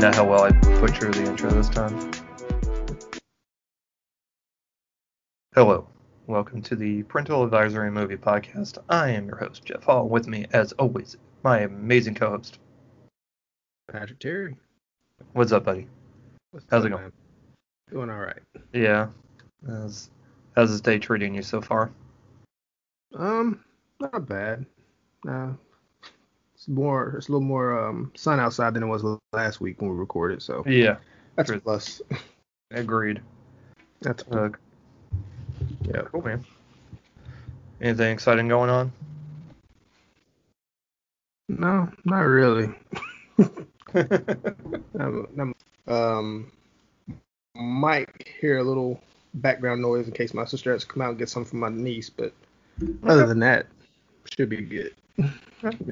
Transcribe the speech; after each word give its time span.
find 0.00 0.14
out 0.14 0.16
how 0.16 0.24
well 0.24 0.44
I 0.44 0.50
butcher 0.80 1.10
the 1.10 1.26
intro 1.26 1.50
this 1.50 1.68
time. 1.68 2.10
Hello, 5.54 5.86
welcome 6.26 6.62
to 6.62 6.74
the 6.74 7.02
Parental 7.02 7.44
Advisory 7.44 7.90
Movie 7.90 8.16
Podcast. 8.16 8.78
I 8.88 9.10
am 9.10 9.26
your 9.26 9.36
host, 9.36 9.62
Jeff 9.62 9.84
Hall. 9.84 10.08
With 10.08 10.26
me, 10.26 10.46
as 10.54 10.72
always, 10.72 11.18
my 11.42 11.60
amazing 11.60 12.14
co-host. 12.14 12.60
Patrick 13.92 14.20
Terry. 14.20 14.56
What's 15.34 15.52
up, 15.52 15.64
buddy? 15.64 15.86
What's 16.52 16.64
How's 16.70 16.80
up, 16.80 16.86
it 16.86 16.90
going? 16.92 17.02
man? 17.02 17.12
Doing 17.90 18.08
all 18.08 18.20
right. 18.20 18.40
Yeah. 18.72 19.08
How's, 19.66 20.08
how's 20.56 20.70
this 20.70 20.80
day 20.80 20.98
treating 20.98 21.34
you 21.34 21.42
so 21.42 21.60
far? 21.60 21.90
Um, 23.14 23.62
not 24.00 24.26
bad. 24.26 24.64
Uh, 25.28 25.52
it's 26.60 26.68
more. 26.68 27.14
It's 27.16 27.28
a 27.28 27.32
little 27.32 27.46
more 27.46 27.88
um 27.88 28.12
sun 28.14 28.38
outside 28.38 28.74
than 28.74 28.82
it 28.82 28.86
was 28.86 29.02
last 29.32 29.62
week 29.62 29.80
when 29.80 29.90
we 29.90 29.96
recorded. 29.96 30.42
So 30.42 30.62
Yeah, 30.66 30.96
that's 31.34 31.48
a 31.50 31.58
plus. 31.58 32.02
agreed. 32.70 33.22
That's 34.02 34.22
Uh, 34.30 34.50
yeah. 35.84 36.02
cool, 36.12 36.22
man. 36.22 36.44
Anything 37.80 38.12
exciting 38.12 38.48
going 38.48 38.68
on? 38.68 38.92
No, 41.48 41.90
not 42.04 42.20
really. 42.20 42.68
Um, 45.00 45.26
um, 45.38 45.54
um, 45.88 46.52
might 47.56 48.08
hear 48.40 48.58
a 48.58 48.62
little 48.62 49.00
background 49.34 49.80
noise 49.80 50.06
in 50.06 50.12
case 50.12 50.34
my 50.34 50.44
sister 50.44 50.72
has 50.72 50.82
to 50.82 50.88
come 50.88 51.00
out 51.00 51.08
and 51.10 51.18
get 51.18 51.30
some 51.30 51.44
from 51.44 51.60
my 51.60 51.70
niece, 51.70 52.10
but 52.10 52.32
other 53.04 53.26
than 53.26 53.40
that, 53.40 53.66
should 54.36 54.50
be 54.50 54.58
good. 54.58 54.94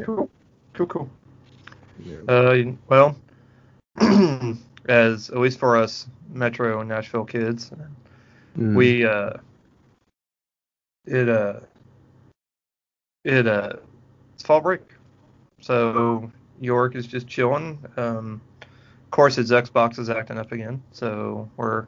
Cool. 0.05 0.31
Cool, 0.79 0.87
cool. 0.87 1.11
Yeah. 2.05 2.19
Uh, 2.29 2.73
well, 2.89 3.17
as 4.89 5.29
at 5.29 5.39
least 5.39 5.59
for 5.59 5.77
us 5.77 6.07
Metro 6.33 6.79
and 6.79 6.89
Nashville 6.89 7.25
kids, 7.25 7.73
Mm. 8.57 8.77
we 8.77 9.05
uh, 9.05 9.33
it 11.05 11.29
uh, 11.29 11.59
it 13.25 13.49
uh, 13.49 13.73
it's 14.35 14.45
fall 14.45 14.61
break, 14.61 14.83
so 15.61 16.31
York 16.61 16.95
is 16.95 17.09
just 17.09 17.27
chilling. 17.27 17.85
Um, 17.97 18.41
of 18.61 19.11
course, 19.11 19.35
his 19.35 19.51
Xbox 19.51 19.99
is 19.99 20.09
acting 20.11 20.39
up 20.39 20.53
again, 20.53 20.81
so 20.93 21.51
we're 21.57 21.87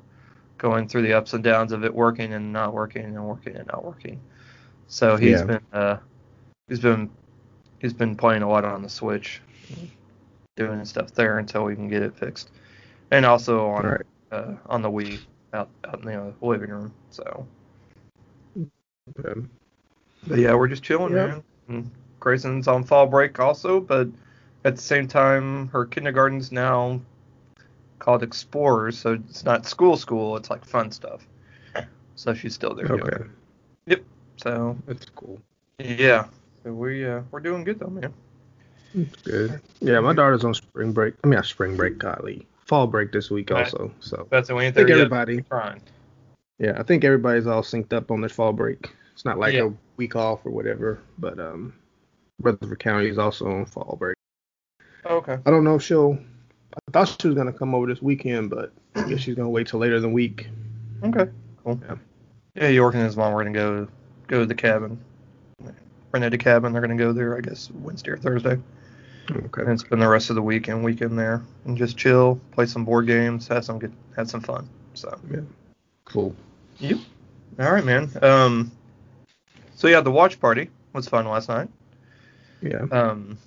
going 0.59 0.89
through 0.89 1.03
the 1.03 1.13
ups 1.13 1.33
and 1.33 1.45
downs 1.45 1.71
of 1.71 1.85
it 1.85 1.95
working 1.95 2.35
and 2.35 2.53
not 2.53 2.75
working 2.75 3.05
and 3.05 3.25
working 3.25 3.55
and 3.55 3.69
not 3.69 3.85
working. 3.85 4.21
So 4.89 5.17
he's 5.17 5.43
Yeah. 5.43 5.45
been 5.45 5.61
uh, 5.73 5.97
he's 6.69 6.81
been 6.81 7.09
he's 7.81 7.93
been 7.93 8.17
playing 8.17 8.43
a 8.43 8.49
lot 8.49 8.65
on 8.65 8.83
the 8.83 8.89
Switch, 8.89 9.41
doing 10.57 10.85
stuff 10.85 11.13
there 11.15 11.39
until 11.39 11.65
we 11.65 11.75
can 11.75 11.89
get 11.89 12.03
it 12.03 12.17
fixed, 12.17 12.51
and 13.11 13.25
also 13.27 13.69
on 13.69 13.85
All 13.85 13.91
right. 13.93 14.07
uh, 14.33 14.55
on 14.67 14.83
the 14.83 14.91
Wii 14.91 15.19
out 15.53 15.69
out 15.87 16.01
in 16.01 16.07
the 16.07 16.35
living 16.41 16.71
room. 16.71 16.93
So, 17.11 17.47
Okay. 19.19 19.41
but 20.27 20.39
yeah, 20.39 20.55
we're 20.55 20.69
just 20.69 20.83
chilling, 20.83 21.15
Yeah. 21.15 21.27
man. 21.27 21.45
And 21.69 21.91
Grayson's 22.21 22.69
on 22.69 22.85
fall 22.85 23.07
break 23.07 23.41
also, 23.41 23.81
but 23.81 24.09
at 24.65 24.77
the 24.77 24.83
same 24.83 25.09
time, 25.09 25.69
her 25.69 25.87
kindergarten's 25.87 26.53
now 26.53 27.01
called 27.99 28.23
Explorers, 28.23 28.99
so 28.99 29.15
it's 29.15 29.45
not 29.45 29.67
school 29.67 29.97
school. 29.97 30.37
It's 30.37 30.51
like 30.51 30.65
fun 30.65 30.91
stuff. 30.91 31.27
So 32.17 32.35
she's 32.35 32.55
still 32.55 32.75
there. 32.75 32.87
doing 32.87 33.01
Okay. 33.01 33.25
it. 33.87 34.05
So 34.37 34.77
That's 34.87 35.07
cool. 35.15 35.41
yeah, 35.79 36.27
so 36.63 36.73
we 36.73 37.07
uh, 37.07 37.23
we're 37.31 37.41
doing 37.41 37.65
good 37.65 37.79
though, 37.79 37.89
man. 37.89 38.13
That's 38.95 39.23
good. 39.23 39.61
Yeah, 39.81 40.01
my 40.01 40.13
daughter's 40.13 40.45
on 40.45 40.55
spring 40.55 40.93
break. 40.93 41.15
I 41.23 41.27
mean, 41.29 41.37
not 41.37 41.47
spring 41.47 41.77
break, 41.77 41.99
golly, 41.99 42.47
fall 42.67 42.87
break 42.87 43.13
this 43.13 43.31
week 43.31 43.51
Right. 43.51 43.65
also. 43.65 43.93
So 44.01 44.27
That's 44.31 44.49
the 44.49 44.55
I 44.57 44.59
thing. 44.61 44.73
think 44.73 44.91
everybody, 44.91 45.43
Trying. 45.43 45.81
yeah, 46.59 46.75
I 46.79 46.83
think 46.83 47.05
everybody's 47.05 47.47
all 47.47 47.63
synced 47.63 47.93
up 47.93 48.11
on 48.11 48.21
this 48.21 48.33
fall 48.33 48.53
break. 48.53 48.91
It's 49.13 49.25
not 49.25 49.39
like 49.39 49.55
Yeah. 49.55 49.65
a 49.67 49.73
week 49.97 50.17
off 50.17 50.45
or 50.45 50.51
whatever, 50.51 50.99
but 51.19 51.39
um, 51.39 51.73
Rutherford 52.41 52.79
County 52.81 53.09
is 53.09 53.19
also 53.19 53.47
on 53.51 53.65
fall 53.67 53.97
break. 53.99 54.17
Okay. 55.07 55.39
I 55.47 55.51
don't 55.51 55.65
know 55.65 55.77
if 55.77 55.83
she'll. 55.83 56.19
I 56.75 56.79
thought 56.93 57.17
she 57.21 57.29
was 57.29 57.37
gonna 57.37 57.53
come 57.53 57.75
over 57.75 57.87
this 57.87 58.03
weekend, 58.03 58.51
but 58.51 58.73
I 58.95 59.09
guess 59.09 59.21
she's 59.21 59.35
gonna 59.35 59.49
wait 59.49 59.67
till 59.69 59.81
later 59.81 59.97
in 59.97 60.03
the 60.03 60.09
week. 60.09 60.49
Okay. 61.05 61.31
Cool. 61.65 61.81
Yeah. 61.89 61.97
Yeah, 62.55 62.69
York 62.69 62.95
and 62.95 63.05
his 63.05 63.17
mom 63.17 63.33
were 63.33 63.43
gonna 63.45 63.55
go 63.55 63.89
go 64.27 64.41
to 64.41 64.47
the 64.47 64.55
cabin. 64.55 64.99
Rented 66.13 66.35
a 66.35 66.39
cabin. 66.39 66.73
They're 66.73 66.83
gonna 66.83 66.97
go 66.97 67.13
there, 67.13 67.37
I 67.37 67.41
guess, 67.41 67.71
Wednesday 67.71 68.11
or 68.11 68.17
Thursday, 68.17 68.59
Okay. 69.31 69.63
and 69.65 69.79
spend 69.79 70.03
the 70.03 70.09
rest 70.09 70.31
of 70.31 70.37
the 70.37 70.43
weekend 70.43 70.83
weekend 70.83 71.19
there 71.19 71.43
and 71.65 71.77
just 71.77 71.97
chill, 71.97 72.41
play 72.53 72.67
some 72.67 72.85
board 72.85 73.07
games, 73.07 73.47
have 73.49 73.65
some 73.65 73.79
good, 73.79 73.93
have 74.17 74.29
some 74.29 74.41
fun. 74.41 74.69
So. 74.95 75.19
Yeah, 75.31 75.41
cool. 76.05 76.35
You. 76.79 76.99
All 77.59 77.71
right, 77.73 77.85
man. 77.85 78.11
Um. 78.23 78.73
So 79.77 79.89
yeah, 79.89 80.01
the 80.01 80.11
watch 80.11 80.41
party 80.41 80.71
was 80.93 81.09
fun 81.09 81.27
last 81.27 81.49
night. 81.49 81.69
Yeah. 82.61 82.87
Um. 82.91 83.39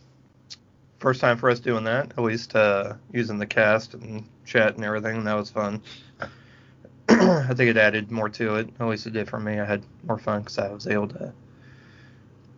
First 1.00 1.20
time 1.20 1.38
for 1.38 1.50
us 1.50 1.60
doing 1.60 1.84
that, 1.84 2.14
at 2.18 2.24
least 2.24 2.56
uh, 2.56 2.94
using 3.12 3.38
the 3.38 3.46
cast 3.46 3.94
and 3.94 4.26
chat 4.46 4.76
and 4.76 4.86
everything. 4.86 5.26
That 5.26 5.34
was 5.34 5.50
fun. 5.50 5.82
I 7.10 7.48
think 7.48 7.70
it 7.70 7.76
added 7.76 8.10
more 8.10 8.30
to 8.30 8.56
it. 8.56 8.70
At 8.80 8.88
least 8.88 9.06
it 9.06 9.12
did 9.12 9.28
for 9.30 9.38
me. 9.38 9.60
I 9.60 9.66
had 9.66 9.84
more 10.08 10.18
fun 10.18 10.40
because 10.40 10.58
I 10.58 10.70
was 10.72 10.88
able 10.88 11.10
to 11.10 11.34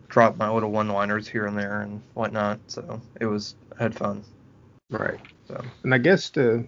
drop 0.08 0.36
my 0.36 0.50
little 0.50 0.70
one-liners 0.70 1.28
here 1.28 1.46
and 1.46 1.56
there 1.56 1.80
and 1.82 2.00
whatnot. 2.14 2.58
So 2.68 3.00
it 3.20 3.26
was 3.26 3.54
I 3.78 3.82
had 3.82 3.94
fun. 3.94 4.24
Right. 4.90 5.20
So 5.48 5.62
And 5.82 5.94
I 5.94 5.98
guess 5.98 6.30
to 6.30 6.66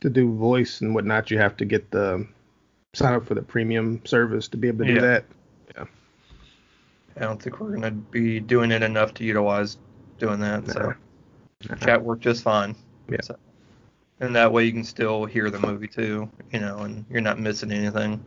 to 0.00 0.10
do 0.10 0.34
voice 0.34 0.80
and 0.80 0.94
whatnot, 0.94 1.30
you 1.30 1.38
have 1.38 1.56
to 1.58 1.64
get 1.64 1.90
the 1.90 2.26
sign 2.94 3.14
up 3.14 3.24
for 3.26 3.34
the 3.34 3.42
premium 3.42 4.04
service 4.04 4.48
to 4.48 4.56
be 4.56 4.68
able 4.68 4.84
to 4.84 4.92
Yeah. 4.92 4.94
do 4.94 5.00
that. 5.06 5.24
Yeah. 5.76 5.84
I 7.16 7.20
don't 7.20 7.42
think 7.42 7.60
we're 7.60 7.74
gonna 7.74 7.90
be 7.90 8.40
doing 8.40 8.70
it 8.70 8.82
enough 8.82 9.14
to 9.14 9.24
utilize 9.24 9.78
doing 10.18 10.40
that. 10.40 10.68
So 10.68 10.94
chat 11.80 12.02
worked 12.02 12.22
just 12.22 12.42
fine. 12.42 12.74
Yeah. 13.08 13.18
So, 13.22 13.36
and 14.20 14.34
that 14.36 14.52
way 14.52 14.64
you 14.64 14.72
can 14.72 14.84
still 14.84 15.24
hear 15.24 15.50
the 15.50 15.58
movie 15.58 15.88
too, 15.88 16.30
you 16.52 16.60
know, 16.60 16.78
and 16.78 17.04
you're 17.10 17.20
not 17.20 17.38
missing 17.40 17.72
anything. 17.72 18.22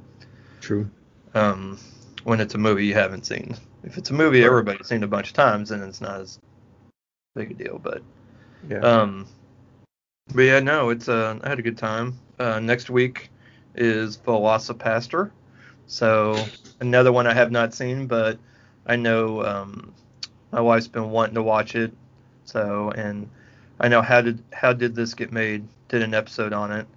True. 0.62 0.90
Um, 1.34 1.78
when 2.26 2.42
it's 2.42 2.56
a 2.56 2.58
movie 2.58 2.88
you 2.88 2.96
haven't 2.96 3.26
seen. 3.26 3.56
If 3.84 3.98
it's 4.00 4.10
a 4.10 4.14
movie 4.14 4.44
everybody's 4.44 4.88
seen 4.88 5.04
a 5.04 5.08
bunch 5.08 5.30
of 5.30 5.36
times, 5.36 5.70
then 5.70 5.82
it's 5.84 6.02
not 6.02 6.20
as 6.22 6.40
big 7.36 7.52
a 7.52 7.54
deal. 7.54 7.80
But 7.82 8.02
Yeah. 8.68 8.80
um, 8.80 9.28
but 10.34 10.42
yeah, 10.42 10.60
no, 10.60 10.90
it's 10.90 11.08
uh, 11.08 11.40
I 11.44 11.48
had 11.50 11.60
a 11.60 11.62
good 11.62 11.78
time. 11.78 12.18
Uh, 12.40 12.60
next 12.60 12.90
week 12.90 13.30
is 13.76 14.18
VelociPastor, 14.18 15.30
so 15.86 16.44
another 16.80 17.12
one 17.12 17.28
I 17.28 17.34
have 17.34 17.52
not 17.52 17.76
seen, 17.76 18.08
but 18.08 18.40
I 18.88 18.96
know 18.96 19.46
um, 19.46 19.94
my 20.52 20.62
wife's 20.62 20.88
been 20.88 21.12
wanting 21.12 21.36
to 21.36 21.44
watch 21.44 21.76
it. 21.76 21.94
So 22.46 22.92
and 22.96 23.30
I 23.80 23.88
know 23.88 24.02
how 24.02 24.22
did 24.22 24.44
how 24.52 24.74
did 24.74 24.96
this 24.96 25.14
get 25.14 25.32
made? 25.32 25.68
Did 25.90 26.02
an 26.02 26.16
episode 26.16 26.54
on 26.54 26.72
it. 26.72 26.88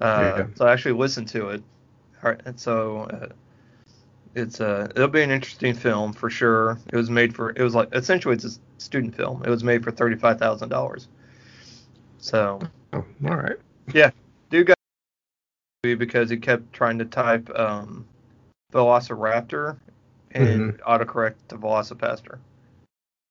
Uh, 0.00 0.20
Yeah. 0.38 0.46
So 0.54 0.66
I 0.66 0.72
actually 0.72 0.92
listened 0.92 1.28
to 1.28 1.50
it. 1.50 1.62
All 2.22 2.30
right, 2.30 2.40
and 2.46 2.58
so 2.58 3.02
uh, 3.12 3.28
it's 4.34 4.60
a 4.60 4.88
it'll 4.94 5.08
be 5.08 5.22
an 5.22 5.30
interesting 5.30 5.74
film 5.74 6.12
for 6.12 6.30
sure. 6.30 6.78
It 6.92 6.96
was 6.96 7.10
made 7.10 7.34
for 7.34 7.50
it 7.50 7.62
was 7.62 7.74
like 7.74 7.88
essentially 7.92 8.34
it's 8.34 8.44
a 8.44 8.50
student 8.78 9.14
film. 9.14 9.42
It 9.44 9.50
was 9.50 9.64
made 9.64 9.84
for 9.84 9.90
thirty 9.90 10.16
five 10.16 10.38
thousand 10.38 10.68
dollars. 10.68 11.08
So 12.18 12.60
oh, 12.92 13.04
all 13.26 13.36
right. 13.36 13.56
Yeah, 13.92 14.10
dude 14.50 14.68
got 14.68 14.76
because 15.82 16.30
he 16.30 16.38
kept 16.38 16.72
trying 16.72 16.98
to 16.98 17.04
type 17.04 17.50
um, 17.58 18.06
Velociraptor 18.72 19.76
and 20.30 20.74
mm-hmm. 20.74 20.90
autocorrect 20.90 21.34
to 21.48 21.56
VelociPastor. 21.56 22.38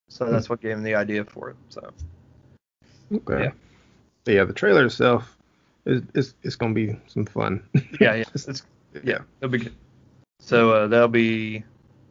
So 0.10 0.26
hmm. 0.26 0.32
that's 0.32 0.50
what 0.50 0.62
gave 0.62 0.74
him 0.74 0.84
the 0.84 0.96
idea 0.96 1.26
for 1.26 1.50
it. 1.50 1.56
So 1.70 1.92
Okay. 3.12 3.52
Yeah. 4.26 4.34
Yeah. 4.34 4.44
the 4.46 4.54
trailer 4.54 4.86
itself 4.86 5.38
is 5.86 6.02
it's, 6.14 6.34
it's 6.44 6.56
gonna 6.56 6.74
be 6.74 6.96
some 7.08 7.26
fun. 7.26 7.64
yeah, 8.00 8.16
yeah, 8.16 8.24
it's, 8.34 8.64
yeah, 9.04 9.20
it'll 9.42 9.52
be 9.52 9.58
good. 9.60 9.76
So 10.46 10.72
uh, 10.72 10.88
that'll 10.88 11.08
be 11.08 11.64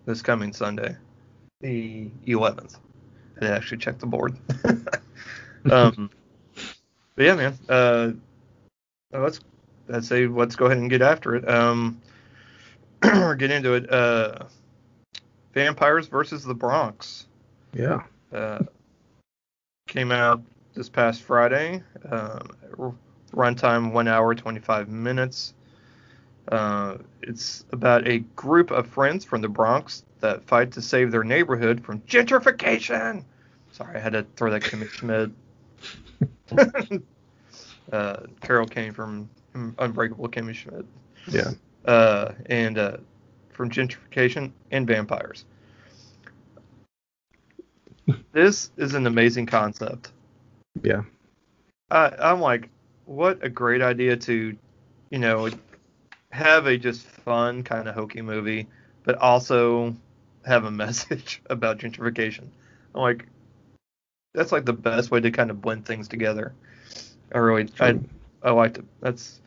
this 0.06 0.22
coming 0.22 0.54
Sunday, 0.54 0.96
the 1.60 2.10
11th. 2.26 2.76
I 3.36 3.40
didn't 3.40 3.56
actually 3.56 3.78
check 3.78 3.98
the 3.98 4.06
board. 4.06 4.36
um, 5.70 6.10
but 7.14 7.24
yeah, 7.24 7.34
man. 7.34 7.58
Uh, 7.68 8.12
let's 9.12 9.40
let's 9.86 10.08
say 10.08 10.26
let's 10.26 10.56
go 10.56 10.66
ahead 10.66 10.78
and 10.78 10.88
get 10.88 11.02
after 11.02 11.36
it. 11.36 11.46
Um, 11.46 12.00
or 13.04 13.34
get 13.34 13.50
into 13.50 13.74
it. 13.74 13.92
Uh, 13.92 14.44
Vampires 15.52 16.06
versus 16.06 16.42
the 16.42 16.54
Bronx. 16.54 17.26
Yeah. 17.74 18.02
Uh, 18.32 18.60
came 19.88 20.10
out 20.10 20.42
this 20.72 20.88
past 20.88 21.22
Friday. 21.22 21.82
Um, 22.10 22.48
r- 22.78 22.94
runtime 23.34 23.92
one 23.92 24.08
hour 24.08 24.34
twenty 24.34 24.60
five 24.60 24.88
minutes. 24.88 25.52
Uh, 26.48 26.98
it's 27.22 27.64
about 27.72 28.06
a 28.06 28.18
group 28.36 28.70
of 28.70 28.86
friends 28.86 29.24
from 29.24 29.40
the 29.40 29.48
Bronx 29.48 30.04
that 30.20 30.44
fight 30.44 30.72
to 30.72 30.82
save 30.82 31.10
their 31.10 31.24
neighborhood 31.24 31.84
from 31.84 32.00
gentrification. 32.00 33.24
Sorry, 33.72 33.96
I 33.96 34.00
had 34.00 34.12
to 34.12 34.26
throw 34.36 34.50
that 34.50 34.62
Kimmy 34.62 34.88
Schmidt 34.88 35.30
Uh, 37.90 38.26
Carol 38.40 38.66
came 38.66 38.92
from 38.92 39.28
Unbreakable 39.54 40.28
Kimmy 40.28 40.54
Schmidt. 40.54 40.86
Yeah. 41.28 41.50
Uh, 41.84 42.32
and 42.46 42.78
uh, 42.78 42.96
from 43.50 43.70
Gentrification 43.70 44.52
and 44.70 44.86
Vampires. 44.86 45.44
this 48.32 48.70
is 48.76 48.94
an 48.94 49.06
amazing 49.06 49.46
concept. 49.46 50.12
Yeah. 50.82 51.02
I, 51.90 52.12
I'm 52.18 52.40
like, 52.40 52.70
what 53.04 53.44
a 53.44 53.48
great 53.48 53.82
idea 53.82 54.16
to, 54.16 54.56
you 55.10 55.18
know, 55.18 55.50
have 56.32 56.66
a 56.66 56.78
just 56.78 57.06
fun 57.06 57.62
kind 57.62 57.86
of 57.88 57.94
hokey 57.94 58.22
movie, 58.22 58.66
but 59.04 59.16
also 59.18 59.94
have 60.44 60.64
a 60.64 60.70
message 60.84 61.42
about 61.48 61.78
gentrification. 61.78 62.46
I'm 62.94 63.02
like, 63.02 63.26
that's 64.34 64.50
like 64.50 64.64
the 64.64 64.72
best 64.72 65.10
way 65.10 65.20
to 65.20 65.30
kind 65.30 65.50
of 65.50 65.60
blend 65.60 65.84
things 65.84 66.08
together. 66.08 66.54
I 67.32 67.38
really, 67.38 67.68
I, 67.78 67.98
I 68.42 68.50
liked 68.50 68.78
it. 68.78 68.84
That's 69.00 69.40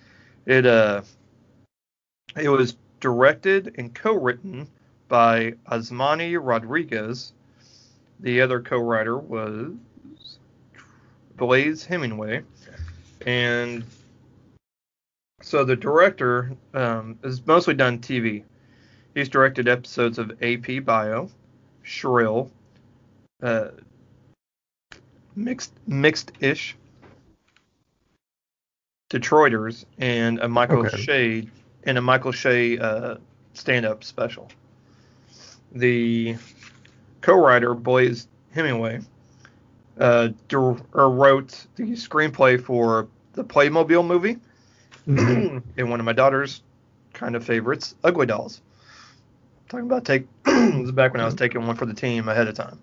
it. 0.45 0.65
Uh, 0.65 1.01
it 2.35 2.49
was 2.49 2.77
directed 2.99 3.75
and 3.77 3.93
co-written 3.93 4.67
by 5.07 5.53
Osmany 5.71 6.37
Rodriguez. 6.41 7.33
The 8.19 8.41
other 8.41 8.61
co-writer 8.61 9.17
was 9.17 9.73
Blaise 11.35 11.85
Hemingway, 11.85 12.43
and 13.25 13.83
so 15.45 15.63
the 15.63 15.75
director 15.75 16.51
um, 16.73 17.19
has 17.23 17.45
mostly 17.45 17.75
done 17.75 17.99
TV. 17.99 18.43
He's 19.13 19.29
directed 19.29 19.67
episodes 19.67 20.17
of 20.17 20.31
AP 20.41 20.83
Bio, 20.83 21.29
Shrill, 21.83 22.49
uh, 23.43 23.67
Mixed 25.35 25.71
Mixed 25.85 26.31
Ish, 26.39 26.75
Detroiters, 29.11 29.85
and 29.99 30.39
a 30.39 30.47
Michael 30.47 30.87
Okay. 30.87 30.97
Che 31.03 31.49
and 31.83 31.99
a 31.99 32.01
Michael 32.01 32.33
Che 32.33 32.79
uh, 32.79 33.17
stand-up 33.53 34.03
special. 34.03 34.49
The 35.73 36.37
co-writer 37.21 37.75
Blaise 37.75 38.27
Hemingway 38.51 38.99
uh, 39.99 40.29
wrote 40.51 41.67
the 41.75 41.91
screenplay 41.91 42.59
for 42.59 43.07
the 43.33 43.43
Playmobil 43.43 44.05
movie. 44.07 44.39
and 45.77 45.89
one 45.89 45.99
of 45.99 46.05
my 46.05 46.13
daughter's 46.13 46.61
kind 47.13 47.35
of 47.35 47.45
favorites, 47.45 47.95
Ugly 48.03 48.25
Dolls. 48.25 48.61
Talking 49.69 49.85
about 49.85 50.05
take 50.05 50.27
this 50.45 50.85
is 50.85 50.91
back 50.91 51.13
when 51.13 51.21
I 51.21 51.25
was 51.25 51.35
taking 51.35 51.65
one 51.65 51.75
for 51.75 51.85
the 51.85 51.93
team 51.93 52.27
ahead 52.27 52.47
of 52.47 52.55
time. 52.55 52.79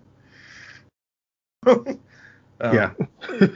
Um, 2.61 2.75
yeah. 2.75 2.91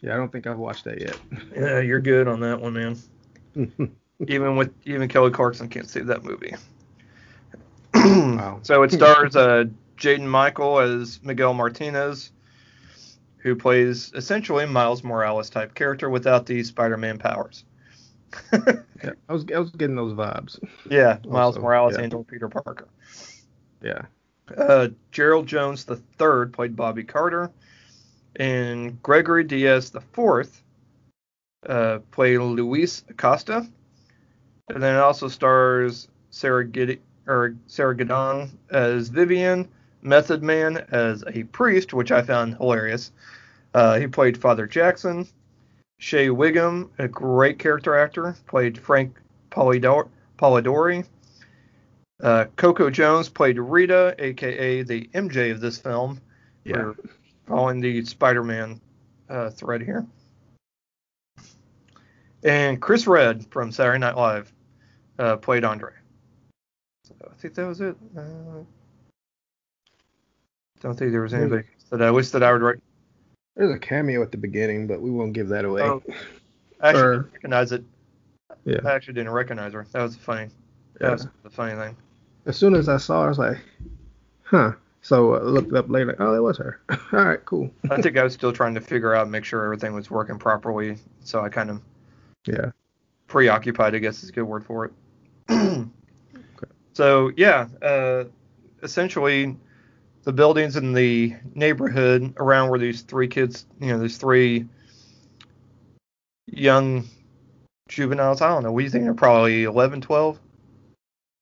yeah, 0.00 0.14
I 0.14 0.16
don't 0.16 0.32
think 0.32 0.46
I've 0.48 0.58
watched 0.58 0.84
that 0.84 1.00
yet. 1.00 1.16
yeah, 1.54 1.78
you're 1.78 2.00
good 2.00 2.26
on 2.26 2.40
that 2.40 2.60
one, 2.60 2.72
man. 2.72 2.98
even 4.26 4.56
with 4.56 4.72
even 4.84 5.08
Kelly 5.08 5.30
Clarkson 5.30 5.68
can't 5.68 5.88
save 5.88 6.06
that 6.06 6.24
movie. 6.24 6.54
Wow. 7.94 8.60
So 8.62 8.82
it 8.82 8.92
stars 8.92 9.36
uh, 9.36 9.64
Jaden 9.96 10.26
Michael 10.26 10.78
as 10.78 11.20
Miguel 11.22 11.52
Martinez, 11.54 12.30
who 13.38 13.54
plays 13.54 14.12
essentially 14.14 14.66
Miles 14.66 15.04
Morales 15.04 15.50
type 15.50 15.74
character 15.74 16.10
without 16.10 16.46
the 16.46 16.62
Spider-Man 16.62 17.18
powers. 17.18 17.64
yeah, 18.52 19.12
I 19.28 19.32
was 19.32 19.46
I 19.54 19.58
was 19.58 19.70
getting 19.70 19.96
those 19.96 20.12
vibes. 20.12 20.58
yeah, 20.90 21.18
Miles 21.24 21.56
Also, 21.56 21.60
Morales 21.60 21.94
yeah. 21.96 22.04
and 22.04 22.28
Peter 22.28 22.48
Parker. 22.48 22.88
Yeah. 23.82 24.02
Uh, 24.56 24.88
Gerald 25.12 25.46
Jones 25.46 25.84
the 25.84 25.96
third 25.96 26.52
played 26.52 26.76
Bobby 26.76 27.04
Carter, 27.04 27.50
and 28.36 29.02
Gregory 29.02 29.44
Diaz 29.44 29.90
the 29.90 30.00
fourth 30.00 30.62
uh, 31.66 32.00
played 32.10 32.38
Luis 32.38 33.04
Acosta, 33.08 33.66
and 34.68 34.82
then 34.82 34.94
it 34.96 35.00
also 35.00 35.28
stars 35.28 36.08
Sarah 36.30 36.66
Gid- 36.66 37.00
or 37.26 37.54
Sarah 37.66 37.96
Gadon 37.96 38.50
as 38.70 39.08
Vivian, 39.08 39.68
Method 40.02 40.42
Man 40.42 40.84
as 40.90 41.24
a 41.26 41.44
priest, 41.44 41.92
which 41.92 42.12
I 42.12 42.22
found 42.22 42.56
hilarious. 42.56 43.12
Uh, 43.74 43.98
he 43.98 44.06
played 44.06 44.38
Father 44.38 44.66
Jackson. 44.66 45.26
Shea 45.98 46.30
Whigham, 46.30 46.90
a 46.98 47.08
great 47.08 47.58
character 47.58 47.96
actor, 47.96 48.36
played 48.46 48.78
Frank 48.78 49.18
Polidor- 49.50 50.08
Polidori. 50.38 51.04
Uh, 52.22 52.46
Coco 52.56 52.90
Jones 52.90 53.28
played 53.28 53.58
Rita, 53.58 54.14
aka 54.18 54.82
the 54.82 55.08
MJ 55.14 55.50
of 55.50 55.60
this 55.60 55.78
film. 55.78 56.20
Yeah. 56.64 56.76
We're 56.76 56.94
following 57.46 57.80
the 57.80 58.04
Spider-Man 58.04 58.80
uh, 59.28 59.50
thread 59.50 59.82
here. 59.82 60.06
And 62.44 62.80
Chris 62.80 63.06
Redd 63.06 63.46
from 63.50 63.72
Saturday 63.72 63.98
Night 63.98 64.16
Live 64.16 64.52
uh, 65.18 65.36
played 65.36 65.64
Andre. 65.64 65.92
So 67.04 67.14
I 67.28 67.34
think 67.34 67.54
that 67.54 67.66
was 67.66 67.80
it. 67.80 67.96
Uh, 70.78 70.82
don't 70.88 70.98
think 70.98 71.12
there 71.12 71.22
was 71.22 71.34
anybody 71.34 71.64
that 71.90 72.02
I 72.02 72.10
wish 72.10 72.30
that 72.30 72.42
I 72.42 72.52
would 72.52 72.62
write. 72.62 72.78
There's 73.56 73.74
a 73.74 73.78
cameo 73.78 74.22
at 74.22 74.30
the 74.30 74.38
beginning, 74.38 74.86
but 74.86 75.00
we 75.00 75.10
won't 75.10 75.32
give 75.32 75.48
that 75.48 75.64
away. 75.64 75.82
Oh, 75.82 76.02
I 76.80 76.88
actually 76.90 77.02
Or- 77.02 77.12
didn't 77.16 77.32
recognize 77.32 77.72
it. 77.72 77.84
Yeah. 78.64 78.80
I 78.84 78.92
actually 78.92 79.14
didn't 79.14 79.32
recognize 79.32 79.72
her. 79.72 79.86
That 79.92 80.02
was 80.02 80.16
the 80.16 80.22
funny. 80.22 80.48
That 80.94 81.06
Yeah. 81.06 81.12
was 81.12 81.26
the 81.42 81.50
funny 81.50 81.74
thing. 81.74 81.96
As 82.46 82.56
soon 82.56 82.74
as 82.74 82.88
I 82.88 82.96
saw 82.98 83.20
her, 83.22 83.26
I 83.26 83.28
was 83.30 83.38
like, 83.38 83.58
huh. 84.44 84.72
So 85.00 85.34
I 85.34 85.42
looked 85.42 85.72
up 85.72 85.88
later, 85.88 86.06
like, 86.06 86.20
oh, 86.20 86.32
that 86.32 86.42
was 86.42 86.58
her. 86.58 86.80
All 87.12 87.24
right, 87.24 87.44
cool. 87.44 87.70
I 87.90 88.00
think 88.00 88.16
I 88.16 88.22
was 88.24 88.34
still 88.34 88.52
trying 88.52 88.74
to 88.74 88.80
figure 88.80 89.14
out, 89.14 89.28
make 89.28 89.44
sure 89.44 89.64
everything 89.64 89.94
was 89.94 90.10
working 90.10 90.38
properly. 90.38 90.96
So 91.20 91.40
I 91.40 91.48
kind 91.48 91.70
of 91.70 91.80
Yeah. 92.46 92.70
preoccupied, 93.26 93.94
I 93.94 93.98
guess 93.98 94.22
is 94.22 94.28
a 94.28 94.32
good 94.32 94.42
word 94.44 94.64
for 94.64 94.84
it. 94.86 94.92
okay. 95.50 95.84
So 96.92 97.30
yeah, 97.36 97.68
uh, 97.82 98.24
essentially, 98.82 99.56
the 100.28 100.32
buildings 100.34 100.76
in 100.76 100.92
the 100.92 101.34
neighborhood 101.54 102.34
around 102.36 102.68
where 102.68 102.78
these 102.78 103.00
three 103.00 103.26
kids, 103.26 103.64
you 103.80 103.86
know, 103.86 103.98
these 103.98 104.18
three 104.18 104.66
young 106.44 107.08
juveniles, 107.88 108.42
I 108.42 108.48
don't 108.48 108.62
know, 108.62 108.70
what 108.70 108.80
do 108.80 108.84
you 108.84 108.90
think 108.90 109.04
they're 109.04 109.14
probably 109.14 109.64
11, 109.64 110.02
12? 110.02 110.38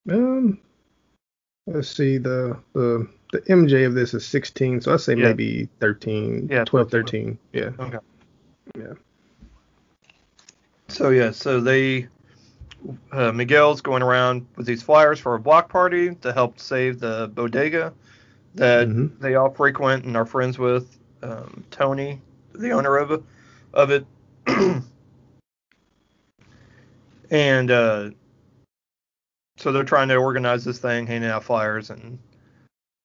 Um, 0.08 0.60
let's 1.66 1.88
see. 1.88 2.18
The 2.18 2.56
the 2.74 3.08
the 3.32 3.40
MJ 3.40 3.86
of 3.86 3.94
this 3.94 4.14
is 4.14 4.24
16, 4.24 4.82
so 4.82 4.94
I'd 4.94 5.00
say 5.00 5.14
Yeah. 5.16 5.30
maybe 5.30 5.68
13, 5.80 6.46
Yeah, 6.48 6.62
12, 6.62 6.88
13. 6.88 7.36
Yeah. 7.52 7.70
Okay. 7.80 7.98
Yeah. 8.78 8.92
So 10.86 11.10
yeah, 11.10 11.32
so 11.32 11.60
they 11.60 12.06
uh, 13.10 13.32
Miguel's 13.32 13.80
going 13.80 14.04
around 14.04 14.46
with 14.54 14.64
these 14.64 14.84
flyers 14.84 15.18
for 15.18 15.34
a 15.34 15.40
block 15.40 15.68
party 15.68 16.14
to 16.14 16.32
help 16.32 16.60
save 16.60 17.00
the 17.00 17.28
bodega 17.34 17.92
that 18.56 18.88
Mhm. 18.88 19.18
they 19.20 19.34
all 19.34 19.50
frequent 19.50 20.04
and 20.04 20.16
are 20.16 20.26
friends 20.26 20.58
with. 20.58 20.98
Um, 21.22 21.64
Tony, 21.70 22.20
the 22.54 22.70
owner 22.72 22.96
of 22.96 23.10
it, 23.10 23.22
of 23.72 23.90
it, 23.90 24.06
and 27.30 27.70
uh, 27.70 28.10
so 29.58 29.72
they're 29.72 29.84
trying 29.84 30.08
to 30.08 30.16
organize 30.16 30.64
this 30.64 30.78
thing, 30.78 31.06
handing 31.06 31.30
out 31.30 31.44
flyers, 31.44 31.90
and, 31.90 32.18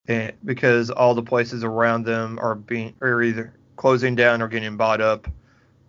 and 0.07 0.33
because 0.45 0.89
all 0.89 1.13
the 1.13 1.23
places 1.23 1.63
around 1.63 2.05
them 2.05 2.39
are 2.41 2.55
being 2.55 2.93
are 3.01 3.21
either 3.21 3.53
closing 3.75 4.15
down 4.15 4.41
or 4.41 4.47
getting 4.47 4.77
bought 4.77 5.01
up 5.01 5.27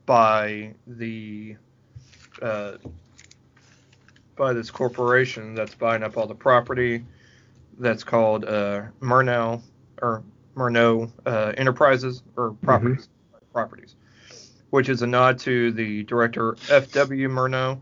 by 0.06 0.74
the 0.86 1.56
uh, 2.40 2.76
by 4.36 4.52
this 4.52 4.70
corporation 4.70 5.54
that's 5.54 5.74
buying 5.74 6.02
up 6.02 6.16
all 6.16 6.26
the 6.26 6.34
property 6.34 7.04
that's 7.78 8.04
called 8.04 8.44
uh, 8.44 8.82
Murnau 9.00 9.62
or 10.00 10.22
Murnau 10.56 11.10
uh, 11.26 11.52
Enterprises 11.56 12.22
or 12.36 12.52
properties 12.62 13.08
properties, 13.52 13.94
which 14.70 14.88
is 14.88 15.02
a 15.02 15.06
nod 15.06 15.38
to 15.40 15.72
the 15.72 16.02
director 16.04 16.56
F.W. 16.70 17.28
Murnau, 17.28 17.78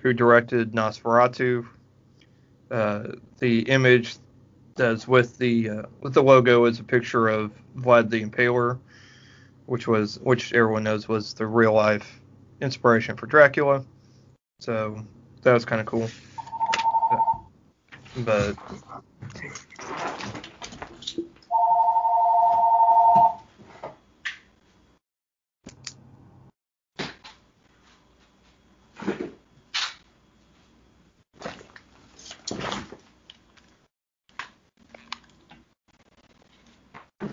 who 0.00 0.12
directed 0.12 0.72
Nosferatu. 0.72 1.66
Uh, 2.70 3.12
the 3.38 3.60
image 3.60 4.16
that's 4.74 5.06
with 5.06 5.38
the 5.38 5.68
uh, 5.68 5.82
with 6.00 6.14
the 6.14 6.22
logo 6.22 6.64
is 6.64 6.80
a 6.80 6.84
picture 6.84 7.28
of 7.28 7.52
Vlad 7.76 8.10
the 8.10 8.24
Impaler, 8.24 8.78
which 9.66 9.86
was 9.86 10.18
which 10.20 10.52
everyone 10.52 10.84
knows 10.84 11.08
was 11.08 11.34
the 11.34 11.46
real 11.46 11.72
life 11.72 12.20
inspiration 12.60 13.16
for 13.16 13.26
Dracula. 13.26 13.84
So 14.60 15.04
that 15.42 15.52
was 15.52 15.64
kind 15.64 15.80
of 15.80 15.86
cool. 15.86 16.08
But 18.16 18.56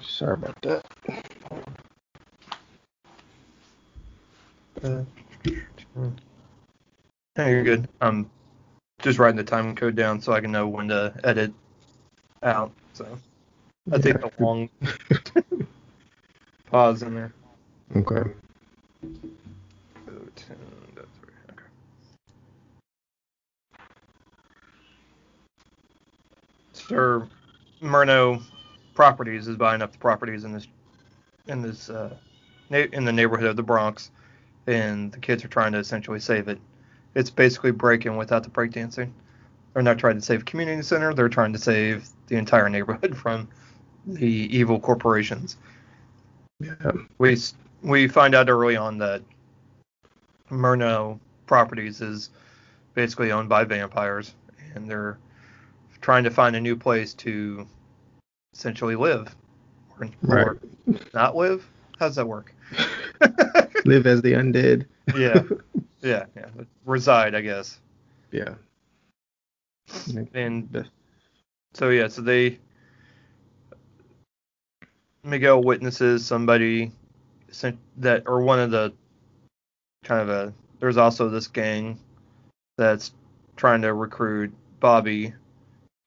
Sorry 0.01 0.33
about 0.35 0.55
that. 0.63 0.85
uh, 4.83 5.03
No, 7.37 7.47
you're 7.47 7.63
good. 7.63 7.89
I'm 8.01 8.29
just 8.99 9.19
writing 9.19 9.37
the 9.37 9.43
time 9.43 9.75
code 9.75 9.95
down 9.95 10.21
so 10.21 10.33
I 10.33 10.41
can 10.41 10.51
know 10.51 10.67
when 10.67 10.89
to 10.89 11.13
edit 11.23 11.53
out. 12.43 12.71
So 12.93 13.17
I 13.91 13.97
think 13.97 14.19
Yeah. 14.21 14.29
a 14.37 14.43
long 14.43 14.69
pause 16.71 17.01
in 17.01 17.15
there. 17.15 17.33
Okay. 17.95 18.29
Go 20.05 20.13
10. 20.35 20.57
Okay. 20.97 21.63
Sir 26.73 27.27
Murnau 27.81 28.41
Properties 28.93 29.47
is 29.47 29.55
buying 29.55 29.81
up 29.81 29.91
the 29.93 29.97
properties 29.97 30.43
in 30.43 30.51
this 30.51 30.67
in 31.47 31.61
this 31.61 31.89
uh, 31.89 32.13
na- 32.69 32.87
in 32.91 33.05
the 33.05 33.13
neighborhood 33.13 33.47
of 33.47 33.55
the 33.55 33.63
Bronx, 33.63 34.11
and 34.67 35.11
the 35.11 35.19
kids 35.19 35.43
are 35.45 35.47
trying 35.47 35.71
to 35.71 35.77
essentially 35.77 36.19
save 36.19 36.49
it. 36.49 36.59
It's 37.15 37.29
basically 37.29 37.71
breaking 37.71 38.17
without 38.17 38.43
the 38.43 38.49
breakdancing. 38.49 39.11
They're 39.73 39.83
not 39.83 39.97
trying 39.97 40.15
to 40.15 40.21
save 40.21 40.45
community 40.45 40.81
center. 40.81 41.13
They're 41.13 41.29
trying 41.29 41.53
to 41.53 41.59
save 41.59 42.07
the 42.27 42.35
entire 42.35 42.69
neighborhood 42.69 43.15
from 43.23 43.47
the 44.07 44.27
evil 44.27 44.79
corporations 44.79 45.57
Yeah. 46.59 46.91
we 47.19 47.37
we 47.83 48.07
find 48.07 48.33
out 48.33 48.49
early 48.49 48.75
on 48.75 48.97
that 48.99 49.21
Murnau 50.49 51.19
Properties 51.45 52.01
is 52.01 52.29
basically 52.95 53.31
owned 53.31 53.49
by 53.49 53.63
vampires, 53.63 54.33
and 54.75 54.89
they're 54.89 55.17
trying 56.01 56.23
to 56.23 56.31
find 56.31 56.55
a 56.55 56.61
new 56.61 56.75
place 56.75 57.13
to 57.15 57.67
essentially 58.53 58.95
live 58.95 59.35
or, 59.99 60.09
or 60.27 60.57
not 61.13 61.35
live. 61.35 61.67
How 61.99 62.07
does 62.07 62.15
that 62.15 62.27
work? 62.27 62.53
Live 63.85 64.07
as 64.07 64.21
the 64.21 64.33
undead. 64.33 64.85
yeah, 65.15 65.41
yeah, 66.01 66.25
yeah. 66.35 66.47
Reside, 66.85 67.35
I 67.35 67.41
guess. 67.41 67.79
Yeah. 68.31 68.55
And 70.33 70.87
so 71.73 71.89
yeah, 71.89 72.07
so 72.07 72.21
they 72.21 72.59
Miguel 75.23 75.63
witnesses 75.63 76.25
somebody 76.25 76.91
sent 77.51 77.77
that 77.97 78.23
or 78.27 78.41
one 78.41 78.59
of 78.59 78.71
the 78.71 78.93
kind 80.03 80.21
of 80.21 80.29
a 80.29 80.53
there's 80.79 80.97
also 80.97 81.29
this 81.29 81.47
gang 81.47 81.99
that's 82.77 83.11
trying 83.55 83.81
to 83.81 83.93
recruit 83.93 84.53
Bobby 84.79 85.33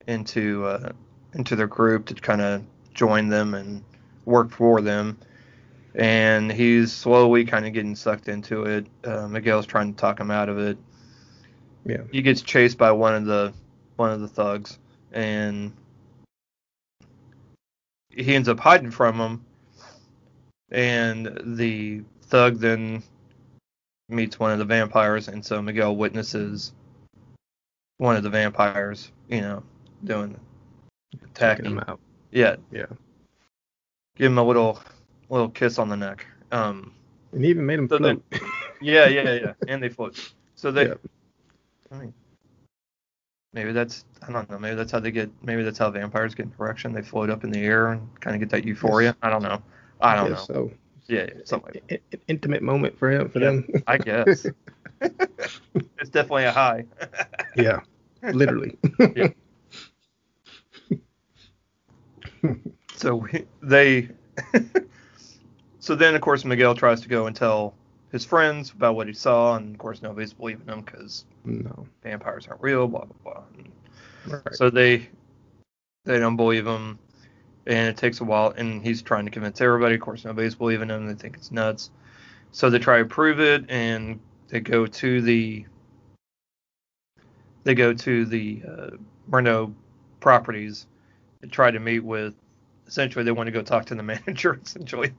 into 0.06 0.64
uh, 0.64 0.92
into 1.34 1.56
their 1.56 1.66
group 1.66 2.06
to 2.06 2.14
kind 2.14 2.40
of 2.40 2.62
join 2.94 3.28
them 3.28 3.54
and 3.54 3.84
work 4.24 4.50
for 4.50 4.80
them. 4.80 5.18
And 5.94 6.50
he's 6.50 6.90
slowly 6.92 7.44
kind 7.44 7.66
of 7.66 7.72
getting 7.74 7.94
sucked 7.94 8.28
into 8.28 8.64
it. 8.64 8.86
Uh, 9.04 9.28
Miguel's 9.28 9.66
trying 9.66 9.92
to 9.92 10.00
talk 10.00 10.18
him 10.18 10.30
out 10.30 10.48
of 10.48 10.58
it. 10.58 10.78
Yeah. 11.84 12.02
He 12.10 12.22
gets 12.22 12.40
chased 12.42 12.78
by 12.78 12.92
one 12.92 13.14
of 13.14 13.26
the 13.26 13.52
one 13.96 14.10
of 14.10 14.20
the 14.20 14.28
thugs, 14.28 14.78
and 15.12 15.72
he 18.10 18.34
ends 18.34 18.48
up 18.48 18.58
hiding 18.58 18.90
from 18.90 19.16
him. 19.18 19.44
And 20.70 21.38
the 21.58 22.02
thug 22.22 22.58
then 22.58 23.02
meets 24.08 24.38
one 24.38 24.52
of 24.52 24.58
the 24.58 24.64
vampires, 24.64 25.28
and 25.28 25.44
so 25.44 25.60
Miguel 25.60 25.94
witnesses 25.96 26.72
one 27.98 28.16
of 28.16 28.22
the 28.22 28.30
vampires, 28.30 29.10
you 29.28 29.42
know, 29.42 29.62
doing 30.04 30.38
Checking 31.12 31.28
attacking. 31.30 31.64
him 31.66 31.78
out. 31.86 32.00
Yeah, 32.30 32.56
Yeah. 32.70 32.86
give 34.16 34.32
him 34.32 34.38
a 34.38 34.42
little 34.42 34.80
little 35.32 35.48
kiss 35.50 35.78
on 35.78 35.88
the 35.88 35.96
neck. 35.96 36.26
Um, 36.52 36.92
And 37.32 37.44
even 37.44 37.64
made 37.66 37.78
him 37.78 37.88
So 37.88 37.98
float. 37.98 38.22
yeah, 38.80 39.08
yeah, 39.08 39.32
yeah, 39.32 39.52
and 39.68 39.82
they 39.82 39.88
float. 39.88 40.32
So 40.54 40.70
they, 40.70 40.86
Yeah. 40.88 40.94
I 41.90 41.98
mean, 41.98 42.14
maybe 43.52 43.72
that's 43.72 44.04
I 44.26 44.32
don't 44.32 44.48
know. 44.50 44.58
Maybe 44.58 44.76
that's 44.76 44.92
how 44.92 45.00
they 45.00 45.10
get. 45.10 45.30
Maybe 45.42 45.62
that's 45.62 45.78
how 45.78 45.90
vampires 45.90 46.34
get 46.34 46.56
direction. 46.56 46.92
They 46.92 47.02
float 47.02 47.30
up 47.30 47.44
in 47.44 47.50
the 47.50 47.60
air 47.60 47.88
and 47.88 48.20
kind 48.20 48.34
of 48.36 48.40
get 48.40 48.50
that 48.50 48.64
euphoria. 48.64 49.16
I 49.22 49.30
don't 49.30 49.42
know. 49.42 49.62
I 50.00 50.14
don't 50.14 50.30
know. 50.30 50.36
So 50.36 50.70
Yeah, 51.06 51.26
yeah, 51.34 51.40
something 51.44 51.74
like 51.74 51.84
an, 51.90 51.98
an 52.12 52.20
intimate 52.28 52.62
moment 52.62 52.98
for 52.98 53.10
him 53.10 53.28
for 53.30 53.40
Yeah. 53.40 53.46
them. 53.46 53.68
I 53.86 53.98
guess. 53.98 54.46
it's 55.00 56.10
definitely 56.10 56.44
a 56.44 56.52
high. 56.52 56.84
yeah. 57.56 57.80
Literally. 58.22 58.76
yeah. 59.16 59.28
So 62.94 63.16
we, 63.16 63.46
they. 63.62 64.08
So 65.82 65.96
then, 65.96 66.14
of 66.14 66.20
course, 66.20 66.44
Miguel 66.44 66.76
tries 66.76 67.00
to 67.00 67.08
go 67.08 67.26
and 67.26 67.34
tell 67.34 67.74
his 68.12 68.24
friends 68.24 68.70
about 68.70 68.94
what 68.94 69.08
he 69.08 69.12
saw, 69.12 69.56
and 69.56 69.74
of 69.74 69.80
course, 69.80 70.00
nobody's 70.00 70.32
believing 70.32 70.68
him 70.68 70.82
because 70.82 71.24
no. 71.44 71.88
vampires 72.04 72.46
aren't 72.46 72.62
real. 72.62 72.86
Blah 72.86 73.06
blah 73.06 73.42
blah. 74.24 74.34
Right. 74.38 74.54
So 74.54 74.70
they 74.70 75.08
they 76.04 76.20
don't 76.20 76.36
believe 76.36 76.68
him, 76.68 77.00
and 77.66 77.88
it 77.88 77.96
takes 77.96 78.20
a 78.20 78.24
while. 78.24 78.54
And 78.56 78.80
he's 78.80 79.02
trying 79.02 79.24
to 79.24 79.32
convince 79.32 79.60
everybody. 79.60 79.96
Of 79.96 80.02
course, 80.02 80.24
nobody's 80.24 80.54
believing 80.54 80.88
him. 80.88 81.08
They 81.08 81.14
think 81.14 81.34
it's 81.34 81.50
nuts. 81.50 81.90
So 82.52 82.70
they 82.70 82.78
try 82.78 82.98
to 82.98 83.04
prove 83.04 83.40
it, 83.40 83.68
and 83.68 84.20
they 84.46 84.60
go 84.60 84.86
to 84.86 85.20
the 85.20 85.66
they 87.64 87.74
go 87.74 87.92
to 87.92 88.24
the 88.24 88.62
uh, 88.68 88.90
Murnau 89.28 89.74
properties 90.20 90.86
and 91.42 91.50
try 91.50 91.72
to 91.72 91.80
meet 91.80 92.04
with. 92.04 92.34
Essentially, 92.86 93.24
they 93.24 93.32
want 93.32 93.48
to 93.48 93.52
go 93.52 93.62
talk 93.62 93.86
to 93.86 93.96
the 93.96 94.02
manager. 94.04 94.60
Essentially, 94.64 95.12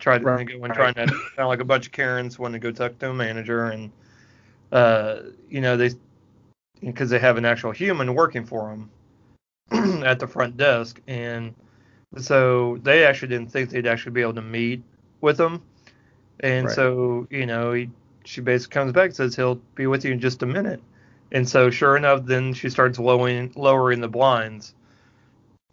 to 0.00 0.18
Right. 0.20 0.46
go 0.58 0.64
and 0.64 0.74
trying 0.74 0.94
to 0.94 1.08
sound 1.36 1.48
like 1.48 1.60
a 1.60 1.64
bunch 1.64 1.86
of 1.86 1.92
Karens 1.92 2.38
want 2.38 2.52
to 2.54 2.58
go 2.58 2.70
talk 2.70 2.98
to 2.98 3.10
a 3.10 3.14
manager, 3.14 3.66
and 3.66 3.90
uh, 4.72 5.20
you 5.48 5.60
know 5.60 5.76
they 5.76 5.90
because 6.80 7.10
they 7.10 7.18
have 7.18 7.36
an 7.36 7.44
actual 7.44 7.72
human 7.72 8.14
working 8.14 8.44
for 8.44 8.70
them 9.70 10.02
at 10.04 10.18
the 10.18 10.26
front 10.26 10.56
desk, 10.56 11.00
and 11.06 11.54
so 12.16 12.78
they 12.82 13.04
actually 13.04 13.28
didn't 13.28 13.50
think 13.50 13.70
they'd 13.70 13.86
actually 13.86 14.12
be 14.12 14.22
able 14.22 14.34
to 14.34 14.42
meet 14.42 14.82
with 15.20 15.36
them, 15.36 15.62
and 16.40 16.66
Right. 16.66 16.74
so 16.74 17.26
you 17.30 17.46
know 17.46 17.72
he, 17.72 17.90
she 18.24 18.40
basically 18.40 18.74
comes 18.74 18.92
back 18.92 19.06
and 19.06 19.16
says 19.16 19.36
he'll 19.36 19.60
be 19.74 19.86
with 19.86 20.04
you 20.04 20.12
in 20.12 20.20
just 20.20 20.42
a 20.42 20.46
minute, 20.46 20.82
and 21.32 21.48
so 21.48 21.70
sure 21.70 21.96
enough, 21.96 22.24
then 22.24 22.54
she 22.54 22.70
starts 22.70 22.98
lowering 22.98 23.52
lowering 23.56 24.00
the 24.00 24.08
blinds 24.08 24.74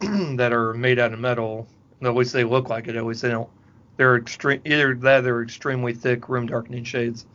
that 0.00 0.52
are 0.52 0.74
made 0.74 0.98
out 0.98 1.12
of 1.12 1.20
metal. 1.20 1.66
At 2.02 2.14
least 2.14 2.32
they 2.32 2.44
look 2.44 2.68
like 2.68 2.88
it. 2.88 2.96
At 2.96 3.06
least 3.06 3.22
they 3.22 3.30
don't. 3.30 3.48
They're 3.96 4.16
extreme. 4.16 4.60
Either 4.64 4.94
that, 4.94 5.22
they're 5.22 5.42
extremely 5.42 5.94
thick 5.94 6.28
room 6.28 6.46
darkening 6.46 6.84
shades, 6.84 7.26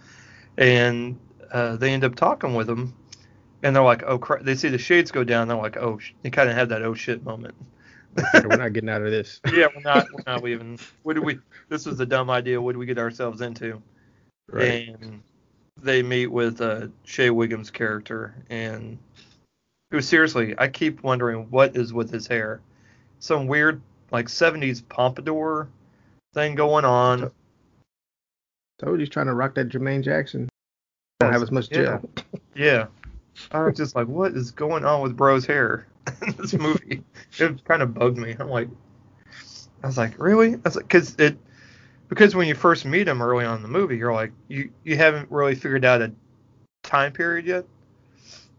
and 0.57 1.19
uh, 1.51 1.75
they 1.75 1.93
end 1.93 2.03
up 2.03 2.15
talking 2.15 2.53
with 2.53 2.67
them, 2.67 2.93
and 3.63 3.75
they're 3.75 3.83
like, 3.83 4.03
"Oh 4.03 4.17
crap!" 4.17 4.43
They 4.43 4.55
see 4.55 4.69
the 4.69 4.77
shades 4.77 5.11
go 5.11 5.23
down. 5.23 5.47
They're 5.47 5.57
like, 5.57 5.77
"Oh," 5.77 5.97
sh-. 5.97 6.13
they 6.21 6.29
kind 6.29 6.49
of 6.49 6.55
have 6.55 6.69
that 6.69 6.83
"oh 6.83 6.93
shit" 6.93 7.23
moment. 7.23 7.55
We're 8.33 8.57
not 8.57 8.73
getting 8.73 8.89
out 8.89 9.01
of 9.01 9.11
this. 9.11 9.39
yeah, 9.53 9.67
we're 9.75 9.81
not. 9.81 10.05
We're 10.13 10.23
not 10.27 10.43
leaving. 10.43 10.79
What 11.03 11.13
did 11.13 11.23
we? 11.23 11.39
This 11.69 11.85
was 11.85 11.99
a 11.99 12.05
dumb 12.05 12.29
idea. 12.29 12.61
What 12.61 12.73
did 12.73 12.79
we 12.79 12.85
get 12.85 12.97
ourselves 12.97 13.41
into? 13.41 13.81
Right. 14.49 14.89
And 14.89 15.23
they 15.81 16.03
meet 16.03 16.27
with 16.27 16.61
uh, 16.61 16.87
Shea 17.05 17.29
Whigham's 17.29 17.71
character, 17.71 18.35
and 18.49 18.97
who 19.91 20.01
seriously, 20.01 20.55
I 20.57 20.67
keep 20.67 21.03
wondering 21.03 21.47
what 21.49 21.75
is 21.75 21.93
with 21.93 22.11
his 22.11 22.27
hair. 22.27 22.61
Some 23.19 23.47
weird 23.47 23.81
like 24.11 24.27
70s 24.27 24.83
pompadour 24.87 25.69
thing 26.33 26.55
going 26.55 26.85
on. 26.85 27.31
Told 28.79 28.93
you 28.93 28.99
he's 28.99 29.09
trying 29.09 29.27
to 29.27 29.33
rock 29.33 29.55
that 29.55 29.69
Jermaine 29.69 30.03
Jackson. 30.03 30.49
Don't 31.19 31.33
have 31.33 31.43
as 31.43 31.51
much 31.51 31.69
Yeah. 31.71 31.83
gel. 31.83 32.09
Yeah. 32.55 32.87
I 33.51 33.63
was 33.63 33.77
just 33.77 33.95
like, 33.95 34.07
what 34.07 34.33
is 34.33 34.51
going 34.51 34.85
on 34.85 35.01
with 35.01 35.15
Bro's 35.15 35.45
hair 35.45 35.87
in 36.27 36.33
this 36.35 36.53
movie? 36.53 37.03
It 37.37 37.63
kind 37.65 37.81
of 37.81 37.93
bugged 37.93 38.17
me. 38.17 38.35
I'm 38.39 38.49
like, 38.49 38.69
I 39.83 39.87
was 39.87 39.97
like, 39.97 40.17
really? 40.17 40.55
I 40.55 40.59
was 40.63 40.75
like, 40.75 40.87
because 40.87 41.15
it, 41.19 41.37
because 42.07 42.35
when 42.35 42.47
you 42.47 42.55
first 42.55 42.85
meet 42.85 43.07
him 43.07 43.21
early 43.21 43.45
on 43.45 43.57
in 43.57 43.61
the 43.61 43.67
movie, 43.67 43.97
you're 43.97 44.13
like, 44.13 44.31
you 44.47 44.71
you 44.83 44.97
haven't 44.97 45.29
really 45.31 45.55
figured 45.55 45.85
out 45.85 46.01
a 46.01 46.11
time 46.83 47.11
period 47.13 47.45
yet. 47.45 47.65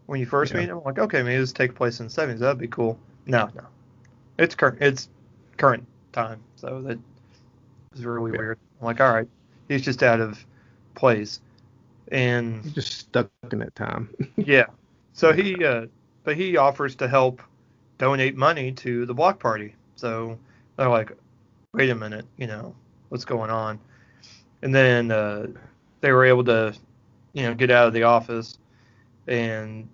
When 0.05 0.19
you 0.19 0.25
first 0.25 0.53
Yeah. 0.53 0.59
meet 0.61 0.69
him, 0.69 0.77
I'm 0.77 0.83
like, 0.83 0.99
okay, 0.99 1.23
maybe 1.23 1.39
this 1.39 1.53
take 1.53 1.75
place 1.75 1.99
in 1.99 2.07
the 2.07 2.11
70s. 2.13 2.39
That'd 2.39 2.57
be 2.59 2.67
cool. 2.67 2.99
No, 3.25 3.49
no, 3.55 3.63
it's 4.37 4.55
current. 4.55 4.79
It's 4.81 5.07
current 5.57 5.85
time. 6.11 6.41
So 6.55 6.81
that 6.81 6.99
was 7.93 8.05
really 8.05 8.31
Yeah. 8.31 8.39
weird. 8.39 8.59
I'm 8.79 8.85
like, 8.85 8.99
all 9.01 9.13
right, 9.13 9.27
he's 9.67 9.81
just 9.81 10.03
out 10.03 10.19
of 10.19 10.43
place. 10.95 11.39
And 12.11 12.63
He's 12.63 12.73
just 12.73 12.93
stuck 12.93 13.29
in 13.51 13.59
that 13.59 13.75
time. 13.75 14.09
yeah. 14.37 14.65
So 15.13 15.31
he, 15.31 15.63
uh, 15.63 15.87
but 16.23 16.35
he 16.35 16.57
offers 16.57 16.95
to 16.95 17.07
help 17.07 17.41
donate 17.97 18.35
money 18.35 18.71
to 18.71 19.05
the 19.05 19.13
block 19.13 19.39
party. 19.39 19.75
So 19.95 20.37
they're 20.77 20.89
like, 20.89 21.11
wait 21.73 21.89
a 21.89 21.95
minute, 21.95 22.25
you 22.37 22.47
know, 22.47 22.75
what's 23.09 23.25
going 23.25 23.49
on? 23.49 23.79
And 24.61 24.73
then 24.73 25.11
uh, 25.11 25.47
they 26.01 26.11
were 26.11 26.25
able 26.25 26.43
to, 26.45 26.73
you 27.33 27.43
know, 27.43 27.53
get 27.53 27.71
out 27.71 27.87
of 27.87 27.93
the 27.93 28.03
office, 28.03 28.57
and 29.27 29.87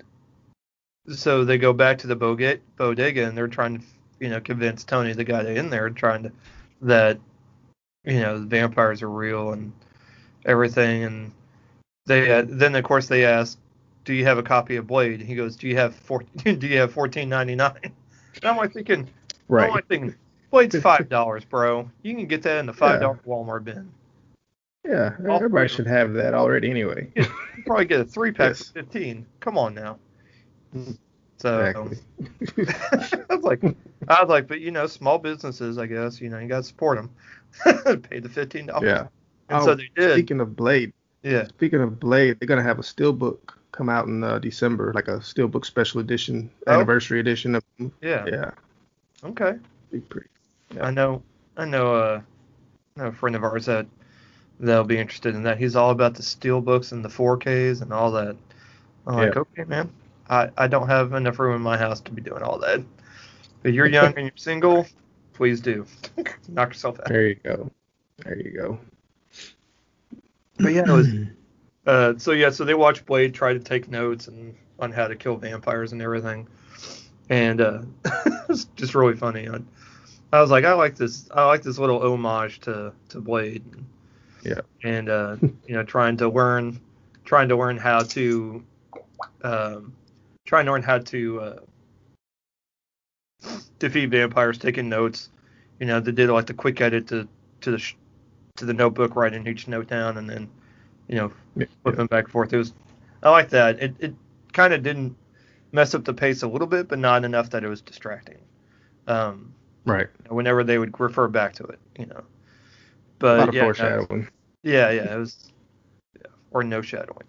so 1.13 1.43
they 1.43 1.57
go 1.57 1.73
back 1.73 1.97
to 1.99 2.07
the 2.07 2.15
bodega 2.15 3.25
and 3.25 3.37
they're 3.37 3.47
trying 3.47 3.79
to, 3.79 3.85
you 4.19 4.29
know, 4.29 4.39
convince 4.39 4.83
Tony, 4.83 5.13
the 5.13 5.23
guy 5.23 5.43
in 5.43 5.69
there, 5.69 5.89
trying 5.89 6.23
to 6.23 6.31
that, 6.81 7.19
you 8.09 8.21
know, 8.21 8.39
the 8.39 8.45
vampires 8.45 9.01
are 9.01 9.09
real 9.09 9.51
and 9.53 9.71
everything, 10.45 11.03
and 11.03 11.31
they 12.05 12.31
uh, 12.31 12.45
then 12.47 12.75
of 12.75 12.83
course 12.83 13.07
they 13.07 13.25
ask 13.25 13.57
"Do 14.05 14.13
you 14.13 14.25
have 14.25 14.37
a 14.37 14.43
copy 14.43 14.75
of 14.77 14.87
Blade?" 14.87 15.21
He 15.21 15.35
goes, 15.35 15.55
"Do 15.55 15.67
you 15.67 15.75
have 15.77 15.95
four? 15.95 16.23
Do 16.43 16.67
you 16.67 16.77
have 16.79 16.91
fourteen 16.93 17.29
ninety 17.29 17.55
nine? 17.55 17.77
And 17.83 17.93
I'm 18.43 18.57
like 18.57 18.73
thinking, 18.73 19.07
Right. 19.47 19.65
I'm 19.67 19.71
like 19.71 19.87
thinking, 19.87 20.15
Blade's 20.51 20.79
five 20.79 21.09
dollars, 21.09 21.43
bro. 21.43 21.89
You 22.03 22.15
can 22.15 22.25
get 22.27 22.41
that 22.43 22.57
in 22.59 22.65
the 22.65 22.73
five 22.73 23.01
dollar 23.01 23.19
Walmart 23.27 23.63
bin. 23.63 23.91
Yeah, 24.87 25.15
All 25.27 25.35
everybody 25.35 25.67
should 25.67 25.87
have 25.87 26.13
that 26.13 26.33
already 26.33 26.69
anyway. 26.69 27.11
You 27.15 27.25
probably 27.65 27.85
get 27.85 27.99
a 27.99 28.05
three 28.05 28.31
pack 28.31 28.51
Yes. 28.51 28.67
for 28.69 28.73
fifteen. 28.75 29.25
Come 29.41 29.57
on 29.57 29.73
now. 29.75 29.97
So 31.37 31.61
Exactly. 31.61 31.97
I 33.29 33.35
was 33.35 33.43
like, 33.43 33.61
I 34.09 34.21
was 34.21 34.29
like, 34.29 34.47
but 34.47 34.59
you 34.59 34.71
know, 34.71 34.87
small 34.87 35.19
businesses, 35.19 35.77
I 35.77 35.85
guess, 35.85 36.19
you 36.19 36.29
know, 36.29 36.39
you 36.39 36.47
got 36.47 36.57
to 36.57 36.63
support 36.63 36.97
them. 36.97 37.11
Pay 38.09 38.19
the 38.19 38.29
fifteen 38.29 38.67
dollars. 38.67 38.87
Yeah. 38.87 38.99
And 39.49 39.61
Oh, 39.61 39.65
so 39.65 39.75
they 39.75 39.89
did. 39.95 40.13
Speaking 40.13 40.39
of 40.39 40.55
Blade, 40.55 40.93
yeah. 41.23 41.45
speaking 41.47 41.81
of 41.81 41.99
Blade, 41.99 42.39
they're 42.39 42.47
gonna 42.47 42.63
have 42.63 42.79
a 42.79 42.83
steelbook 42.83 43.37
come 43.71 43.89
out 43.89 44.07
in 44.07 44.23
uh, 44.23 44.39
December, 44.39 44.91
like 44.93 45.07
a 45.07 45.17
steelbook 45.19 45.65
special 45.65 45.99
edition, 46.01 46.49
Oh. 46.67 46.73
anniversary 46.73 47.19
edition 47.19 47.55
of. 47.55 47.63
Yeah. 48.01 48.25
Yeah, 48.27 48.51
Okay. 49.23 49.53
be 49.91 49.99
pretty. 49.99 50.27
I 50.79 50.91
know. 50.91 51.23
I 51.57 51.65
know. 51.65 51.95
Uh, 51.95 52.21
I 52.97 53.01
know 53.01 53.07
a 53.07 53.11
friend 53.11 53.35
of 53.35 53.43
ours 53.43 53.65
that 53.65 53.87
that'll 54.59 54.83
be 54.83 54.97
interested 54.99 55.33
in 55.35 55.43
that. 55.43 55.57
He's 55.57 55.75
all 55.75 55.89
about 55.91 56.13
the 56.15 56.23
steel 56.23 56.61
books 56.61 56.91
and 56.91 57.03
the 57.03 57.09
4Ks 57.09 57.81
and 57.81 57.91
all 57.93 58.11
that. 58.11 58.35
I'm 59.07 59.15
like, 59.15 59.35
okay, 59.37 59.63
man. 59.63 59.89
I, 60.29 60.49
I 60.57 60.67
don't 60.67 60.87
have 60.87 61.13
enough 61.13 61.39
room 61.39 61.55
in 61.55 61.61
my 61.61 61.77
house 61.77 62.01
to 62.01 62.11
be 62.11 62.21
doing 62.21 62.43
all 62.43 62.59
that. 62.59 62.83
But 63.61 63.73
you're 63.73 63.87
young 63.87 64.13
and 64.15 64.27
you're 64.27 64.31
single, 64.35 64.87
please 65.33 65.61
do. 65.61 65.85
Knock 66.47 66.69
yourself 66.69 66.99
out. 66.99 67.07
There 67.07 67.27
you 67.27 67.35
go. 67.35 67.71
There 68.23 68.37
you 68.37 68.51
go. 68.51 68.79
But 70.57 70.73
yeah, 70.73 70.83
it 70.87 70.91
was. 70.91 71.07
Uh, 71.85 72.13
so 72.17 72.31
yeah, 72.31 72.49
so 72.49 72.65
they 72.65 72.73
watched 72.73 73.05
Blade 73.05 73.33
try 73.33 73.53
to 73.53 73.59
take 73.59 73.89
notes 73.89 74.27
and 74.27 74.55
on 74.79 74.91
how 74.91 75.07
to 75.07 75.15
kill 75.15 75.35
vampires 75.35 75.91
and 75.91 76.01
everything, 76.01 76.47
and 77.29 77.61
uh, 77.61 77.81
it 78.05 78.47
was 78.47 78.65
just 78.75 78.95
really 78.95 79.15
funny. 79.15 79.47
I, 79.47 79.59
I 80.31 80.41
was 80.41 80.51
like, 80.51 80.65
I 80.65 80.73
like 80.73 80.95
this. 80.95 81.29
I 81.31 81.45
like 81.45 81.63
this 81.63 81.79
little 81.79 82.01
homage 82.01 82.59
to 82.61 82.93
to 83.09 83.21
Blade. 83.21 83.63
Yeah. 84.43 84.61
And 84.83 85.09
uh, 85.09 85.37
you 85.41 85.75
know, 85.75 85.83
trying 85.83 86.17
to 86.17 86.29
learn, 86.29 86.79
trying 87.25 87.49
to 87.49 87.57
learn 87.57 87.77
how 87.77 87.99
to, 87.99 88.63
um, 89.43 89.93
trying 90.45 90.65
to 90.65 90.71
learn 90.71 90.83
how 90.83 90.99
to 90.99 91.59
defeat 93.79 94.07
vampires, 94.07 94.57
taking 94.57 94.89
notes. 94.89 95.29
You 95.79 95.88
know, 95.88 96.00
they 96.00 96.12
did 96.12 96.29
like 96.29 96.45
the 96.45 96.53
quick 96.53 96.79
edit 96.81 97.07
to 97.07 97.27
to 97.62 97.71
the 97.71 97.79
sh- 97.79 97.95
to 98.57 98.65
the 98.65 98.74
notebook, 98.74 99.15
writing 99.15 99.48
each 99.48 99.67
note 99.67 99.88
down, 99.88 100.17
and 100.17 100.29
then 100.29 100.50
you 101.07 101.15
know 101.15 101.31
Yeah. 101.55 101.65
flipping 101.83 102.07
back 102.07 102.25
and 102.25 102.31
forth. 102.31 102.53
It 102.53 102.57
was 102.57 102.74
I 103.24 103.29
like 103.31 103.50
that. 103.50 103.81
It 103.81 103.95
it 104.00 104.15
kind 104.53 104.74
of 104.74 104.83
didn't 104.83 105.15
mess 105.71 105.93
up 105.93 106.03
the 106.03 106.13
pace 106.13 106.41
a 106.43 106.48
little 106.48 106.67
bit, 106.67 106.88
but 106.88 107.00
not 107.00 107.24
enough 107.25 107.50
that 107.51 107.63
it 107.63 107.67
was 107.69 107.81
distracting. 107.81 108.39
Um, 109.07 109.53
Right. 109.86 110.07
whenever 110.27 110.63
they 110.63 110.77
would 110.77 111.00
refer 111.00 111.27
back 111.27 111.53
to 111.53 111.63
it, 111.63 111.79
you 111.98 112.05
know. 112.05 112.17
A 112.19 112.24
But 113.19 113.39
lot 113.39 113.50
of 113.50 113.55
yeah, 113.55 113.62
foreshadowing. 113.63 114.27
yeah, 114.63 114.91
yeah, 114.91 115.15
it 115.15 115.17
was, 115.17 115.51
yeah, 116.15 116.27
or 116.51 116.63
no 116.63 116.81
shadowing. 116.81 117.27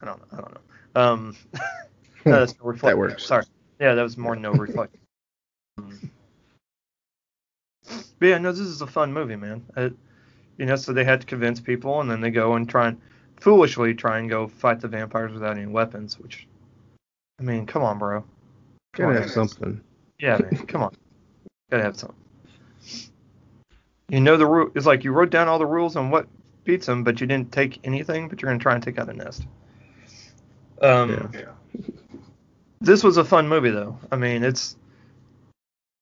I 0.00 0.06
don't 0.06 0.20
know. 0.20 0.38
I 0.38 0.40
don't 0.40 0.54
know. 0.54 1.00
Um, 1.00 1.36
no, 2.24 2.40
that's 2.40 2.54
no 2.58 2.66
reflect. 2.66 2.92
That 2.94 2.98
works. 2.98 3.26
Sorry. 3.26 3.44
Yeah, 3.80 3.94
that 3.94 4.02
was 4.02 4.16
more 4.16 4.36
no 4.36 4.52
reflect. 4.52 4.94
But 8.18 8.26
yeah, 8.26 8.38
no, 8.38 8.52
this 8.52 8.60
is 8.60 8.82
a 8.82 8.86
fun 8.86 9.12
movie, 9.12 9.36
man. 9.36 9.64
It, 9.76 9.94
you 10.56 10.66
know, 10.66 10.76
so 10.76 10.92
they 10.92 11.04
had 11.04 11.20
to 11.20 11.26
convince 11.26 11.60
people, 11.60 12.00
and 12.00 12.10
then 12.10 12.20
they 12.20 12.30
go 12.30 12.54
and 12.54 12.68
try 12.68 12.88
and 12.88 13.00
foolishly 13.40 13.94
try 13.94 14.18
and 14.18 14.28
go 14.28 14.48
fight 14.48 14.80
the 14.80 14.88
vampires 14.88 15.32
without 15.32 15.56
any 15.56 15.66
weapons. 15.66 16.18
Which, 16.18 16.46
I 17.38 17.44
mean, 17.44 17.66
come 17.66 17.82
on, 17.82 17.98
bro. 17.98 18.24
Come 18.94 19.06
Gotta 19.06 19.16
on. 19.16 19.22
have 19.22 19.30
something. 19.30 19.80
Yeah, 20.18 20.38
man, 20.38 20.66
come 20.66 20.82
on. 20.82 20.94
Gotta 21.70 21.84
have 21.84 21.96
something. 21.96 22.16
You 24.08 24.20
know 24.20 24.36
the 24.36 24.46
rule. 24.46 24.70
It's 24.74 24.86
like 24.86 25.04
you 25.04 25.12
wrote 25.12 25.30
down 25.30 25.48
all 25.48 25.58
the 25.58 25.66
rules 25.66 25.94
on 25.94 26.10
what 26.10 26.26
beats 26.64 26.86
them, 26.86 27.04
but 27.04 27.20
you 27.20 27.26
didn't 27.26 27.52
take 27.52 27.78
anything. 27.84 28.28
But 28.28 28.42
you're 28.42 28.50
gonna 28.50 28.58
try 28.58 28.74
and 28.74 28.82
take 28.82 28.98
out 28.98 29.08
a 29.08 29.12
nest. 29.12 29.46
Um, 30.82 31.30
Yeah. 31.34 31.52
this 32.80 33.04
was 33.04 33.16
a 33.16 33.24
fun 33.24 33.48
movie 33.48 33.70
though. 33.70 33.98
I 34.10 34.16
mean, 34.16 34.42
it's 34.42 34.76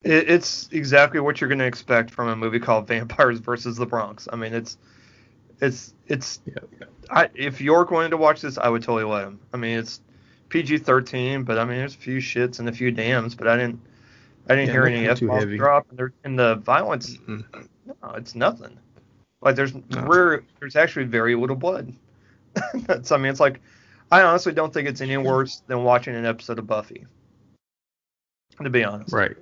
it, 0.03 0.31
it's 0.31 0.69
exactly 0.73 1.21
what 1.21 1.41
you're 1.41 1.49
gonna 1.49 1.65
expect 1.65 2.11
from 2.11 2.29
a 2.29 2.37
movie 2.37 2.61
called 2.61 2.87
Vampires 2.87 3.39
versus 3.41 3.77
the 3.77 3.87
Bronx. 3.87 4.29
I 4.33 4.37
mean, 4.37 4.55
it's 4.55 4.79
it's 5.61 5.95
it's. 6.07 6.41
Yeah. 6.47 6.87
I 7.11 7.29
if 7.35 7.61
you're 7.61 7.85
going 7.85 8.11
to 8.11 8.17
watch 8.17 8.41
this, 8.41 8.59
I 8.59 8.69
would 8.69 8.83
totally 8.83 9.05
let 9.05 9.25
him. 9.25 9.41
I 9.53 9.57
mean, 9.57 9.79
it's 9.79 10.01
PG-13, 10.49 11.45
but 11.45 11.59
I 11.59 11.65
mean, 11.65 11.79
there's 11.79 11.95
a 11.95 11.99
few 11.99 12.19
shits 12.19 12.59
and 12.59 12.69
a 12.69 12.73
few 12.73 12.91
dams, 12.91 13.35
but 13.35 13.49
I 13.49 13.57
didn't 13.57 13.81
I 14.49 14.55
didn't 14.55 14.67
Yeah, 14.69 14.73
hear 14.73 14.87
any 14.87 15.07
f 15.09 15.21
bombs 15.21 15.57
drop. 15.57 15.87
And, 15.91 16.11
and 16.25 16.39
the 16.39 16.57
violence, 16.57 17.17
Mm. 17.17 17.45
no, 18.03 18.11
it's 18.15 18.35
nothing. 18.35 18.79
Like 19.41 19.57
there's 19.57 19.75
No. 19.75 20.03
rare, 20.03 20.45
there's 20.61 20.77
actually 20.77 21.07
very 21.07 21.35
little 21.35 21.57
blood. 21.57 21.93
That's 22.75 23.13
I 23.13 23.17
mean, 23.17 23.31
it's 23.31 23.41
like 23.41 23.61
I 24.11 24.23
honestly 24.23 24.53
don't 24.53 24.73
think 24.73 24.89
it's 24.89 25.01
any 25.01 25.17
worse 25.17 25.63
than 25.67 25.83
watching 25.83 26.15
an 26.15 26.27
episode 26.27 26.59
of 26.59 26.67
Buffy. 26.67 27.07
To 28.63 28.71
be 28.71 28.85
honest. 28.85 29.13
Right. 29.13 29.37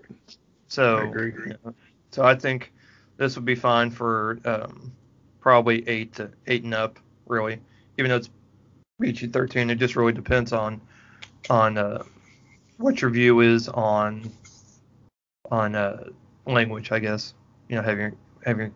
So 0.74 0.96
I 0.96 1.04
agree. 1.04 1.32
you 1.46 1.54
know, 1.64 1.74
so 2.10 2.24
I 2.24 2.34
think 2.34 2.72
this 3.16 3.36
would 3.36 3.44
be 3.44 3.54
fine 3.54 3.90
for 3.90 4.40
um, 4.44 4.92
probably 5.40 5.88
eight 5.88 6.14
to 6.14 6.30
eight 6.48 6.64
and 6.64 6.74
up, 6.74 6.98
really. 7.26 7.60
Even 7.96 8.08
though 8.08 8.16
it's 8.16 8.30
PG 9.00 9.28
thirteen, 9.28 9.70
it 9.70 9.76
just 9.76 9.94
really 9.94 10.12
depends 10.12 10.52
on 10.52 10.80
on 11.48 11.78
uh, 11.78 12.02
what 12.78 13.00
your 13.00 13.10
view 13.10 13.40
is 13.40 13.68
on 13.68 14.32
on 15.52 15.76
uh, 15.76 16.08
language, 16.44 16.90
I 16.90 16.98
guess. 16.98 17.34
You 17.68 17.76
know, 17.76 17.82
having 17.82 18.16
having 18.44 18.74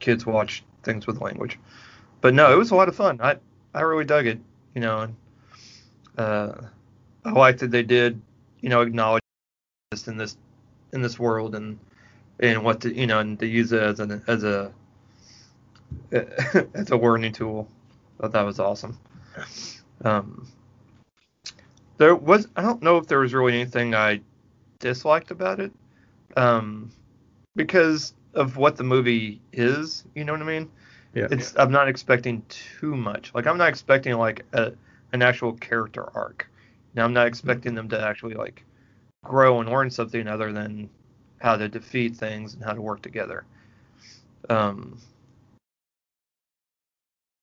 kids 0.00 0.26
watch 0.26 0.64
things 0.82 1.06
with 1.06 1.22
language. 1.22 1.58
But 2.20 2.34
no, 2.34 2.52
it 2.52 2.56
was 2.56 2.72
a 2.72 2.74
lot 2.74 2.88
of 2.88 2.96
fun. 2.96 3.20
I 3.22 3.36
I 3.72 3.80
really 3.80 4.04
dug 4.04 4.26
it. 4.26 4.38
You 4.74 4.82
know, 4.82 5.00
and 5.00 5.16
uh, 6.18 6.52
I 7.24 7.32
liked 7.32 7.60
that 7.60 7.70
they 7.70 7.82
did. 7.82 8.20
You 8.60 8.68
know, 8.68 8.82
acknowledge 8.82 9.22
this 9.90 10.08
in 10.08 10.18
this 10.18 10.36
in 10.92 11.02
this 11.02 11.18
world 11.18 11.54
and 11.54 11.78
and 12.40 12.64
what 12.64 12.80
to 12.82 12.94
you 12.94 13.06
know 13.06 13.20
and 13.20 13.38
to 13.38 13.46
use 13.46 13.72
it 13.72 13.82
as 13.82 14.00
an 14.00 14.22
as 14.26 14.44
a 14.44 14.72
as 16.12 16.90
a 16.90 16.96
learning 16.96 17.32
tool. 17.32 17.68
I 18.18 18.22
thought 18.22 18.32
that 18.32 18.46
was 18.46 18.60
awesome. 18.60 18.98
Um, 20.04 20.46
there 21.98 22.14
was 22.14 22.48
I 22.56 22.62
don't 22.62 22.82
know 22.82 22.98
if 22.98 23.06
there 23.06 23.20
was 23.20 23.32
really 23.32 23.54
anything 23.54 23.94
I 23.94 24.20
disliked 24.78 25.30
about 25.30 25.60
it, 25.60 25.72
um, 26.36 26.90
because 27.56 28.14
of 28.34 28.56
what 28.56 28.76
the 28.76 28.84
movie 28.84 29.40
is. 29.52 30.04
You 30.14 30.24
know 30.24 30.32
what 30.32 30.42
I 30.42 30.46
mean? 30.46 30.70
Yeah. 31.14 31.28
It's 31.30 31.54
I'm 31.56 31.72
not 31.72 31.88
expecting 31.88 32.42
too 32.48 32.96
much. 32.96 33.34
Like 33.34 33.46
I'm 33.46 33.58
not 33.58 33.68
expecting 33.68 34.14
like 34.16 34.44
a 34.52 34.72
an 35.12 35.22
actual 35.22 35.52
character 35.54 36.08
arc. 36.14 36.48
Now 36.94 37.04
I'm 37.04 37.12
not 37.12 37.26
expecting 37.26 37.74
them 37.74 37.88
to 37.90 38.00
actually 38.00 38.34
like 38.34 38.64
grow 39.24 39.60
and 39.60 39.68
learn 39.70 39.90
something 39.90 40.26
other 40.26 40.52
than 40.52 40.88
how 41.40 41.56
to 41.56 41.68
defeat 41.68 42.16
things 42.16 42.54
and 42.54 42.62
how 42.62 42.72
to 42.72 42.80
work 42.80 43.02
together. 43.02 43.44
Um, 44.48 44.98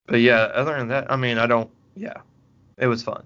but 0.08 0.22
yeah, 0.22 0.50
other 0.54 0.78
than 0.78 0.88
that, 0.90 1.12
I 1.12 1.16
mean, 1.16 1.38
I 1.38 1.48
don't. 1.48 1.70
Yeah, 1.96 2.18
it 2.78 2.88
was 2.88 3.04
fun. 3.04 3.24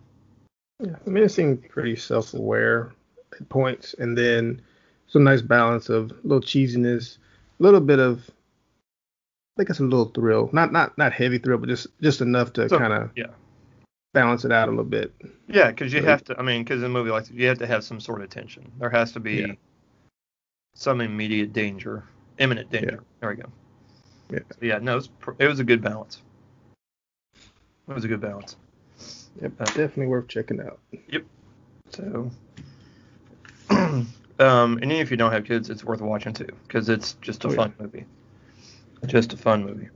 Yeah, 0.79 0.95
I 1.05 1.09
mean, 1.09 1.23
it 1.23 1.29
seemed 1.29 1.69
pretty 1.69 1.95
self-aware 1.95 2.91
at 3.39 3.49
points, 3.49 3.95
and 3.97 4.17
then 4.17 4.61
some 5.07 5.23
nice 5.23 5.41
balance 5.41 5.89
of 5.89 6.11
a 6.11 6.15
little 6.23 6.41
cheesiness, 6.41 7.17
a 7.59 7.63
little 7.63 7.79
bit 7.79 7.99
of, 7.99 8.29
I 9.59 9.61
it's 9.61 9.79
a 9.79 9.83
little 9.83 10.05
thrill. 10.05 10.49
Not 10.51 10.71
not 10.71 10.97
not 10.97 11.13
heavy 11.13 11.37
thrill, 11.37 11.59
but 11.59 11.69
just 11.69 11.87
just 12.01 12.21
enough 12.21 12.53
to 12.53 12.67
So, 12.67 12.77
kind 12.79 12.93
of 12.93 13.11
yeah. 13.15 13.27
Balance 14.13 14.45
it 14.45 14.51
out 14.51 14.67
a 14.67 14.71
little 14.71 14.85
bit. 14.85 15.11
Yeah, 15.47 15.69
because 15.71 15.91
you 15.91 16.01
So- 16.01 16.07
have 16.07 16.23
to. 16.25 16.39
I 16.39 16.43
mean, 16.43 16.63
because 16.63 16.79
in 16.81 16.85
a 16.85 16.89
movie 16.89 17.09
like 17.11 17.25
that, 17.25 17.33
you 17.33 17.47
have 17.47 17.57
to 17.59 17.67
have 17.67 17.83
some 17.83 17.99
sort 17.99 18.21
of 18.21 18.29
tension. 18.29 18.71
There 18.79 18.89
has 18.89 19.11
to 19.13 19.19
be 19.19 19.33
Yeah. 19.33 19.53
some 20.75 21.01
immediate 21.01 21.51
danger, 21.53 22.03
imminent 22.37 22.69
danger. 22.69 22.99
Yeah. 23.01 23.19
There 23.19 23.29
we 23.29 23.35
go. 23.35 23.49
Yeah. 24.29 24.39
So, 24.51 24.57
yeah, 24.61 24.77
no, 24.79 24.93
it 24.93 24.95
was, 24.95 25.09
it 25.39 25.47
was 25.47 25.59
a 25.59 25.63
good 25.63 25.81
balance. 25.81 26.21
It 27.35 27.93
was 27.93 28.05
a 28.05 28.07
good 28.07 28.21
balance. 28.21 28.55
Yep, 29.41 29.51
Uh, 29.59 29.65
definitely 29.65 30.07
worth 30.07 30.27
checking 30.27 30.61
out. 30.61 30.79
Yep. 31.09 31.25
So, 31.89 32.31
um, 33.69 34.07
and 34.39 34.83
even 34.85 34.97
if 34.97 35.11
you 35.11 35.17
don't 35.17 35.31
have 35.31 35.43
kids, 35.43 35.69
it's 35.69 35.83
worth 35.83 36.01
watching 36.01 36.33
too, 36.33 36.47
because 36.67 36.87
it's 36.87 37.13
just 37.21 37.43
a 37.45 37.47
Oh, 37.47 37.51
yeah. 37.51 37.55
fun 37.57 37.73
movie. 37.79 38.05
Just 39.07 39.33
a 39.33 39.37
fun 39.37 39.65
movie. 39.65 39.89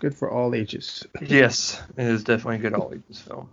Good 0.00 0.14
for 0.14 0.30
all 0.30 0.54
ages. 0.54 1.06
Yes, 1.22 1.82
it 1.96 2.06
is 2.06 2.24
definitely 2.24 2.56
a 2.56 2.58
good 2.70 2.74
all 2.74 2.92
ages 2.94 3.20
film. 3.20 3.48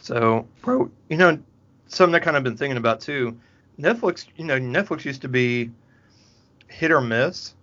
So, 0.00 0.46
bro, 0.62 0.90
you 1.08 1.16
know, 1.16 1.38
something 1.86 2.14
I 2.14 2.18
kind 2.18 2.36
of 2.36 2.42
been 2.44 2.56
thinking 2.56 2.76
about 2.78 3.00
too. 3.00 3.38
Netflix, 3.78 4.26
you 4.36 4.44
know, 4.44 4.58
Netflix 4.58 5.04
used 5.04 5.22
to 5.22 5.28
be 5.28 5.70
hit 6.68 6.90
or 6.90 7.00
miss 7.00 7.54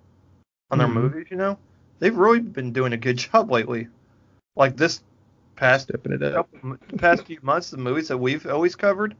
on 0.69 0.77
their 0.77 0.87
Mhm. 0.87 0.93
movies. 0.93 1.27
You 1.31 1.37
know, 1.37 1.57
they've 1.99 2.15
really 2.15 2.39
been 2.39 2.73
doing 2.73 2.93
a 2.93 2.97
good 2.97 3.17
job 3.31 3.51
lately. 3.51 3.87
Like 4.55 4.77
this, 4.77 5.01
past 5.55 5.87
stepping 5.87 6.11
it 6.13 6.23
up. 6.23 6.51
couple, 6.51 6.77
past 6.97 7.25
few 7.25 7.39
months, 7.41 7.69
the 7.71 7.77
movies 7.77 8.07
that 8.09 8.17
we've 8.17 8.45
always 8.47 8.75
covered. 8.75 9.15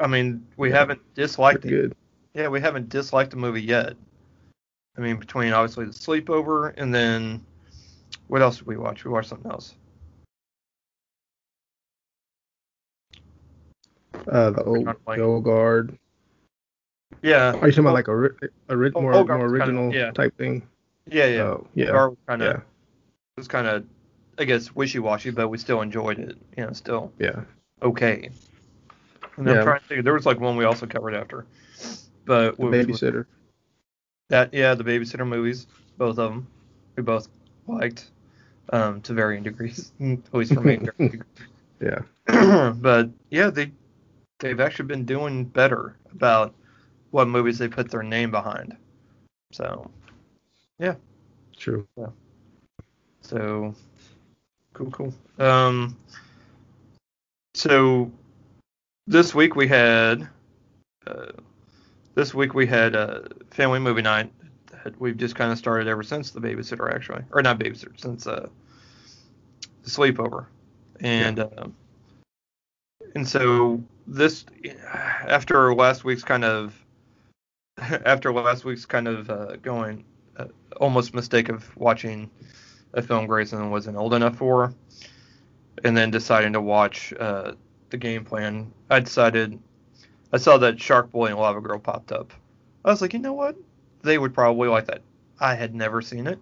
I 0.00 0.06
mean, 0.06 0.46
we 0.56 0.70
Yeah. 0.70 0.76
haven't 0.76 1.14
disliked 1.14 1.64
it. 1.64 1.70
good. 1.70 1.96
Yeah, 2.34 2.48
we 2.48 2.60
haven't 2.60 2.88
disliked 2.88 3.34
a 3.34 3.36
movie 3.36 3.62
yet. 3.62 3.96
I 4.96 5.00
mean, 5.00 5.16
between 5.18 5.52
obviously 5.52 5.86
the 5.86 5.92
sleepover 5.92 6.74
and 6.76 6.94
then 6.94 7.44
what 8.28 8.40
else 8.42 8.58
did 8.58 8.66
we 8.66 8.76
watch? 8.76 9.04
We 9.04 9.10
watched 9.10 9.28
something 9.28 9.50
else. 9.50 9.74
Uh, 14.30 14.50
the 14.50 14.62
old, 14.64 14.88
old 15.18 15.44
guard. 15.44 15.98
Yeah. 17.22 17.50
Are 17.52 17.66
you 17.66 17.72
talking 17.72 17.78
about 17.80 17.94
like 17.94 18.08
a, 18.08 18.12
a 18.68 18.76
ri- 18.76 18.92
Oh, 18.94 19.00
more 19.00 19.12
more 19.12 19.22
was 19.24 19.28
kinda- 19.28 19.44
original 19.46 19.94
yeah. 19.94 20.10
type 20.10 20.36
thing? 20.36 20.66
Yeah, 21.06 21.26
yeah. 21.26 21.42
Oh, 21.42 21.66
yeah. 21.74 21.90
Or 21.90 22.16
kind 22.26 22.42
of 22.42 22.48
Yeah. 22.48 22.56
it 22.58 22.62
was 23.38 23.48
kind 23.48 23.66
of 23.66 23.84
I 24.38 24.44
guess 24.44 24.72
wishy-washy, 24.74 25.30
but 25.30 25.48
we 25.48 25.58
still 25.58 25.80
enjoyed 25.82 26.18
it. 26.18 26.36
You 26.56 26.66
know, 26.66 26.72
still 26.72 27.12
Yeah. 27.18 27.40
okay. 27.82 28.30
And 29.36 29.46
Yeah. 29.46 29.54
I'm 29.54 29.64
trying 29.64 29.80
to 29.80 29.86
think. 29.86 30.04
There 30.04 30.14
was 30.14 30.26
like 30.26 30.38
one 30.40 30.56
we 30.56 30.64
also 30.64 30.86
covered 30.86 31.14
after, 31.14 31.46
but 32.24 32.58
was- 32.58 32.72
babysitter. 32.74 33.26
That 34.28 34.52
yeah, 34.52 34.74
the 34.74 34.84
babysitter 34.84 35.26
movies, 35.26 35.66
both 35.96 36.18
of 36.18 36.32
them, 36.32 36.46
we 36.96 37.02
both 37.02 37.28
liked, 37.66 38.10
um, 38.70 39.00
to 39.02 39.12
varying 39.14 39.42
degrees, 39.42 39.92
Always 40.32 40.50
least 40.50 40.54
for 40.54 40.60
me. 40.60 40.80
Yeah. 41.80 42.00
but 42.72 43.08
yeah, 43.30 43.50
they 43.50 43.70
they've 44.40 44.58
actually 44.58 44.86
been 44.86 45.04
doing 45.04 45.44
better 45.44 45.96
about 46.10 46.52
what 47.12 47.28
movies 47.28 47.56
they 47.58 47.68
put 47.68 47.88
their 47.88 48.02
name 48.02 48.32
behind. 48.32 48.76
So 49.52 49.88
yeah. 50.80 50.96
True. 51.56 51.86
Yeah. 51.96 52.08
so 53.20 53.74
cool, 54.72 54.90
cool. 54.90 55.14
Um, 55.38 55.96
so 57.54 58.10
this 59.06 59.34
week 59.36 59.54
we 59.54 59.68
had 59.68 60.28
uh, 61.06 61.26
this 62.16 62.34
week 62.34 62.54
we 62.54 62.66
had 62.66 62.96
uh, 62.96 63.20
family 63.50 63.78
movie 63.78 64.02
night 64.02 64.32
that 64.84 65.00
we've 65.00 65.16
just 65.16 65.34
kind 65.34 65.52
of 65.52 65.58
started 65.58 65.88
ever 65.88 66.02
since 66.02 66.30
the 66.30 66.40
babysitter 66.40 66.92
actually, 66.92 67.22
or 67.32 67.42
not 67.42 67.58
babysitter 67.58 67.98
since 68.00 68.26
uh, 68.26 68.48
the 69.82 69.90
sleepover, 69.90 70.46
and 71.00 71.40
uh, 71.40 71.66
and 73.14 73.26
so 73.26 73.82
this 74.06 74.44
after 75.26 75.74
last 75.74 76.04
week's 76.04 76.24
kind 76.24 76.44
of 76.44 76.78
after 77.78 78.32
last 78.32 78.64
week's 78.64 78.86
kind 78.86 79.08
of 79.08 79.30
uh, 79.30 79.56
going 79.56 80.04
uh, 80.36 80.46
almost 80.80 81.14
mistake 81.14 81.48
of 81.48 81.76
watching 81.76 82.30
a 82.94 83.02
film 83.02 83.26
Grayson 83.26 83.70
wasn't 83.70 83.96
old 83.96 84.14
enough 84.14 84.36
for, 84.36 84.74
and 85.84 85.96
then 85.96 86.10
deciding 86.10 86.52
to 86.54 86.60
watch 86.60 87.12
uh, 87.18 87.52
the 87.90 87.96
game 87.96 88.24
plan. 88.24 88.72
I 88.90 89.00
decided 89.00 89.58
I 90.32 90.38
saw 90.38 90.58
that 90.58 90.80
Shark 90.80 91.10
Boy 91.10 91.26
and 91.26 91.36
Lava 91.36 91.60
Girl 91.60 91.78
popped 91.78 92.12
up. 92.12 92.32
I 92.84 92.90
was 92.90 93.02
like, 93.02 93.12
you 93.12 93.18
know 93.18 93.32
what? 93.32 93.56
They 94.08 94.18
would 94.18 94.34
probably 94.34 94.68
like 94.68 94.86
that. 94.88 95.02
I 95.40 95.54
had 95.54 95.76
never 95.76 96.02
seen 96.02 96.28
it, 96.28 96.40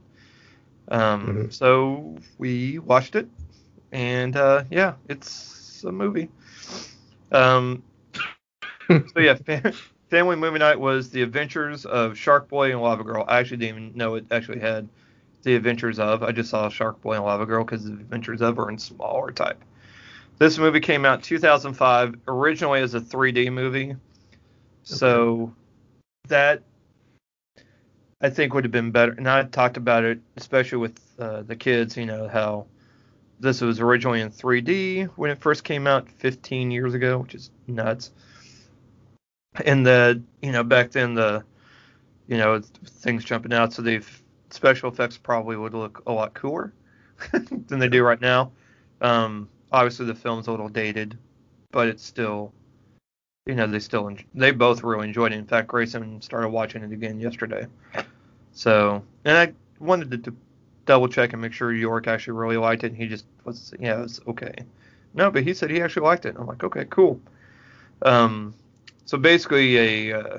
um, 0.91 1.49
Mhm. 1.49 1.53
so 1.53 2.17
we 2.39 2.79
watched 2.79 3.17
it, 3.17 3.29
and 3.93 4.37
uh, 4.37 4.65
yeah, 4.71 4.95
it's 5.09 5.85
a 5.85 5.93
movie. 5.93 6.31
Um, 7.33 7.83
so 8.89 9.21
yeah, 9.21 9.37
family 10.11 10.37
movie 10.37 10.59
night 10.59 10.81
was 10.81 11.11
the 11.11 11.23
Adventures 11.23 11.87
of 11.87 12.17
Shark 12.17 12.49
Boy 12.49 12.73
and 12.73 12.83
Lava 12.83 13.05
Girl. 13.05 13.25
I 13.29 13.39
actually 13.39 13.59
didn't 13.59 13.77
even 13.85 13.99
know 13.99 14.15
it 14.17 14.27
actually 14.31 14.61
had 14.61 14.89
the 15.43 15.55
Adventures 15.57 15.99
of. 15.99 16.23
I 16.23 16.33
just 16.33 16.51
saw 16.51 16.69
Shark 16.69 17.01
Boy 17.03 17.15
and 17.17 17.25
Lava 17.25 17.47
Girl 17.47 17.65
because 17.65 17.85
the 17.85 17.93
Adventures 17.93 18.43
of 18.43 18.59
are 18.59 18.71
in 18.71 18.79
smaller 18.79 19.33
type. 19.33 19.63
This 20.39 20.59
movie 20.59 20.81
came 20.81 21.05
out 21.07 21.23
2005, 21.23 22.17
originally 22.29 22.81
as 22.81 22.95
a 22.95 23.01
3D 23.01 23.51
movie. 23.51 23.97
So 24.85 25.53
that 26.29 26.63
I 28.21 28.31
think 28.31 28.55
would 28.55 28.65
have 28.65 28.73
been 28.73 28.91
better. 28.91 29.13
And 29.13 29.29
I 29.29 29.43
talked 29.45 29.77
about 29.77 30.05
it, 30.05 30.21
especially 30.37 30.79
with 30.79 30.99
uh, 31.19 31.43
the 31.43 31.57
kids. 31.57 31.97
You 31.97 32.07
know 32.07 32.29
how 32.29 32.67
this 33.41 33.61
was 33.61 33.81
originally 33.81 34.21
in 34.21 34.31
3D 34.31 35.11
when 35.17 35.31
it 35.31 35.39
first 35.39 35.65
came 35.65 35.87
out 35.87 36.09
15 36.09 36.71
years 36.71 36.95
ago, 36.95 37.19
which 37.19 37.35
is 37.35 37.51
nuts. 37.67 38.13
And 39.65 39.87
the 39.87 40.23
you 40.43 40.53
know 40.53 40.65
back 40.65 40.91
then 40.91 41.15
the 41.15 41.45
you 42.27 42.37
know 42.39 42.61
things 42.61 43.25
jumping 43.25 43.53
out, 43.53 43.73
so 43.73 43.83
the 43.83 44.03
special 44.51 44.91
effects 44.91 45.19
probably 45.19 45.57
would 45.57 45.75
look 45.75 46.03
a 46.07 46.13
lot 46.13 46.35
cooler 46.35 46.73
than 47.33 47.79
they 47.79 47.89
do 47.89 48.03
right 48.03 48.21
now. 48.21 48.53
Um, 49.01 49.49
obviously 49.73 50.07
the 50.07 50.15
film's 50.15 50.47
a 50.47 50.51
little 50.51 50.69
dated, 50.69 51.19
but 51.71 51.89
it's 51.89 52.05
still 52.05 52.53
you 53.47 53.55
know 53.55 53.67
they 53.67 53.79
still 53.79 54.09
en- 54.09 54.25
they 54.35 54.51
both 54.51 54.83
really 54.83 55.07
enjoyed 55.07 55.33
it. 55.33 55.37
In 55.37 55.47
fact, 55.47 55.69
Grayson 55.69 56.21
started 56.21 56.49
watching 56.49 56.83
it 56.83 56.93
again 56.93 57.21
yesterday. 57.21 57.67
So 58.53 59.03
and 59.25 59.37
I 59.39 59.53
wanted 59.83 60.11
to, 60.11 60.19
to 60.19 60.37
double 60.85 61.09
check 61.09 61.33
and 61.33 61.41
make 61.41 61.53
sure 61.53 61.73
York 61.73 62.09
actually 62.09 62.35
really 62.35 62.57
liked 62.57 62.85
it. 62.85 62.89
And 62.89 62.97
he 62.97 63.07
just 63.07 63.25
was 63.45 63.73
yeah 63.79 64.01
it 64.01 64.03
was 64.03 64.21
okay. 64.27 64.55
No, 65.15 65.31
but 65.31 65.45
he 65.45 65.55
said 65.55 65.71
he 65.71 65.81
actually 65.81 66.07
liked 66.07 66.27
it. 66.27 66.37
I'm 66.39 66.47
like 66.47 66.65
okay 66.65 66.87
cool. 66.91 67.21
Um, 68.03 68.55
so 69.05 69.17
basically 69.17 70.11
a 70.11 70.19
uh, 70.21 70.39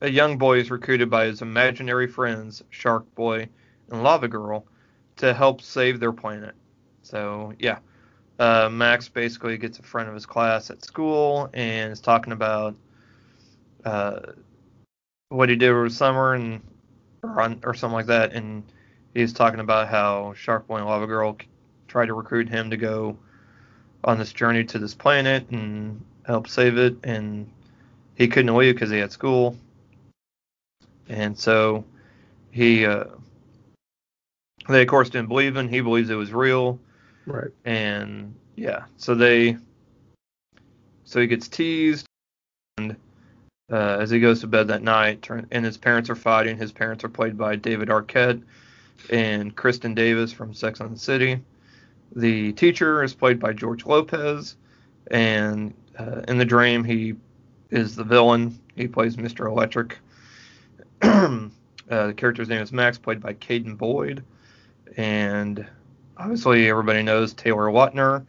a 0.00 0.08
young 0.08 0.38
boy 0.38 0.58
is 0.58 0.70
recruited 0.70 1.10
by 1.10 1.26
his 1.26 1.42
imaginary 1.42 2.06
friends 2.06 2.62
Shark 2.70 3.12
Boy 3.16 3.48
and 3.90 4.02
Lava 4.02 4.28
Girl 4.28 4.64
to 5.16 5.34
help 5.34 5.60
save 5.60 5.98
their 5.98 6.12
planet. 6.12 6.54
So 7.02 7.52
yeah, 7.58 7.78
uh, 8.38 8.68
Max 8.70 9.08
basically 9.08 9.58
gets 9.58 9.78
a 9.78 9.82
friend 9.82 10.08
of 10.08 10.14
his 10.14 10.26
class 10.26 10.70
at 10.70 10.84
school 10.84 11.50
and 11.54 11.92
is 11.92 12.00
talking 12.00 12.32
about 12.32 12.76
uh, 13.84 14.20
what 15.28 15.48
he 15.48 15.56
did 15.56 15.70
over 15.70 15.88
the 15.88 15.94
summer 15.94 16.34
and 16.34 16.62
or, 17.22 17.40
on, 17.40 17.60
or 17.64 17.74
something 17.74 17.94
like 17.94 18.06
that, 18.06 18.32
and 18.32 18.62
he's 19.14 19.32
talking 19.32 19.60
about 19.60 19.88
how 19.88 20.32
Shark 20.34 20.66
Boy 20.66 20.76
and 20.76 20.86
Lava 20.86 21.06
Girl 21.06 21.36
tried 21.88 22.06
to 22.06 22.14
recruit 22.14 22.48
him 22.48 22.70
to 22.70 22.76
go 22.76 23.16
on 24.04 24.18
this 24.18 24.32
journey 24.32 24.64
to 24.64 24.78
this 24.78 24.94
planet 24.94 25.48
and 25.50 26.00
help 26.24 26.48
save 26.48 26.78
it, 26.78 26.96
and 27.02 27.50
he 28.14 28.28
couldn't 28.28 28.54
leave 28.54 28.74
because 28.74 28.90
he 28.90 28.98
had 28.98 29.10
school, 29.10 29.56
and 31.08 31.36
so 31.36 31.84
he 32.52 32.86
uh, 32.86 33.04
they 34.68 34.82
of 34.82 34.88
course 34.88 35.10
didn't 35.10 35.28
believe 35.28 35.56
him. 35.56 35.68
He 35.68 35.80
believes 35.80 36.10
it 36.10 36.14
was 36.14 36.32
real 36.32 36.78
Right. 37.28 37.50
and 37.64 38.34
yeah, 38.56 38.84
so 38.96 39.14
they, 39.14 39.56
so 41.04 41.20
he 41.20 41.26
gets 41.26 41.48
teased, 41.48 42.06
and 42.78 42.96
uh, 43.70 43.98
as 44.00 44.10
he 44.10 44.18
goes 44.18 44.40
to 44.40 44.46
bed 44.46 44.68
that 44.68 44.82
night, 44.82 45.28
and 45.50 45.64
his 45.64 45.76
parents 45.76 46.10
are 46.10 46.16
fighting. 46.16 46.56
His 46.56 46.72
parents 46.72 47.04
are 47.04 47.08
played 47.08 47.36
by 47.36 47.56
David 47.56 47.88
Arquette 47.88 48.42
and 49.10 49.54
Kristin 49.54 49.94
Davis 49.94 50.32
from 50.32 50.54
Sex 50.54 50.80
and 50.80 50.94
the 50.94 50.98
City. 50.98 51.40
The 52.16 52.52
teacher 52.54 53.02
is 53.02 53.14
played 53.14 53.38
by 53.38 53.52
George 53.52 53.84
Lopez, 53.84 54.56
and 55.10 55.74
uh, 55.98 56.22
in 56.26 56.38
the 56.38 56.44
dream 56.44 56.82
he 56.82 57.14
is 57.70 57.94
the 57.94 58.04
villain. 58.04 58.58
He 58.74 58.88
plays 58.88 59.16
Mr. 59.16 59.46
Electric. 59.46 59.98
uh, 61.02 61.48
the 61.88 62.14
character's 62.16 62.48
name 62.48 62.62
is 62.62 62.72
Max, 62.72 62.96
played 62.96 63.20
by 63.20 63.34
Cayden 63.34 63.76
Boyd, 63.76 64.24
and 64.96 65.66
obviously 66.18 66.68
everybody 66.68 67.02
knows 67.02 67.32
Taylor 67.32 67.66
Lautner 67.66 68.26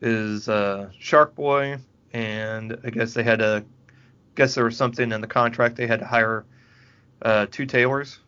is 0.00 0.48
uh, 0.48 0.90
Shark 0.98 1.34
Boy, 1.34 1.78
and 2.12 2.78
I 2.84 2.90
guess 2.90 3.14
they 3.14 3.22
had 3.22 3.38
to 3.38 3.64
guess 4.34 4.54
there 4.54 4.64
was 4.64 4.76
something 4.76 5.12
in 5.12 5.20
the 5.20 5.26
contract 5.26 5.76
they 5.76 5.86
had 5.86 6.00
to 6.00 6.06
hire 6.06 6.44
uh, 7.22 7.46
two 7.50 7.66
Taylors 7.66 8.18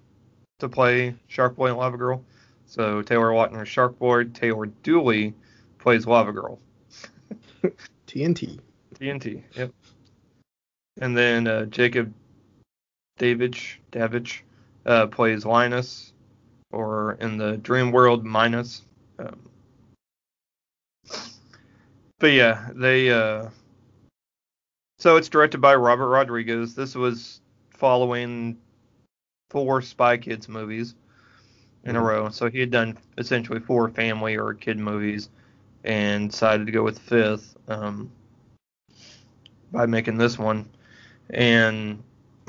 to 0.59 0.69
play 0.69 1.15
Shark 1.29 1.57
Boy 1.57 1.69
and 1.69 1.79
Lava 1.79 1.97
Girl. 1.97 2.25
So 2.67 3.03
Taylor 3.03 3.31
Lautner 3.31 3.63
is 3.63 3.69
Shark 3.69 3.99
Boy, 3.99 4.25
Taylor 4.25 4.67
Dooley 4.67 5.35
plays 5.79 6.07
Lava 6.07 6.33
Girl. 6.33 6.59
TNT. 8.07 8.61
TNT, 8.95 9.43
yep. 9.55 9.73
And 11.01 11.17
then 11.17 11.47
uh, 11.47 11.65
Jacob 11.67 12.13
Davich, 13.19 13.77
Davich 13.91 14.41
uh, 14.85 15.07
plays 15.07 15.45
Linus, 15.45 16.13
or 16.71 17.15
in 17.15 17.37
the 17.37 17.57
dream 17.57 17.93
world, 17.93 18.25
Minus. 18.25 18.83
Um, 19.19 19.39
but 22.19 22.33
yeah, 22.33 22.69
they. 22.75 23.11
Uh, 23.11 23.49
so 24.99 25.17
it's 25.17 25.29
directed 25.29 25.61
by 25.61 25.75
Robert 25.75 26.09
Rodriguez. 26.09 26.75
This 26.75 26.95
was 26.95 27.41
following 27.71 28.57
four 29.51 29.83
Spy 29.83 30.17
Kids 30.17 30.49
movies 30.49 30.95
in 31.85 31.97
a 31.97 32.01
Mhm. 32.01 32.07
row. 32.07 32.29
So 32.31 32.49
he 32.49 32.61
had 32.61 32.71
done 32.71 32.97
essentially 33.19 33.59
four 33.61 33.89
family 33.89 34.37
or 34.37 34.55
kid 34.55 34.79
movies 34.79 35.29
and 35.85 36.31
decided 36.31 36.67
to 36.67 36.73
go 36.73 36.85
with 36.85 36.99
fifth 36.99 37.57
um, 37.69 38.11
by 39.73 39.87
making 39.87 40.17
this 40.17 40.39
one. 40.39 40.69
And 41.31 42.03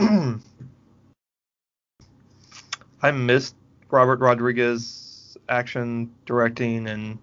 I 3.02 3.12
missed 3.12 3.56
Robert 3.89 4.19
Rodriguez 4.19 5.12
action 5.49 6.12
directing 6.25 6.88
and 6.88 7.17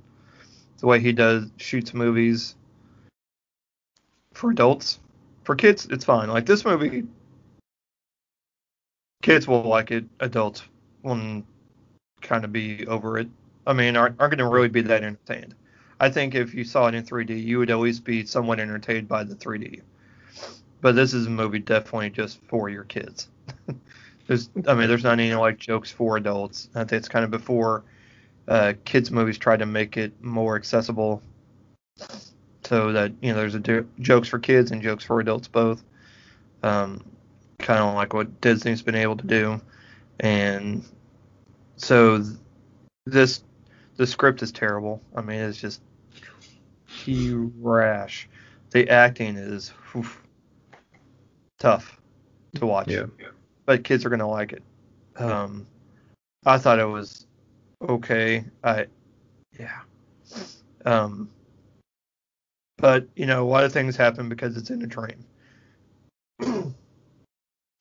the 0.79 0.87
way 0.87 1.01
he 1.01 1.13
does 1.13 1.51
shoots 1.57 1.95
movies 1.95 2.55
for 4.33 4.51
adults. 4.51 4.99
For 5.45 5.55
kids, 5.55 5.87
it's 5.91 6.05
fine. 6.05 6.29
Like 6.29 6.47
this 6.47 6.65
movie, 6.65 7.05
kids 9.23 9.47
will 9.47 9.63
like 9.63 9.91
it. 9.91 10.05
Adults 10.21 10.63
will 11.03 11.43
kind 12.21 12.45
of 12.45 12.53
be 12.53 12.87
over 12.87 13.19
it. 13.19 13.29
I 13.67 13.73
mean, 13.73 13.97
aren't, 13.97 14.21
aren't 14.21 14.37
going 14.37 14.39
to 14.39 14.49
really 14.49 14.69
be 14.69 14.83
that 14.83 15.03
entertained. 15.03 15.55
I 15.99 16.09
think 16.09 16.35
if 16.35 16.55
you 16.55 16.65
saw 16.65 16.87
it 16.87 16.95
in 16.95 17.05
3D, 17.05 17.43
you 17.43 17.59
would 17.59 17.71
always 17.71 18.01
be 18.01 18.25
somewhat 18.25 18.59
entertained 18.59 19.07
by 19.07 19.25
the 19.25 19.35
3D. 19.35 19.83
But 20.81 20.95
this 20.95 21.13
is 21.13 21.27
a 21.27 21.31
movie 21.31 21.59
definitely 21.59 22.11
just 22.11 22.43
for 22.47 22.71
your 22.71 22.85
kids. 22.85 23.29
there's, 24.27 24.49
I 24.67 24.75
mean, 24.75 24.89
there's 24.89 25.05
not 25.05 25.21
any 25.21 25.35
like 25.35 25.59
jokes 25.59 25.91
for 25.91 26.17
adults. 26.17 26.71
I 26.75 26.81
think 26.81 26.93
it's 26.93 27.09
kind 27.09 27.25
of 27.25 27.31
before 27.31 27.85
uh, 28.51 28.75
kids 28.85 29.13
movies 29.13 29.39
try 29.39 29.57
to 29.57 29.65
make 29.65 29.97
it 29.97 30.13
more 30.23 30.57
accessible, 30.57 31.23
so 32.65 32.93
that 32.93 33.13
you 33.23 33.33
know 33.33 33.37
there's 33.37 33.55
a 33.55 33.87
jokes 34.01 34.29
for 34.29 34.41
kids 34.41 34.73
and 34.73 34.83
jokes 34.83 35.05
for 35.05 35.21
adults 35.21 35.47
both. 35.47 35.83
Um, 36.63 37.03
kind 37.61 37.79
of 37.81 37.95
like 37.95 38.13
what 38.13 38.41
Disney's 38.41 38.83
been 38.83 38.97
able 38.97 39.17
to 39.17 39.27
do, 39.27 39.61
and 40.19 40.85
so 41.77 42.19
th- 42.19 42.37
this 43.07 43.45
the 43.97 44.07
script 44.07 44.43
is 44.43 44.51
terrible. 44.51 45.01
I 45.15 45.23
mean, 45.23 45.39
it's 45.39 45.61
just 45.61 45.81
rash. 47.07 48.29
The 48.73 48.91
acting 48.91 49.37
is 49.37 49.73
oof, 49.95 50.21
tough 51.61 52.01
to 52.57 52.67
watch. 52.67 52.89
Yeah. 52.89 53.05
But 53.65 53.85
kids 53.85 54.05
are 54.05 54.11
gonna 54.11 54.29
like 54.29 54.53
it. 54.53 54.63
Um, 55.17 55.69
I 56.45 56.59
thought 56.59 56.81
it 56.81 56.85
was 56.85 57.27
okay. 57.83 58.45
I 58.63 58.87
yeah. 59.59 59.81
Um, 60.85 61.31
but 62.79 63.07
you 63.15 63.27
know, 63.27 63.45
a 63.45 63.49
lot 63.49 63.65
of 63.65 63.73
things 63.73 63.97
happen 63.97 64.29
because 64.29 64.57
it's 64.57 64.71
in 64.71 64.83
a 64.83 64.87
dream. 64.87 65.25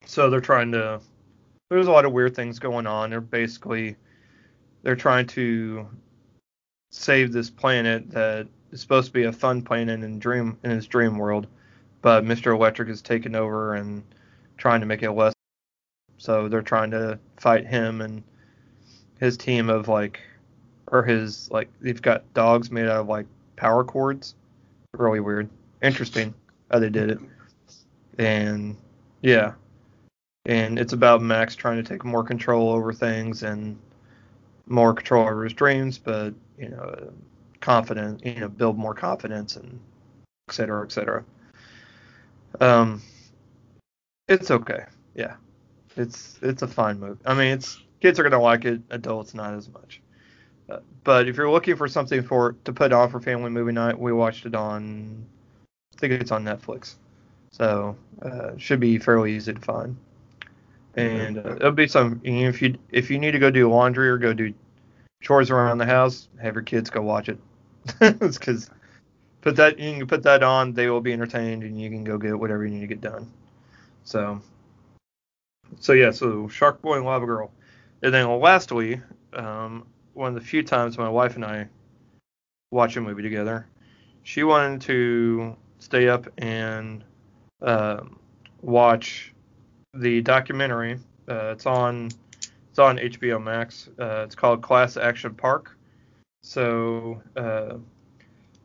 so 0.06 0.30
they're 0.30 0.42
trying 0.42 0.72
to. 0.74 1.00
There's 1.70 1.88
a 1.88 1.92
lot 1.92 2.06
of 2.06 2.14
weird 2.14 2.36
things 2.36 2.60
going 2.60 2.88
on. 2.88 3.10
They're 3.10 3.22
basically 3.22 3.96
they're 4.84 4.96
trying 4.96 5.28
to 5.28 5.88
save 6.92 7.32
this 7.32 7.50
planet 7.50 8.10
that 8.12 8.48
is 8.72 8.82
supposed 8.82 9.08
to 9.08 9.14
be 9.14 9.24
a 9.24 9.32
fun 9.32 9.62
planet 9.62 10.04
in 10.04 10.20
dream 10.20 10.58
in 10.64 10.72
his 10.72 10.88
dream 10.88 11.18
world, 11.18 11.48
but 12.02 12.24
Mr. 12.26 12.54
Electric 12.54 12.88
has 12.88 13.02
taken 13.02 13.36
over 13.36 13.76
and 13.76 14.04
trying 14.58 14.80
to 14.80 14.86
make 14.86 15.04
it 15.04 15.12
less. 15.12 15.34
So 16.18 16.50
they're 16.50 16.62
trying 16.62 16.92
to 16.92 17.20
fight 17.38 17.66
him 17.66 18.02
and 18.02 18.24
his 19.20 19.38
team 19.38 19.70
of 19.70 19.88
like, 19.88 20.20
or 20.88 21.04
his 21.04 21.50
like 21.52 21.70
they've 21.82 22.02
got 22.02 22.32
dogs 22.34 22.72
made 22.72 22.86
out 22.86 23.02
of 23.02 23.08
like 23.08 23.26
power 23.56 23.84
cords. 23.84 24.36
Really 24.94 25.20
weird, 25.20 25.50
interesting 25.84 26.34
how 26.72 26.80
they 26.80 26.90
did 26.90 27.12
it, 27.12 27.20
and 28.18 28.76
yeah, 29.22 29.54
and 30.46 30.80
it's 30.80 30.94
about 30.94 31.22
Max 31.22 31.56
trying 31.56 31.78
to 31.78 31.88
take 31.88 32.04
more 32.04 32.24
control 32.24 32.70
over 32.70 32.92
things 32.92 33.44
and 33.44 33.78
more 34.66 34.94
control 34.94 35.28
over 35.28 35.44
his 35.44 35.54
dreams, 35.54 35.98
but 35.98 36.34
you 36.58 36.70
know, 36.70 37.12
confident, 37.62 38.26
you 38.26 38.40
know, 38.40 38.50
build 38.50 38.78
more 38.78 38.94
confidence 38.94 39.58
and 39.58 39.80
et 40.48 40.54
cetera, 40.54 40.84
et 40.84 40.92
cetera. 40.92 41.24
Um, 42.60 43.02
it's 44.28 44.52
okay. 44.52 44.86
Yeah, 45.14 45.36
it's 45.98 46.40
it's 46.42 46.62
a 46.62 46.68
fine 46.68 47.00
movie. 47.00 47.22
I 47.26 47.34
mean, 47.34 47.54
it's 47.54 47.80
kids 48.00 48.20
are 48.20 48.24
gonna 48.24 48.42
like 48.42 48.66
it, 48.66 48.82
adults 48.90 49.34
not 49.34 49.54
as 49.54 49.70
much. 49.70 50.02
Uh, 50.70 50.80
but 51.04 51.28
if 51.28 51.38
you're 51.38 51.50
looking 51.50 51.76
for 51.76 51.88
something 51.88 52.22
for 52.22 52.56
to 52.64 52.74
put 52.74 52.94
on 52.94 53.10
for 53.10 53.20
family 53.20 53.50
movie 53.50 53.72
night, 53.72 54.00
we 54.00 54.14
watched 54.14 54.46
it 54.46 54.56
on. 54.56 55.26
I 55.96 56.00
think 56.00 56.14
it's 56.14 56.32
on 56.32 56.46
Netflix, 56.46 56.96
so 57.52 57.96
uh, 58.22 58.52
should 58.58 58.80
be 58.80 58.98
fairly 58.98 59.36
easy 59.36 59.54
to 59.54 59.60
find. 59.60 59.98
And 60.96 61.38
uh, 61.38 61.56
it'll 61.56 61.72
be 61.72 61.88
some 61.88 62.22
if 62.24 62.62
you 62.62 62.78
if 62.92 63.10
you 63.10 63.20
need 63.20 63.32
to 63.32 63.40
go 63.40 63.52
do 63.52 63.70
laundry 63.70 64.10
or 64.10 64.18
go 64.18 64.34
do 64.34 64.54
chores 65.22 65.50
around 65.50 65.78
the 65.78 65.86
house, 65.86 66.28
have 66.42 66.56
your 66.56 66.64
kids 66.64 66.90
go 66.90 67.02
watch 67.02 67.30
it. 67.30 67.40
because 68.00 68.70
put 69.42 69.56
that 69.56 69.80
you 69.80 69.98
can 69.98 70.08
put 70.08 70.24
that 70.24 70.44
on, 70.44 70.74
they 70.74 70.90
will 70.90 71.02
be 71.02 71.14
entertained, 71.14 71.64
and 71.64 71.80
you 71.80 71.90
can 71.90 72.04
go 72.04 72.18
get 72.18 72.38
whatever 72.38 72.66
you 72.66 72.72
need 72.72 72.82
to 72.82 72.88
get 72.88 73.02
done. 73.02 73.32
So, 74.04 74.42
so 75.80 75.94
yeah, 75.94 76.12
so 76.12 76.48
Shark 76.48 76.82
Boy 76.82 76.98
and 76.98 77.06
Lava 77.06 77.26
Girl, 77.26 77.52
and 78.02 78.14
then 78.14 78.40
lastly, 78.40 79.02
um, 79.34 79.86
one 80.14 80.30
of 80.30 80.36
the 80.36 80.48
few 80.48 80.64
times 80.64 80.98
my 80.98 81.10
wife 81.10 81.36
and 81.36 81.46
I 81.46 81.68
watch 82.72 82.96
a 82.98 83.02
movie 83.02 83.24
together, 83.24 83.68
she 84.24 84.44
wanted 84.44 84.82
to 84.82 85.56
stay 85.80 86.08
up 86.08 86.28
and 86.38 87.04
uh, 87.62 88.02
watch 88.62 89.34
the 89.94 90.22
documentary. 90.22 91.00
Uh, 91.28 91.52
it's 91.52 91.66
on 91.66 92.10
it's 92.70 92.80
on 92.80 92.98
HBO 92.98 93.42
Max. 93.42 93.90
Uh, 94.00 94.24
it's 94.26 94.36
called 94.36 94.62
Class 94.62 94.98
Action 94.98 95.34
Park. 95.34 95.76
So 96.44 97.22
uh, 97.36 97.78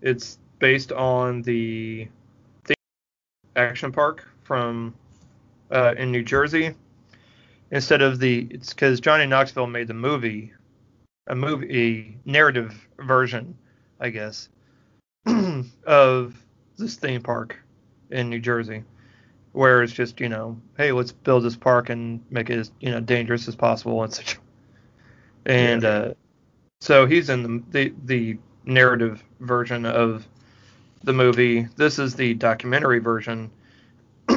it's 0.03 0.39
based 0.59 0.93
on 0.93 1.43
the 1.43 2.09
action 3.57 3.93
park 3.93 4.29
from 4.43 4.95
uh, 5.71 5.95
in 5.97 6.11
New 6.11 6.23
Jersey. 6.23 6.75
Instead 7.71 8.03
of 8.03 8.19
the, 8.19 8.47
it's 8.51 8.73
because 8.73 9.01
Johnny 9.01 9.27
Knoxville 9.27 9.67
made 9.67 9.89
the 9.89 9.95
movie, 9.95 10.53
a 11.27 11.35
movie 11.35 12.17
a 12.27 12.29
narrative 12.29 12.87
version, 12.99 13.57
I 14.01 14.11
guess, 14.11 14.49
of 15.87 16.35
this 16.77 16.97
theme 16.97 17.23
park 17.23 17.59
in 18.11 18.29
New 18.29 18.41
Jersey 18.41 18.85
where 19.55 19.83
it's 19.83 19.93
just 19.93 20.21
you 20.21 20.29
know, 20.29 20.61
hey, 20.77 20.93
let's 20.93 21.13
build 21.13 21.45
this 21.45 21.57
park 21.57 21.89
and 21.89 22.21
make 22.29 22.51
it 22.51 22.59
as 22.59 22.73
you 22.81 22.91
know 22.91 23.01
dangerous 23.01 23.49
as 23.49 23.57
possible 23.57 24.03
and 24.03 24.13
such. 24.13 24.39
And 25.47 25.83
yeah. 25.83 25.89
uh, 25.89 26.15
so 26.81 27.07
he's 27.07 27.31
in 27.31 27.43
the, 27.43 27.63
the 27.71 27.95
the 28.05 28.39
narrative 28.65 29.23
version 29.41 29.87
of 29.87 30.27
the 31.05 31.13
movie. 31.13 31.69
This 31.77 31.99
is 31.99 32.15
the 32.15 32.35
documentary 32.35 32.99
version. 32.99 33.51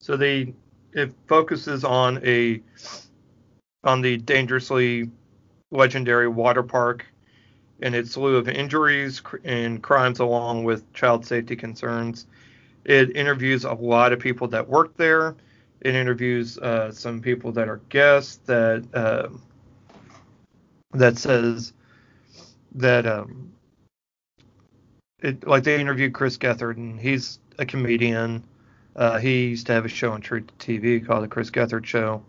so 0.00 0.16
they 0.16 0.54
it 0.96 1.12
focuses 1.28 1.84
on 1.84 2.20
a 2.26 2.60
on 3.84 4.00
the 4.00 4.16
dangerously 4.16 5.08
legendary 5.70 6.26
water 6.26 6.64
park 6.64 7.06
and 7.82 7.94
its 7.94 8.12
slew 8.12 8.36
of 8.36 8.48
injuries 8.48 9.22
and 9.44 9.82
crimes 9.82 10.18
along 10.18 10.64
with 10.64 10.92
child 10.92 11.24
safety 11.24 11.54
concerns 11.54 12.26
it 12.86 13.16
interviews 13.16 13.64
a 13.64 13.72
lot 13.72 14.12
of 14.12 14.20
people 14.20 14.46
that 14.48 14.68
work 14.68 14.96
there. 14.96 15.34
It 15.80 15.94
interviews 15.96 16.56
uh, 16.58 16.92
some 16.92 17.20
people 17.20 17.50
that 17.52 17.68
are 17.68 17.80
guests 17.88 18.36
that 18.46 18.84
uh, 18.94 19.28
that 20.92 21.18
says 21.18 21.72
that 22.76 23.06
um, 23.06 23.52
it 25.20 25.46
like 25.46 25.64
they 25.64 25.80
interviewed 25.80 26.14
Chris 26.14 26.38
Gethard 26.38 26.76
and 26.76 26.98
he's 27.00 27.40
a 27.58 27.66
comedian. 27.66 28.44
Uh, 28.96 29.18
he 29.18 29.48
used 29.48 29.66
to 29.66 29.72
have 29.72 29.84
a 29.84 29.88
show 29.88 30.12
on 30.12 30.20
True 30.20 30.42
TV 30.58 31.06
called 31.06 31.22
the 31.22 31.28
Chris 31.28 31.50
Gethard 31.50 31.84
Show. 31.84 32.24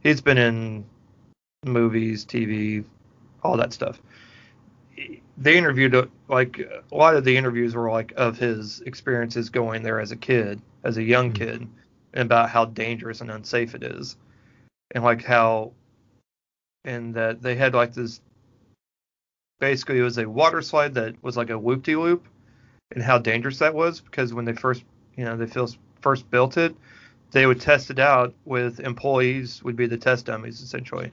He's 0.00 0.20
been 0.20 0.38
in 0.38 0.84
movies, 1.66 2.24
TV, 2.24 2.84
all 3.42 3.56
that 3.56 3.72
stuff 3.72 4.00
they 5.36 5.56
interviewed 5.56 6.10
like 6.28 6.60
a 6.60 6.96
lot 6.96 7.16
of 7.16 7.24
the 7.24 7.36
interviews 7.36 7.74
were 7.74 7.90
like 7.90 8.12
of 8.16 8.38
his 8.38 8.80
experiences 8.82 9.50
going 9.50 9.82
there 9.82 10.00
as 10.00 10.12
a 10.12 10.16
kid, 10.16 10.60
as 10.84 10.96
a 10.96 11.02
young 11.02 11.32
mm-hmm. 11.32 11.44
kid, 11.44 11.68
and 12.12 12.26
about 12.26 12.50
how 12.50 12.64
dangerous 12.64 13.20
and 13.20 13.30
unsafe 13.30 13.74
it 13.74 13.82
is, 13.82 14.16
and 14.92 15.02
like 15.02 15.24
how, 15.24 15.72
and 16.84 17.14
that 17.14 17.42
they 17.42 17.56
had 17.56 17.74
like 17.74 17.94
this. 17.94 18.20
Basically, 19.60 19.98
it 19.98 20.02
was 20.02 20.18
a 20.18 20.28
water 20.28 20.62
slide 20.62 20.94
that 20.94 21.20
was 21.22 21.36
like 21.36 21.50
a 21.50 21.58
whoop-de 21.58 21.96
loop, 21.96 22.28
and 22.92 23.02
how 23.02 23.18
dangerous 23.18 23.58
that 23.58 23.74
was 23.74 24.00
because 24.00 24.34
when 24.34 24.44
they 24.44 24.52
first, 24.52 24.84
you 25.16 25.24
know, 25.24 25.36
they 25.36 25.46
first 25.46 25.78
built 26.30 26.56
it, 26.56 26.74
they 27.30 27.46
would 27.46 27.60
test 27.60 27.90
it 27.90 27.98
out 27.98 28.34
with 28.44 28.80
employees 28.80 29.62
would 29.62 29.76
be 29.76 29.86
the 29.86 29.96
test 29.96 30.26
dummies 30.26 30.60
essentially, 30.60 31.10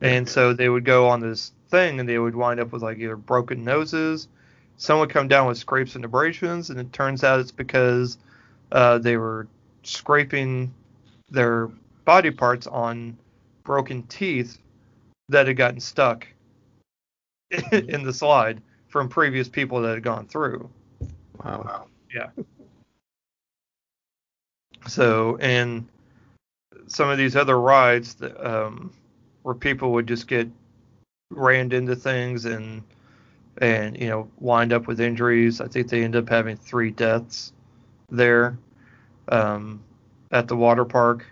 and 0.00 0.28
so 0.28 0.52
they 0.52 0.68
would 0.68 0.84
go 0.84 1.08
on 1.08 1.20
this 1.20 1.52
thing, 1.68 2.00
and 2.00 2.08
they 2.08 2.18
would 2.18 2.34
wind 2.34 2.60
up 2.60 2.72
with 2.72 2.82
like 2.82 2.98
either 2.98 3.16
broken 3.16 3.64
noses. 3.64 4.28
Some 4.76 4.98
would 4.98 5.10
come 5.10 5.28
down 5.28 5.46
with 5.46 5.58
scrapes 5.58 5.94
and 5.94 6.04
abrasions, 6.04 6.70
and 6.70 6.80
it 6.80 6.92
turns 6.92 7.22
out 7.22 7.40
it's 7.40 7.52
because 7.52 8.18
uh, 8.72 8.98
they 8.98 9.16
were 9.16 9.46
scraping 9.82 10.74
their 11.30 11.70
body 12.04 12.30
parts 12.30 12.66
on 12.66 13.16
broken 13.62 14.02
teeth 14.04 14.58
that 15.28 15.46
had 15.46 15.56
gotten 15.56 15.80
stuck 15.80 16.26
in 17.72 18.02
the 18.02 18.12
slide 18.12 18.60
from 18.88 19.08
previous 19.08 19.48
people 19.48 19.80
that 19.82 19.94
had 19.94 20.02
gone 20.02 20.26
through. 20.26 20.68
Wow. 21.44 21.86
Yeah. 22.14 22.28
So, 24.86 25.36
and 25.40 25.86
some 26.86 27.08
of 27.08 27.18
these 27.18 27.36
other 27.36 27.58
rides, 27.58 28.16
um, 28.38 28.92
where 29.42 29.54
people 29.54 29.92
would 29.92 30.06
just 30.06 30.26
get 30.26 30.48
rammed 31.30 31.72
into 31.72 31.96
things 31.96 32.44
and 32.44 32.82
and 33.58 33.98
you 33.98 34.08
know 34.08 34.28
wind 34.38 34.72
up 34.72 34.86
with 34.86 35.00
injuries. 35.00 35.60
I 35.60 35.68
think 35.68 35.88
they 35.88 36.02
end 36.02 36.16
up 36.16 36.28
having 36.28 36.56
three 36.56 36.90
deaths 36.90 37.52
there 38.10 38.58
um, 39.28 39.82
at 40.30 40.48
the 40.48 40.56
water 40.56 40.84
park. 40.84 41.26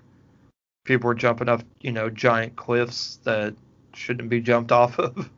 People 0.85 1.09
were 1.09 1.15
jumping 1.15 1.49
off, 1.49 1.65
you 1.81 1.93
know, 1.93 2.11
giant 2.11 2.57
cliffs 2.57 3.19
that 3.25 3.55
shouldn't 3.95 4.29
be 4.29 4.41
jumped 4.41 4.73
off 4.73 4.99
of. 4.99 5.31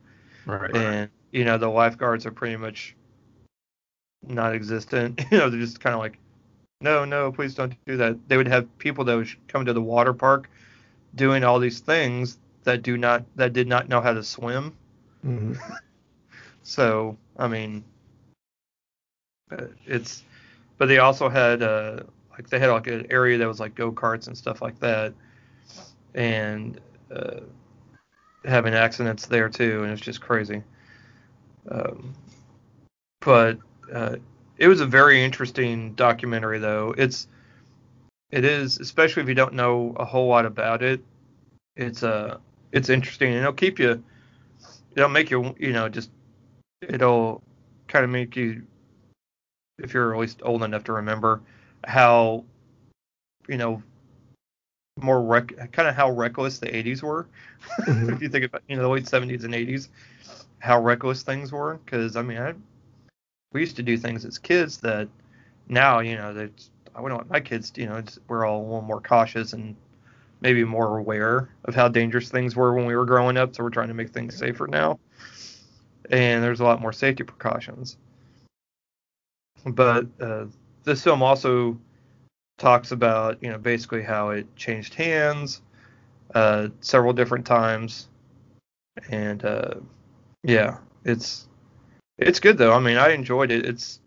Right. 0.45 0.75
And 0.75 1.09
you 1.31 1.43
know 1.43 1.57
the 1.57 1.69
lifeguards 1.69 2.25
are 2.25 2.31
pretty 2.31 2.57
much 2.57 2.95
non-existent. 4.27 5.21
You 5.31 5.37
know 5.37 5.49
they're 5.49 5.59
just 5.59 5.79
kind 5.79 5.93
of 5.93 5.99
like, 5.99 6.17
no, 6.85 7.03
no, 7.03 7.31
please 7.31 7.55
don't 7.55 7.75
do 7.85 7.97
that. 7.97 8.29
They 8.29 8.37
would 8.37 8.47
have 8.47 8.77
people 8.77 9.03
that 9.05 9.15
would 9.15 9.29
come 9.47 9.65
to 9.65 9.73
the 9.73 9.81
water 9.81 10.13
park 10.13 10.49
doing 11.15 11.43
all 11.43 11.59
these 11.59 11.79
things 11.79 12.37
that 12.63 12.83
do 12.83 12.95
not 12.95 13.25
that 13.35 13.53
did 13.53 13.67
not 13.67 13.89
know 13.89 14.01
how 14.01 14.13
to 14.13 14.23
swim. 14.23 14.73
hmm 15.21 15.53
So 16.63 17.17
I 17.37 17.47
mean, 17.47 17.83
uh, 19.51 19.65
it's 19.85 20.23
but 20.77 20.87
they 20.87 20.99
also 20.99 21.29
had 21.29 21.61
uh 21.63 22.01
like 22.31 22.49
they 22.49 22.59
had 22.59 22.69
like 22.69 22.87
an 22.87 23.07
area 23.09 23.37
that 23.39 23.47
was 23.47 23.59
like 23.59 23.73
go 23.75 23.91
karts 23.91 24.27
and 24.27 24.37
stuff 24.37 24.61
like 24.61 24.79
that, 24.79 25.13
and 26.13 26.79
uh, 27.15 27.41
having 28.43 28.73
accidents 28.73 29.25
there 29.25 29.49
too, 29.49 29.83
and 29.83 29.91
it's 29.91 30.01
just 30.01 30.21
crazy. 30.21 30.61
Um, 31.69 32.13
but 33.21 33.57
uh, 33.93 34.17
it 34.57 34.67
was 34.67 34.81
a 34.81 34.85
very 34.85 35.23
interesting 35.23 35.93
documentary, 35.95 36.59
though. 36.59 36.93
It's 36.97 37.27
it 38.31 38.43
is, 38.43 38.79
especially 38.79 39.23
if 39.23 39.29
you 39.29 39.35
don't 39.35 39.53
know 39.53 39.93
a 39.97 40.05
whole 40.05 40.27
lot 40.27 40.45
about 40.45 40.83
it. 40.83 41.01
It's 41.75 42.03
uh 42.03 42.37
it's 42.71 42.89
interesting, 42.89 43.29
and 43.29 43.39
it'll 43.39 43.53
keep 43.53 43.79
you. 43.79 44.03
It'll 44.95 45.09
make 45.09 45.29
you, 45.29 45.55
you 45.59 45.73
know, 45.73 45.89
just 45.89 46.09
it'll 46.81 47.41
kind 47.87 48.05
of 48.05 48.11
make 48.11 48.35
you, 48.35 48.63
if 49.79 49.93
you're 49.93 50.13
at 50.13 50.19
least 50.19 50.41
old 50.43 50.63
enough 50.63 50.83
to 50.85 50.93
remember, 50.93 51.41
how, 51.85 52.43
you 53.47 53.57
know, 53.57 53.81
more 55.01 55.21
rec- 55.21 55.71
kind 55.73 55.87
of 55.87 55.95
how 55.95 56.09
reckless 56.11 56.59
the 56.59 56.73
80s 56.75 57.03
were. 57.03 57.27
Mhm. 57.81 58.13
if 58.13 58.21
you 58.21 58.29
think 58.29 58.45
about, 58.45 58.61
you 58.67 58.75
know, 58.75 58.83
the 58.83 58.89
late 58.89 59.07
70s 59.07 59.43
and 59.43 59.53
80s, 59.55 59.89
how 60.59 60.81
reckless 60.81 61.23
things 61.23 61.51
were. 61.51 61.79
Because 61.83 62.15
I 62.15 62.21
mean, 62.21 62.37
I, 62.37 62.53
we 63.55 63.61
used 63.61 63.77
to 63.77 63.83
do 63.83 63.97
things 63.97 64.25
as 64.25 64.37
kids 64.37 64.79
that 64.79 65.07
now, 65.69 65.99
you 65.99 66.17
know, 66.17 66.33
that 66.33 66.51
I 66.93 66.99
wouldn't 66.99 67.17
want 67.17 67.31
my 67.31 67.39
kids, 67.39 67.71
to, 67.71 67.81
you 67.81 67.87
know, 67.87 68.03
we're 68.27 68.45
all 68.45 68.59
a 68.59 68.63
little 68.63 68.81
more 68.81 68.99
cautious 68.99 69.53
and 69.53 69.77
maybe 70.41 70.65
more 70.65 70.97
aware 70.97 71.49
of 71.63 71.73
how 71.73 71.87
dangerous 71.87 72.27
things 72.27 72.53
were 72.53 72.73
when 72.73 72.85
we 72.85 72.97
were 72.97 73.05
growing 73.05 73.37
up. 73.37 73.55
So 73.55 73.63
we're 73.63 73.69
trying 73.69 73.87
to 73.87 73.93
make 73.93 74.09
things 74.09 74.35
safer 74.35 74.67
now. 74.67 74.99
And 76.09 76.43
there's 76.43 76.59
a 76.59 76.65
lot 76.65 76.81
more 76.81 76.91
safety 76.91 77.23
precautions. 77.23 77.95
But 79.65 80.07
uh, 80.19 80.47
this 80.83 81.01
film 81.01 81.23
also 81.23 81.79
talks 82.57 82.91
about, 82.91 83.41
you 83.41 83.49
know, 83.49 83.57
basically 83.57 84.03
how 84.03 84.31
it 84.31 84.53
changed 84.57 84.95
hands 84.95 85.61
uh, 86.33 86.67
several 86.81 87.13
different 87.13 87.45
times. 87.45 88.09
And 89.09 89.45
uh, 89.45 89.75
yeah, 90.43 90.79
it's 91.05 91.47
it's 92.17 92.39
good 92.39 92.57
though. 92.57 92.73
I 92.73 92.79
mean, 92.79 92.97
I 92.97 93.09
enjoyed 93.09 93.51
it. 93.51 93.65
It's 93.65 93.99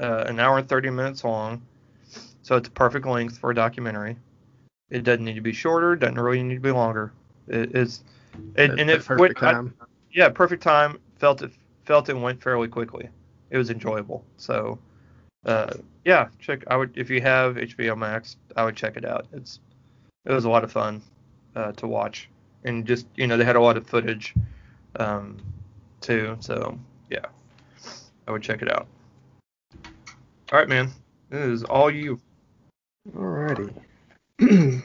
uh, 0.00 0.24
an 0.26 0.40
hour 0.40 0.58
and 0.58 0.68
30 0.68 0.90
minutes 0.90 1.24
long, 1.24 1.62
so 2.42 2.56
it's 2.56 2.68
perfect 2.68 3.06
length 3.06 3.38
for 3.38 3.50
a 3.50 3.54
documentary. 3.54 4.16
It 4.90 5.04
doesn't 5.04 5.24
need 5.24 5.34
to 5.34 5.40
be 5.40 5.52
shorter. 5.52 5.96
Doesn't 5.96 6.18
really 6.18 6.42
need 6.42 6.54
to 6.54 6.60
be 6.60 6.70
longer. 6.70 7.12
It 7.48 7.74
is, 7.74 8.04
it, 8.56 8.70
and 8.78 8.90
it 8.90 9.04
perfect 9.04 9.40
went, 9.40 9.68
I- 9.80 9.84
yeah, 10.12 10.28
perfect 10.28 10.62
time. 10.62 10.98
Felt 11.18 11.42
it 11.42 11.52
felt 11.84 12.08
it 12.08 12.16
went 12.16 12.42
fairly 12.42 12.68
quickly. 12.68 13.08
It 13.50 13.58
was 13.58 13.70
enjoyable. 13.70 14.24
So, 14.36 14.78
uh, 15.44 15.74
yeah, 16.04 16.28
check. 16.38 16.64
I 16.68 16.76
would 16.76 16.92
if 16.96 17.10
you 17.10 17.20
have 17.20 17.56
HBO 17.56 17.96
Max, 17.96 18.36
I 18.56 18.64
would 18.64 18.76
check 18.76 18.96
it 18.96 19.04
out. 19.04 19.26
It's 19.32 19.60
it 20.24 20.32
was 20.32 20.44
a 20.44 20.50
lot 20.50 20.64
of 20.64 20.72
fun 20.72 21.02
uh, 21.56 21.72
to 21.72 21.86
watch, 21.86 22.28
and 22.64 22.86
just 22.86 23.06
you 23.16 23.26
know 23.26 23.36
they 23.36 23.44
had 23.44 23.56
a 23.56 23.60
lot 23.60 23.76
of 23.76 23.86
footage 23.86 24.34
um, 24.96 25.38
too. 26.00 26.36
So 26.40 26.78
yeah, 27.10 27.26
I 28.26 28.32
would 28.32 28.42
check 28.42 28.62
it 28.62 28.70
out. 28.70 28.86
All 30.52 30.58
right, 30.58 30.68
man. 30.68 30.90
This 31.30 31.46
is 31.46 31.64
all 31.64 31.90
you. 31.90 32.20
Alrighty. 33.14 33.72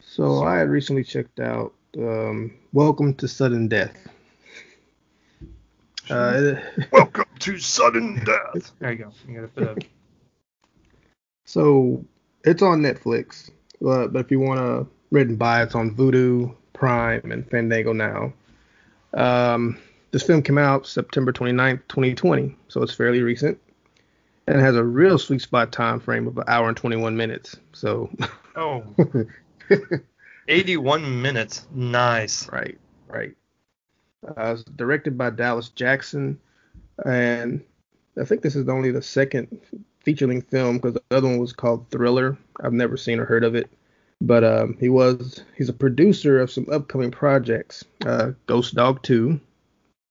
so 0.00 0.44
I 0.44 0.58
had 0.58 0.68
recently 0.68 1.04
checked 1.04 1.40
out 1.40 1.72
um, 1.98 2.54
Welcome 2.72 3.14
to 3.14 3.28
Sudden 3.28 3.68
Death. 3.68 3.96
Uh, 6.10 6.54
Welcome 6.92 7.24
to 7.38 7.58
sudden 7.58 8.22
death. 8.24 8.72
There 8.78 8.92
you 8.92 8.98
go. 8.98 9.12
You 9.26 9.34
gotta 9.34 9.48
put 9.48 9.64
a 9.64 9.86
so 11.46 12.04
it's 12.44 12.62
on 12.62 12.82
Netflix, 12.82 13.50
uh, 13.86 14.08
but 14.08 14.20
if 14.20 14.30
you 14.30 14.38
want 14.38 14.60
to 14.60 14.86
rent 15.10 15.30
and 15.30 15.38
buy, 15.38 15.62
it's 15.62 15.74
on 15.74 15.94
Vudu, 15.94 16.54
Prime, 16.74 17.30
and 17.30 17.48
Fandango 17.48 17.94
now. 17.94 18.32
Um, 19.14 19.78
this 20.14 20.22
film 20.22 20.42
came 20.42 20.58
out 20.58 20.86
September 20.86 21.32
29th, 21.32 21.80
2020, 21.88 22.54
so 22.68 22.80
it's 22.84 22.94
fairly 22.94 23.20
recent, 23.22 23.58
and 24.46 24.60
it 24.60 24.62
has 24.62 24.76
a 24.76 24.84
real 24.84 25.18
sweet 25.18 25.40
spot 25.40 25.72
time 25.72 25.98
frame 25.98 26.28
of 26.28 26.38
an 26.38 26.44
hour 26.46 26.68
and 26.68 26.76
21 26.76 27.16
minutes. 27.16 27.56
So, 27.72 28.08
oh. 28.54 28.84
81 30.48 31.20
minutes. 31.20 31.66
Nice. 31.74 32.48
right, 32.50 32.78
right. 33.08 33.34
Uh, 34.24 34.52
it's 34.52 34.62
directed 34.62 35.18
by 35.18 35.30
Dallas 35.30 35.70
Jackson, 35.70 36.38
and 37.04 37.64
I 38.16 38.24
think 38.24 38.42
this 38.42 38.54
is 38.54 38.68
only 38.68 38.92
the 38.92 39.02
second 39.02 39.62
feature-length 40.04 40.48
film 40.48 40.76
because 40.76 40.94
the 40.94 41.02
other 41.10 41.26
one 41.26 41.38
was 41.38 41.52
called 41.52 41.90
Thriller. 41.90 42.38
I've 42.62 42.72
never 42.72 42.96
seen 42.96 43.18
or 43.18 43.24
heard 43.24 43.42
of 43.42 43.56
it, 43.56 43.68
but 44.20 44.44
um, 44.44 44.76
he 44.78 44.88
was 44.88 45.42
he's 45.56 45.70
a 45.70 45.72
producer 45.72 46.38
of 46.38 46.52
some 46.52 46.68
upcoming 46.70 47.10
projects. 47.10 47.84
Uh, 48.06 48.30
Ghost 48.46 48.76
Dog 48.76 49.02
2, 49.02 49.40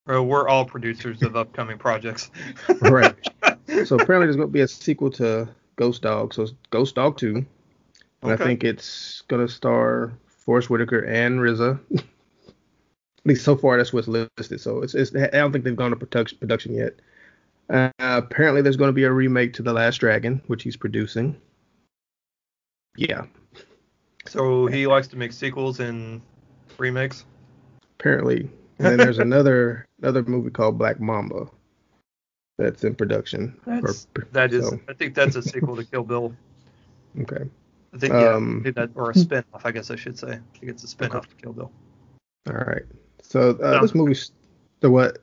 Bro, 0.05 0.23
we're 0.23 0.49
all 0.49 0.65
producers 0.65 1.21
of 1.23 1.35
upcoming 1.35 1.77
projects. 1.77 2.29
right? 2.81 3.15
so 3.85 3.95
apparently 3.95 4.25
there's 4.25 4.35
going 4.35 4.49
to 4.49 4.53
be 4.53 4.61
a 4.61 4.67
sequel 4.67 5.09
to 5.11 5.47
Ghost 5.77 6.01
Dog, 6.01 6.33
so 6.33 6.43
it's 6.43 6.53
Ghost 6.71 6.95
Dog 6.95 7.17
2, 7.17 7.45
and 8.21 8.31
I 8.31 8.35
think 8.35 8.63
it's 8.63 9.21
going 9.27 9.45
to 9.45 9.51
star 9.51 10.11
Forest 10.27 10.69
Whitaker 10.69 10.99
and 10.99 11.39
RZA. 11.39 11.79
At 11.95 12.03
least 13.25 13.45
so 13.45 13.55
far, 13.55 13.77
that's 13.77 13.93
what's 13.93 14.09
listed. 14.09 14.59
So 14.59 14.81
it's, 14.81 14.93
it's 14.93 15.15
I 15.15 15.27
don't 15.27 15.53
think 15.53 15.63
they've 15.63 15.75
gone 15.75 15.91
to 15.91 15.95
production 15.95 16.37
production 16.37 16.73
yet. 16.75 16.99
Uh, 17.69 17.89
apparently, 17.97 18.61
there's 18.61 18.75
going 18.75 18.89
to 18.89 18.93
be 18.93 19.05
a 19.05 19.11
remake 19.11 19.53
to 19.53 19.63
The 19.63 19.71
Last 19.71 19.97
Dragon, 19.97 20.41
which 20.47 20.63
he's 20.63 20.75
producing. 20.75 21.37
Yeah, 22.97 23.25
So 24.27 24.67
he 24.67 24.85
likes 24.85 25.07
to 25.07 25.15
make 25.15 25.31
sequels 25.31 25.79
and 25.79 26.21
remakes. 26.77 27.25
apparently. 27.97 28.49
And 28.79 28.87
then 28.87 28.97
there's 28.97 29.19
another 29.19 29.87
another 30.03 30.23
movie 30.23 30.49
called 30.51 30.77
Black 30.77 30.99
Mamba 30.99 31.47
that's 32.57 32.83
in 32.83 32.93
production. 32.95 33.59
That's, 33.65 34.07
Or- 34.17 34.27
that 34.33 34.53
is, 34.53 34.67
so, 34.69 34.79
I 34.87 34.93
think 34.93 35.15
that's 35.15 35.35
a 35.35 35.41
sequel 35.41 35.75
to 35.77 35.83
Kill 35.85 36.03
Bill. 36.03 36.35
okay. 37.21 37.45
I 37.93 37.97
think, 37.97 38.13
yeah, 38.13 38.33
Um, 38.33 38.59
I 38.59 38.63
think 38.63 38.75
that, 38.75 38.89
or 38.95 39.11
a 39.11 39.15
spin-off, 39.15 39.65
I 39.65 39.71
guess 39.71 39.89
I 39.91 39.95
should 39.95 40.17
say. 40.17 40.31
I 40.33 40.57
think 40.59 40.71
it's 40.71 40.83
a 40.83 40.87
spin-off 40.87 41.27
to 41.29 41.35
Kill 41.35 41.53
Bill. 41.53 41.71
All 42.47 42.53
right. 42.55 42.83
So 43.21 43.51
uh, 43.63 43.71
No. 43.71 43.81
this 43.81 43.95
movie's 43.95 44.31
the 44.81 44.89
what? 44.91 45.17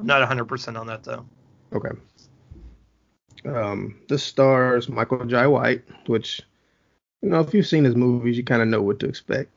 I'm 0.00 0.06
not 0.06 0.28
100% 0.28 0.78
on 0.78 0.86
that 0.88 1.04
though. 1.04 1.24
Okay. 1.72 1.90
Um, 3.44 4.00
this 4.08 4.22
stars 4.24 4.88
Michael 4.88 5.24
Jai 5.26 5.46
White, 5.46 5.84
which 6.06 6.40
you 7.22 7.28
know 7.28 7.40
if 7.40 7.52
you've 7.54 7.66
seen 7.66 7.84
his 7.84 7.94
movies, 7.94 8.36
you 8.38 8.42
kind 8.42 8.62
of 8.62 8.68
know 8.68 8.80
what 8.82 8.98
to 9.00 9.06
expect. 9.06 9.56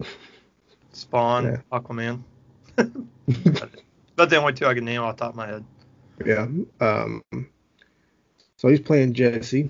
Spawn, 0.91 1.45
Yeah. 1.45 1.57
Aquaman. 1.71 2.21
But 4.18 4.30
the 4.30 4.36
only 4.38 4.51
two 4.53 4.65
I 4.65 4.74
can 4.74 4.84
name 4.84 5.01
off 5.01 5.15
the 5.15 5.24
top 5.26 5.30
of 5.32 5.36
my 5.38 5.47
head. 5.47 5.63
yeah. 6.26 6.47
Um, 6.82 7.24
so 8.57 8.68
he's 8.68 8.80
playing 8.82 9.13
Jesse. 9.13 9.70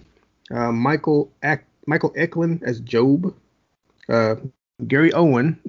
Uh, 0.50 0.72
Michael 0.72 1.30
Ac- 1.44 1.62
Michael 1.86 2.14
Eklund 2.16 2.64
as 2.66 2.80
Job. 2.80 3.36
Uh, 4.10 4.36
Gary 4.88 5.12
Owen 5.14 5.60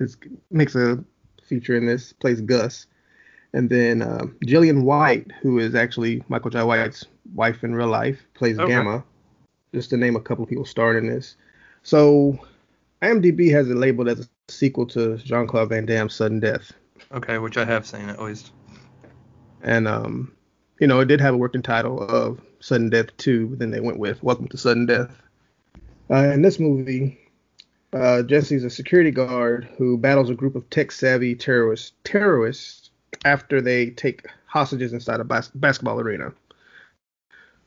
is, 0.00 0.16
makes 0.50 0.74
a 0.74 1.04
feature 1.46 1.76
in 1.76 1.86
this, 1.86 2.12
plays 2.14 2.40
Gus. 2.40 2.86
And 3.52 3.68
then 3.68 4.00
uh, 4.00 4.24
Gillian 4.46 4.84
White, 4.84 5.30
who 5.42 5.58
is 5.58 5.74
actually 5.74 6.22
Michael 6.28 6.50
Jai 6.50 6.64
White's 6.64 7.04
wife 7.34 7.62
in 7.62 7.74
real 7.74 7.88
life, 7.88 8.18
plays 8.32 8.58
Okay. 8.58 8.68
Gamma. 8.72 9.04
Just 9.74 9.90
to 9.90 9.98
name 9.98 10.16
a 10.16 10.20
couple 10.20 10.42
of 10.44 10.48
people 10.48 10.64
starring 10.64 11.06
in 11.06 11.12
this. 11.12 11.36
So 11.82 12.38
IMDb 13.02 13.50
has 13.52 13.68
it 13.68 13.76
labeled 13.76 14.08
as 14.08 14.20
a 14.20 14.28
sequel 14.48 14.86
to 14.86 15.18
Jean 15.18 15.46
Claude 15.46 15.68
Van 15.68 15.84
Damme's 15.84 16.14
Sudden 16.14 16.40
Death. 16.40 16.72
Okay, 17.12 17.36
which 17.36 17.58
I 17.58 17.64
have 17.66 17.86
seen 17.86 18.08
at 18.08 18.22
least. 18.22 18.52
And 19.62 19.86
um, 19.86 20.32
you 20.80 20.86
know, 20.86 21.00
it 21.00 21.06
did 21.06 21.20
have 21.20 21.34
a 21.34 21.38
working 21.38 21.62
title 21.62 22.02
of 22.02 22.40
Sudden 22.60 22.88
Death 22.88 23.14
2, 23.18 23.48
but 23.48 23.58
then 23.58 23.70
they 23.70 23.80
went 23.80 23.98
with 23.98 24.22
Welcome 24.22 24.48
to 24.48 24.56
Sudden 24.56 24.86
Death. 24.86 25.10
Uh, 26.10 26.30
in 26.32 26.40
this 26.40 26.58
movie, 26.58 27.18
uh, 27.92 28.22
Jesse's 28.22 28.64
a 28.64 28.70
security 28.70 29.10
guard 29.10 29.68
who 29.76 29.98
battles 29.98 30.30
a 30.30 30.34
group 30.34 30.56
of 30.56 30.68
tech-savvy 30.70 31.34
terrorists 31.34 31.92
terrorists 32.02 32.90
after 33.26 33.60
they 33.60 33.90
take 33.90 34.26
hostages 34.46 34.94
inside 34.94 35.20
a 35.20 35.24
bas- 35.24 35.52
basketball 35.54 36.00
arena. 36.00 36.32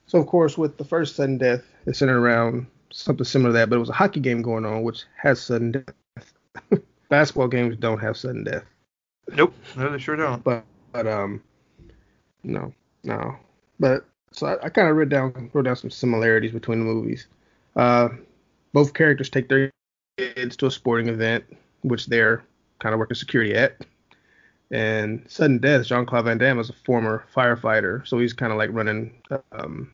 So 0.07 0.19
of 0.19 0.25
course, 0.25 0.57
with 0.57 0.77
the 0.77 0.85
first 0.85 1.15
sudden 1.15 1.37
death, 1.37 1.63
it's 1.85 1.99
centered 1.99 2.19
around 2.19 2.65
something 2.91 3.23
similar 3.25 3.51
to 3.51 3.53
that, 3.53 3.69
but 3.69 3.75
it 3.75 3.79
was 3.79 3.89
a 3.89 3.93
hockey 3.93 4.19
game 4.19 4.41
going 4.41 4.65
on, 4.65 4.81
which 4.81 5.03
has 5.17 5.39
sudden 5.39 5.71
death. 5.71 6.33
basketball 7.09 7.47
games 7.47 7.77
don't 7.77 7.99
have 7.99 8.17
sudden 8.17 8.43
death. 8.43 8.63
Nope, 9.31 9.53
no, 9.75 9.91
they 9.91 9.97
sure 9.97 10.15
don't. 10.15 10.43
But, 10.43 10.63
but 10.91 11.07
um, 11.07 11.41
no, 12.43 12.73
no. 13.03 13.35
But 13.79 14.05
so 14.31 14.47
I, 14.47 14.65
I 14.65 14.69
kind 14.69 14.87
of 14.89 14.95
wrote 14.95 15.09
down 15.09 15.49
wrote 15.53 15.65
down 15.65 15.75
some 15.75 15.89
similarities 15.89 16.51
between 16.51 16.79
the 16.79 16.85
movies. 16.85 17.27
Uh, 17.75 18.09
both 18.73 18.93
characters 18.93 19.29
take 19.29 19.49
their 19.49 19.71
kids 20.17 20.55
to 20.57 20.67
a 20.67 20.71
sporting 20.71 21.07
event, 21.07 21.45
which 21.81 22.07
they're 22.07 22.43
kind 22.79 22.93
of 22.93 22.99
working 22.99 23.15
security 23.15 23.55
at. 23.55 23.85
And 24.71 25.25
sudden 25.27 25.59
death, 25.59 25.85
Jean 25.85 26.05
Claude 26.05 26.25
Van 26.25 26.37
Damme 26.37 26.59
is 26.59 26.69
a 26.69 26.73
former 26.73 27.25
firefighter, 27.35 28.05
so 28.07 28.17
he's 28.17 28.33
kind 28.33 28.51
of 28.51 28.57
like 28.57 28.71
running 28.73 29.21
um, 29.51 29.91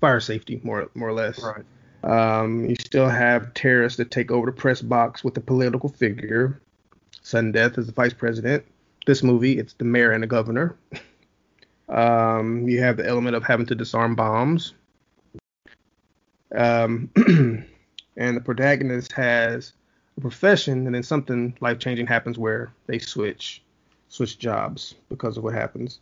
fire 0.00 0.20
safety 0.20 0.60
more 0.62 0.88
more 0.94 1.08
or 1.08 1.12
less. 1.12 1.42
Right. 1.42 1.64
Um, 2.04 2.66
you 2.66 2.76
still 2.76 3.08
have 3.08 3.52
terrorists 3.54 3.96
that 3.96 4.10
take 4.10 4.30
over 4.30 4.46
the 4.46 4.52
press 4.52 4.80
box 4.80 5.24
with 5.24 5.36
a 5.36 5.40
political 5.40 5.88
figure. 5.88 6.60
Sudden 7.26 7.50
death 7.50 7.76
is 7.76 7.86
the 7.86 7.92
vice 7.92 8.14
president. 8.14 8.64
This 9.04 9.24
movie, 9.24 9.58
it's 9.58 9.72
the 9.72 9.84
mayor 9.84 10.12
and 10.12 10.22
the 10.22 10.28
governor. 10.28 10.76
Um, 11.88 12.68
you 12.68 12.80
have 12.82 12.96
the 12.96 13.04
element 13.04 13.34
of 13.34 13.42
having 13.42 13.66
to 13.66 13.74
disarm 13.74 14.14
bombs. 14.14 14.74
Um, 16.54 17.10
and 18.16 18.36
the 18.36 18.40
protagonist 18.40 19.10
has 19.12 19.72
a 20.16 20.20
profession, 20.20 20.86
and 20.86 20.94
then 20.94 21.02
something 21.02 21.56
life 21.60 21.80
changing 21.80 22.06
happens 22.06 22.38
where 22.38 22.72
they 22.86 23.00
switch 23.00 23.60
switch 24.08 24.38
jobs 24.38 24.94
because 25.08 25.36
of 25.36 25.42
what 25.42 25.54
happens. 25.54 25.98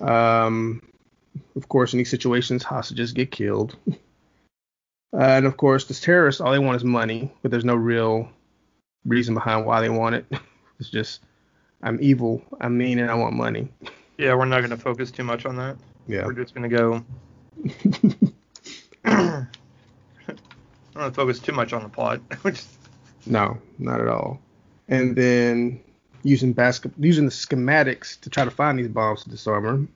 Um, 0.00 0.80
of 1.54 1.68
course, 1.68 1.92
in 1.92 1.98
these 1.98 2.10
situations, 2.10 2.62
hostages 2.62 3.12
get 3.12 3.30
killed. 3.30 3.76
uh, 3.90 3.96
and 5.12 5.44
of 5.44 5.58
course, 5.58 5.84
the 5.84 5.92
terrorists, 5.92 6.40
all 6.40 6.52
they 6.52 6.58
want 6.58 6.76
is 6.76 6.84
money, 6.84 7.30
but 7.42 7.50
there's 7.50 7.62
no 7.62 7.74
real 7.74 8.30
reason 9.04 9.34
behind 9.34 9.66
why 9.66 9.80
they 9.80 9.88
want 9.88 10.14
it. 10.16 10.26
It's 10.80 10.90
just, 10.90 11.22
I'm 11.84 12.00
evil, 12.02 12.42
I'm 12.60 12.76
mean, 12.76 12.98
and 12.98 13.08
I 13.08 13.14
want 13.14 13.36
money. 13.36 13.68
Yeah, 14.18 14.34
we're 14.34 14.44
not 14.44 14.58
going 14.58 14.70
to 14.70 14.76
focus 14.76 15.12
too 15.12 15.22
much 15.22 15.46
on 15.46 15.54
that. 15.54 15.76
Yeah. 16.08 16.26
We're 16.26 16.32
just 16.32 16.52
going 16.52 16.68
to 16.68 16.76
go. 16.76 17.04
I'm 19.04 19.48
going 20.94 21.10
to 21.10 21.12
focus 21.12 21.38
too 21.38 21.52
much 21.52 21.72
on 21.72 21.82
the 21.82 21.88
plot. 21.88 22.20
Which 22.42 22.62
No, 23.26 23.58
not 23.78 24.00
at 24.00 24.08
all. 24.08 24.40
And 24.88 25.16
then 25.16 25.80
using 26.22 26.52
basket 26.52 26.92
using 26.98 27.26
the 27.26 27.30
schematics 27.30 28.18
to 28.20 28.30
try 28.30 28.44
to 28.44 28.50
find 28.50 28.78
these 28.78 28.88
bombs 28.88 29.24
to 29.24 29.30
disarm 29.30 29.64
them. 29.64 29.88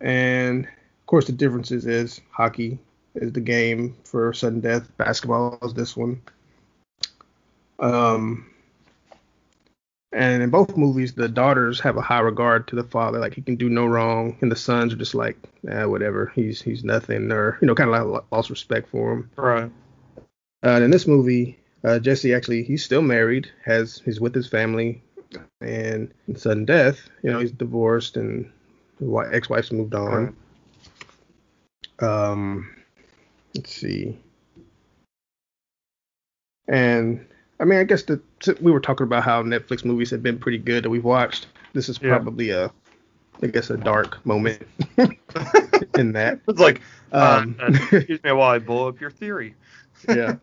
And 0.00 0.64
of 0.64 1.06
course 1.06 1.26
the 1.26 1.32
differences 1.32 1.86
is 1.86 2.20
hockey 2.30 2.78
is 3.14 3.32
the 3.32 3.40
game 3.40 3.96
for 4.04 4.32
sudden 4.32 4.60
death, 4.60 4.88
basketball 4.96 5.58
is 5.62 5.74
this 5.74 5.96
one. 5.96 6.22
Um 7.80 8.46
and 10.12 10.42
in 10.42 10.50
both 10.50 10.76
movies 10.76 11.14
the 11.14 11.28
daughters 11.28 11.80
have 11.80 11.96
a 11.96 12.02
high 12.02 12.20
regard 12.20 12.66
to 12.68 12.76
the 12.76 12.84
father, 12.84 13.18
like 13.18 13.34
he 13.34 13.42
can 13.42 13.56
do 13.56 13.68
no 13.68 13.86
wrong, 13.86 14.36
and 14.40 14.50
the 14.50 14.56
sons 14.56 14.92
are 14.92 14.96
just 14.96 15.14
like, 15.14 15.36
eh, 15.68 15.84
whatever, 15.84 16.32
he's 16.34 16.60
he's 16.60 16.84
nothing, 16.84 17.30
or 17.30 17.58
you 17.60 17.66
know, 17.66 17.74
kind 17.74 17.92
of 17.92 18.06
like 18.08 18.24
lost 18.32 18.50
respect 18.50 18.88
for 18.88 19.12
him. 19.12 19.30
right. 19.36 19.70
Uh, 20.62 20.70
and 20.74 20.84
in 20.84 20.90
this 20.90 21.06
movie, 21.06 21.58
uh, 21.84 21.98
Jesse 21.98 22.34
actually 22.34 22.62
he's 22.64 22.84
still 22.84 23.02
married, 23.02 23.50
has 23.64 24.02
he's 24.04 24.20
with 24.20 24.34
his 24.34 24.46
family, 24.46 25.00
and 25.60 26.12
in 26.28 26.36
sudden 26.36 26.64
death, 26.64 27.08
you 27.22 27.30
know, 27.30 27.38
he's 27.38 27.52
divorced 27.52 28.16
and 28.16 28.50
ex-wife's 29.32 29.72
moved 29.72 29.94
on. 29.94 30.36
Um, 32.00 32.74
let's 33.54 33.72
see. 33.72 34.18
And 36.68 37.26
I 37.60 37.64
mean, 37.64 37.78
I 37.78 37.84
guess 37.84 38.02
the 38.04 38.20
we 38.60 38.72
were 38.72 38.80
talking 38.80 39.04
about 39.04 39.22
how 39.22 39.42
Netflix 39.42 39.84
movies 39.84 40.10
have 40.10 40.22
been 40.22 40.38
pretty 40.38 40.58
good 40.58 40.84
that 40.84 40.90
we've 40.90 41.04
watched. 41.04 41.46
This 41.74 41.88
is 41.88 42.00
Yeah. 42.02 42.16
probably 42.16 42.50
a, 42.50 42.72
I 43.42 43.46
guess, 43.48 43.68
a 43.70 43.76
dark 43.76 44.24
moment 44.24 44.62
in 45.96 46.12
that. 46.12 46.40
It's 46.48 46.58
like, 46.58 46.80
Um, 47.12 47.56
uh, 47.60 47.72
excuse 47.92 48.22
me 48.24 48.32
while 48.32 48.50
I 48.50 48.58
blow 48.58 48.88
up 48.88 49.00
your 49.00 49.10
theory. 49.10 49.54
yeah. 50.08 50.36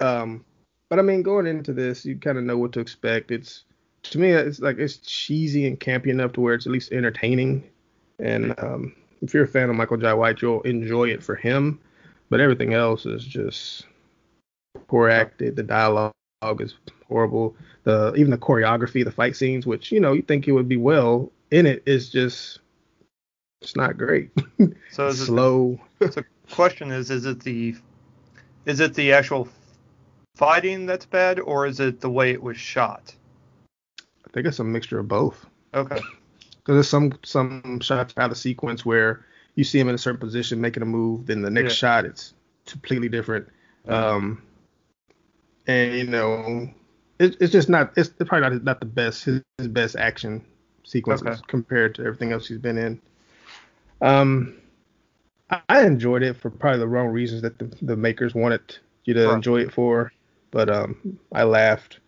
Um, 0.00 0.44
but 0.90 0.98
I 0.98 1.02
mean, 1.02 1.22
going 1.22 1.46
into 1.46 1.72
this, 1.72 2.04
you 2.04 2.16
kind 2.16 2.36
of 2.36 2.44
know 2.44 2.58
what 2.58 2.72
to 2.72 2.80
expect. 2.80 3.30
It's 3.30 3.64
to 4.02 4.18
me, 4.18 4.30
it's 4.30 4.60
like 4.60 4.78
it's 4.78 4.98
cheesy 4.98 5.66
and 5.66 5.80
campy 5.80 6.08
enough 6.08 6.32
to 6.34 6.40
where 6.40 6.54
it's 6.54 6.66
at 6.66 6.72
least 6.72 6.92
entertaining. 6.92 7.64
And 8.18 8.54
um, 8.62 8.94
if 9.22 9.32
you're 9.32 9.44
a 9.44 9.48
fan 9.48 9.70
of 9.70 9.76
Michael 9.76 9.96
Jai 9.96 10.12
White, 10.12 10.42
you'll 10.42 10.62
enjoy 10.62 11.08
it 11.08 11.22
for 11.22 11.36
him. 11.36 11.80
But 12.28 12.40
everything 12.40 12.74
else 12.74 13.06
is 13.06 13.24
just 13.24 13.86
poor 14.88 15.08
acted. 15.08 15.56
The 15.56 15.62
dialogue 15.62 16.12
is 16.42 16.74
horrible. 17.08 17.54
The 17.84 18.14
even 18.16 18.30
the 18.30 18.38
choreography, 18.38 19.04
the 19.04 19.10
fight 19.10 19.36
scenes, 19.36 19.66
which 19.66 19.92
you 19.92 20.00
know 20.00 20.12
you 20.12 20.22
think 20.22 20.48
it 20.48 20.52
would 20.52 20.68
be 20.68 20.76
well 20.76 21.30
in 21.50 21.66
it, 21.66 21.82
is 21.86 22.08
just 22.08 22.60
it's 23.62 23.76
not 23.76 23.96
great. 23.96 24.30
So 24.90 25.06
is 25.06 25.20
it 25.20 25.26
Slow. 25.26 25.78
So 26.10 26.22
question 26.50 26.90
is, 26.90 27.10
is 27.10 27.24
it 27.24 27.40
the, 27.40 27.76
is 28.66 28.80
it 28.80 28.94
the 28.94 29.12
actual 29.12 29.48
fighting 30.34 30.84
that's 30.86 31.06
bad, 31.06 31.38
or 31.38 31.66
is 31.66 31.78
it 31.78 32.00
the 32.00 32.10
way 32.10 32.32
it 32.32 32.42
was 32.42 32.56
shot? 32.56 33.14
I 34.26 34.30
think 34.32 34.46
it's 34.46 34.58
a 34.58 34.64
mixture 34.64 34.98
of 34.98 35.08
both. 35.08 35.46
Okay. 35.74 36.00
Because 36.62 36.74
there's 36.74 36.88
some 36.90 37.12
some 37.24 37.80
shots 37.80 38.12
out 38.18 38.30
of 38.30 38.36
sequence 38.36 38.84
where 38.84 39.24
you 39.54 39.64
see 39.64 39.80
him 39.80 39.88
in 39.88 39.94
a 39.94 39.98
certain 39.98 40.20
position 40.20 40.60
making 40.60 40.82
a 40.82 40.86
move, 40.86 41.24
then 41.24 41.40
the 41.40 41.48
next 41.50 41.72
Yeah. 41.72 41.76
shot 41.76 42.04
it's 42.04 42.34
completely 42.66 43.08
different. 43.08 43.48
Um, 43.88 44.42
and 45.66 45.94
you 45.94 46.06
know, 46.06 46.70
it, 47.18 47.36
it's 47.40 47.52
just 47.52 47.68
not 47.68 47.92
it's 47.96 48.10
probably 48.10 48.40
not 48.50 48.64
not 48.64 48.80
the 48.80 48.86
best 48.86 49.24
his, 49.24 49.42
his 49.58 49.68
best 49.68 49.96
action 49.96 50.44
sequences 50.84 51.40
Okay. 51.40 51.42
compared 51.46 51.94
to 51.96 52.02
everything 52.02 52.32
else 52.32 52.48
he's 52.48 52.58
been 52.58 52.78
in. 52.78 53.00
Um, 54.00 54.56
I, 55.50 55.60
I 55.68 55.86
enjoyed 55.86 56.22
it 56.22 56.36
for 56.36 56.50
probably 56.50 56.80
the 56.80 56.88
wrong 56.88 57.08
reasons 57.08 57.42
that 57.42 57.58
the, 57.58 57.64
the 57.82 57.96
makers 57.96 58.34
wanted 58.34 58.78
you 59.04 59.14
to 59.14 59.28
Right. 59.28 59.34
enjoy 59.36 59.60
it 59.60 59.72
for, 59.72 60.12
but 60.50 60.68
um, 60.70 61.18
I 61.32 61.44
laughed. 61.44 62.00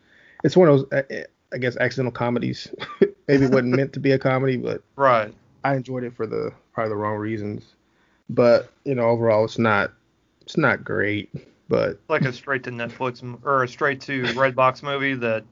It's 0.45 0.57
one 0.57 0.69
of 0.69 0.91
those 0.91 0.93
uh, 0.93 1.25
I 1.53 1.59
guess 1.59 1.77
accidental 1.77 2.13
comedies. 2.13 2.69
Maybe 3.29 3.45
it 3.45 3.51
wasn't 3.53 3.75
meant 3.77 3.93
to 3.95 4.01
be 4.01 4.13
a 4.13 4.19
comedy, 4.19 4.57
but 4.57 4.83
Right. 4.97 5.35
I 5.65 5.75
enjoyed 5.77 6.05
it 6.05 6.15
for 6.15 6.27
the 6.27 6.53
probably 6.73 6.91
the 6.91 6.97
wrong 6.97 7.17
reasons. 7.17 7.75
But 8.29 8.73
you 8.85 8.95
know, 8.95 9.09
overall, 9.09 9.45
it's 9.45 9.59
not 9.59 9.93
it's 10.43 10.57
not 10.57 10.85
great. 10.85 11.31
But 11.69 12.01
Like 12.09 12.23
a 12.23 12.33
straight 12.33 12.65
to 12.65 12.71
Netflix 12.71 13.23
or 13.45 13.63
a 13.63 13.69
straight 13.69 14.01
to 14.03 14.23
Redbox 14.23 14.83
movie 14.83 15.15
that. 15.15 15.45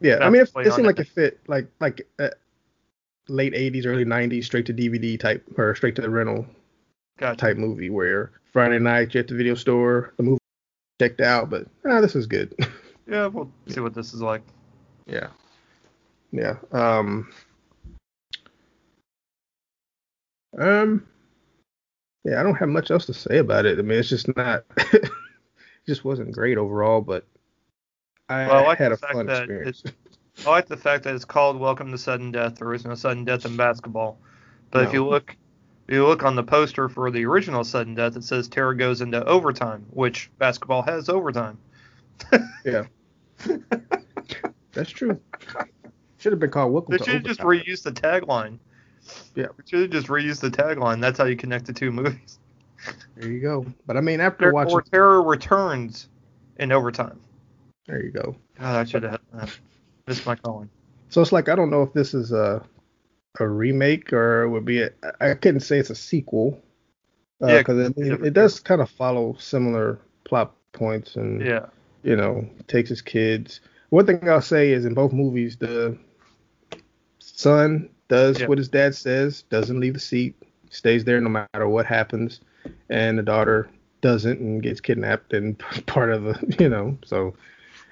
yeah, 0.00 0.18
I 0.20 0.30
mean, 0.30 0.42
it, 0.42 0.50
it 0.56 0.72
seemed 0.72 0.86
like 0.86 0.98
it. 0.98 1.06
it 1.06 1.08
fit 1.08 1.40
like 1.46 1.68
like 1.80 2.08
uh, 2.18 2.28
late 3.28 3.52
'80s, 3.54 3.86
early 3.86 4.04
'90s, 4.04 4.44
straight 4.44 4.66
to 4.66 4.74
DVD 4.74 5.18
type 5.18 5.44
or 5.56 5.74
straight 5.74 5.94
to 5.96 6.02
the 6.02 6.10
rental 6.10 6.46
Gotcha. 7.18 7.36
type 7.36 7.56
movie 7.56 7.90
where 7.90 8.32
Friday 8.52 8.78
night 8.78 9.14
you're 9.14 9.20
at 9.20 9.28
the 9.28 9.34
video 9.36 9.54
store, 9.54 10.14
the 10.16 10.22
movie 10.24 10.38
checked 11.00 11.20
out, 11.20 11.50
but 11.50 11.66
ah, 11.86 12.00
this 12.00 12.16
is 12.16 12.26
good. 12.26 12.54
Yeah, 13.06 13.26
we'll 13.26 13.50
see 13.66 13.80
what 13.80 13.92
this 13.92 14.14
is 14.14 14.20
like. 14.22 14.42
yeah, 15.06 15.28
yeah. 16.30 16.58
Um, 16.70 17.28
um, 20.56 21.06
yeah, 22.24 22.38
I 22.38 22.44
don't 22.44 22.54
have 22.54 22.68
much 22.68 22.92
else 22.92 23.06
to 23.06 23.14
say 23.14 23.38
about 23.38 23.66
it. 23.66 23.80
I 23.80 23.82
mean, 23.82 23.98
it's 23.98 24.08
just 24.08 24.28
not, 24.36 24.64
just 25.86 26.04
wasn't 26.04 26.32
great 26.32 26.58
overall, 26.58 27.00
but 27.00 27.26
I 28.28 28.46
Well, 28.46 28.58
I 28.58 28.66
like 28.68 28.78
had 28.78 28.92
a 28.92 28.96
fun 28.96 29.26
that 29.26 29.42
experience. 29.42 29.82
I 30.46 30.50
like 30.50 30.66
the 30.66 30.76
fact 30.76 31.04
that 31.04 31.14
it's 31.14 31.24
called 31.24 31.58
Welcome 31.58 31.90
to 31.90 31.98
Sudden 31.98 32.30
Death. 32.32 32.56
There 32.56 32.72
is 32.72 32.84
no 32.84 32.94
sudden 32.94 33.24
death 33.24 33.44
in 33.44 33.56
basketball. 33.56 34.18
But 34.70 34.84
if 34.84 34.92
you 34.92 35.06
look 35.06 35.36
if 35.88 35.94
you 35.94 36.06
look 36.06 36.22
on 36.22 36.36
the 36.36 36.44
poster 36.44 36.88
for 36.88 37.10
the 37.10 37.24
original 37.26 37.64
sudden 37.64 37.94
death, 37.94 38.16
it 38.16 38.22
says 38.24 38.46
Terror 38.48 38.74
goes 38.74 39.00
into 39.00 39.24
overtime, 39.24 39.84
which 39.90 40.30
basketball 40.38 40.82
has 40.82 41.08
overtime. 41.08 41.58
Yeah, 42.64 42.84
that's 44.72 44.90
true. 44.90 45.18
Should 46.18 46.32
have 46.32 46.38
been 46.38 46.50
called 46.50 46.72
Welcome 46.72 46.92
They 46.92 46.98
to 46.98 47.04
should 47.04 47.14
have 47.14 47.22
just 47.24 47.40
Overtime. 47.40 47.64
reused 47.66 47.82
the 47.82 47.92
tagline. 47.92 48.58
Yeah. 49.34 49.46
They 49.56 49.64
should 49.66 49.80
have 49.80 49.90
just 49.90 50.08
reused 50.08 50.40
the 50.40 50.50
tagline. 50.50 51.00
That's 51.00 51.16
how 51.18 51.24
you 51.24 51.36
connect 51.36 51.64
the 51.66 51.72
two 51.72 51.90
movies. 51.92 52.38
There 53.16 53.30
you 53.30 53.40
go. 53.40 53.66
But 53.86 53.96
I 53.96 54.00
mean, 54.00 54.20
after 54.20 54.44
Terror, 54.44 54.52
watching, 54.52 54.72
or 54.72 54.82
Terror 54.82 55.22
returns 55.22 56.08
in 56.58 56.72
overtime. 56.72 57.20
there 57.86 58.02
you 58.02 58.10
go. 58.10 58.36
God, 58.58 58.76
I 58.76 58.84
should 58.84 59.02
have 59.02 59.20
uh, 59.34 59.46
missed 60.06 60.26
my 60.26 60.34
calling. 60.36 60.70
So 61.08 61.20
it's 61.20 61.32
like 61.32 61.48
I 61.48 61.54
don't 61.56 61.70
know 61.70 61.82
if 61.82 61.92
this 61.92 62.14
is 62.14 62.32
a 62.32 62.62
a 63.38 63.46
remake 63.48 64.12
or 64.12 64.42
it 64.42 64.48
would 64.50 64.64
be 64.64 64.82
a, 64.82 64.90
I 65.20 65.34
couldn't 65.34 65.60
say 65.60 65.78
it's 65.78 65.90
a 65.90 65.94
sequel. 65.94 66.60
Yeah, 67.40 67.58
because 67.58 67.78
I 67.78 67.82
mean, 67.82 67.92
different 68.10 68.26
it 68.26 68.34
does 68.34 68.60
kind 68.60 68.80
of 68.80 68.90
follow 68.90 69.34
similar 69.38 69.98
plot 70.24 70.54
points 70.72 71.16
and 71.16 71.40
Yeah. 71.40 71.66
you 72.02 72.16
know 72.16 72.48
takes 72.68 72.90
his 72.90 73.02
kids. 73.02 73.60
One 73.90 74.06
thing 74.06 74.28
I'll 74.28 74.40
say 74.42 74.70
is 74.72 74.84
in 74.84 74.94
both 74.94 75.12
movies 75.12 75.56
the 75.56 75.96
son 77.18 77.88
does 78.08 78.40
Yeah. 78.40 78.46
what 78.46 78.58
his 78.58 78.68
dad 78.68 78.94
says, 78.94 79.42
doesn't 79.42 79.80
leave 79.80 79.94
the 79.94 80.00
seat, 80.00 80.34
stays 80.70 81.04
there 81.04 81.20
no 81.20 81.28
matter 81.28 81.68
what 81.68 81.86
happens, 81.86 82.40
and 82.88 83.18
the 83.18 83.22
daughter 83.22 83.68
doesn't 84.00 84.40
and 84.40 84.62
gets 84.62 84.80
kidnapped 84.80 85.32
and 85.32 85.58
part 85.86 86.10
of 86.10 86.22
the, 86.24 86.56
you 86.58 86.68
know, 86.68 86.96
so 87.04 87.34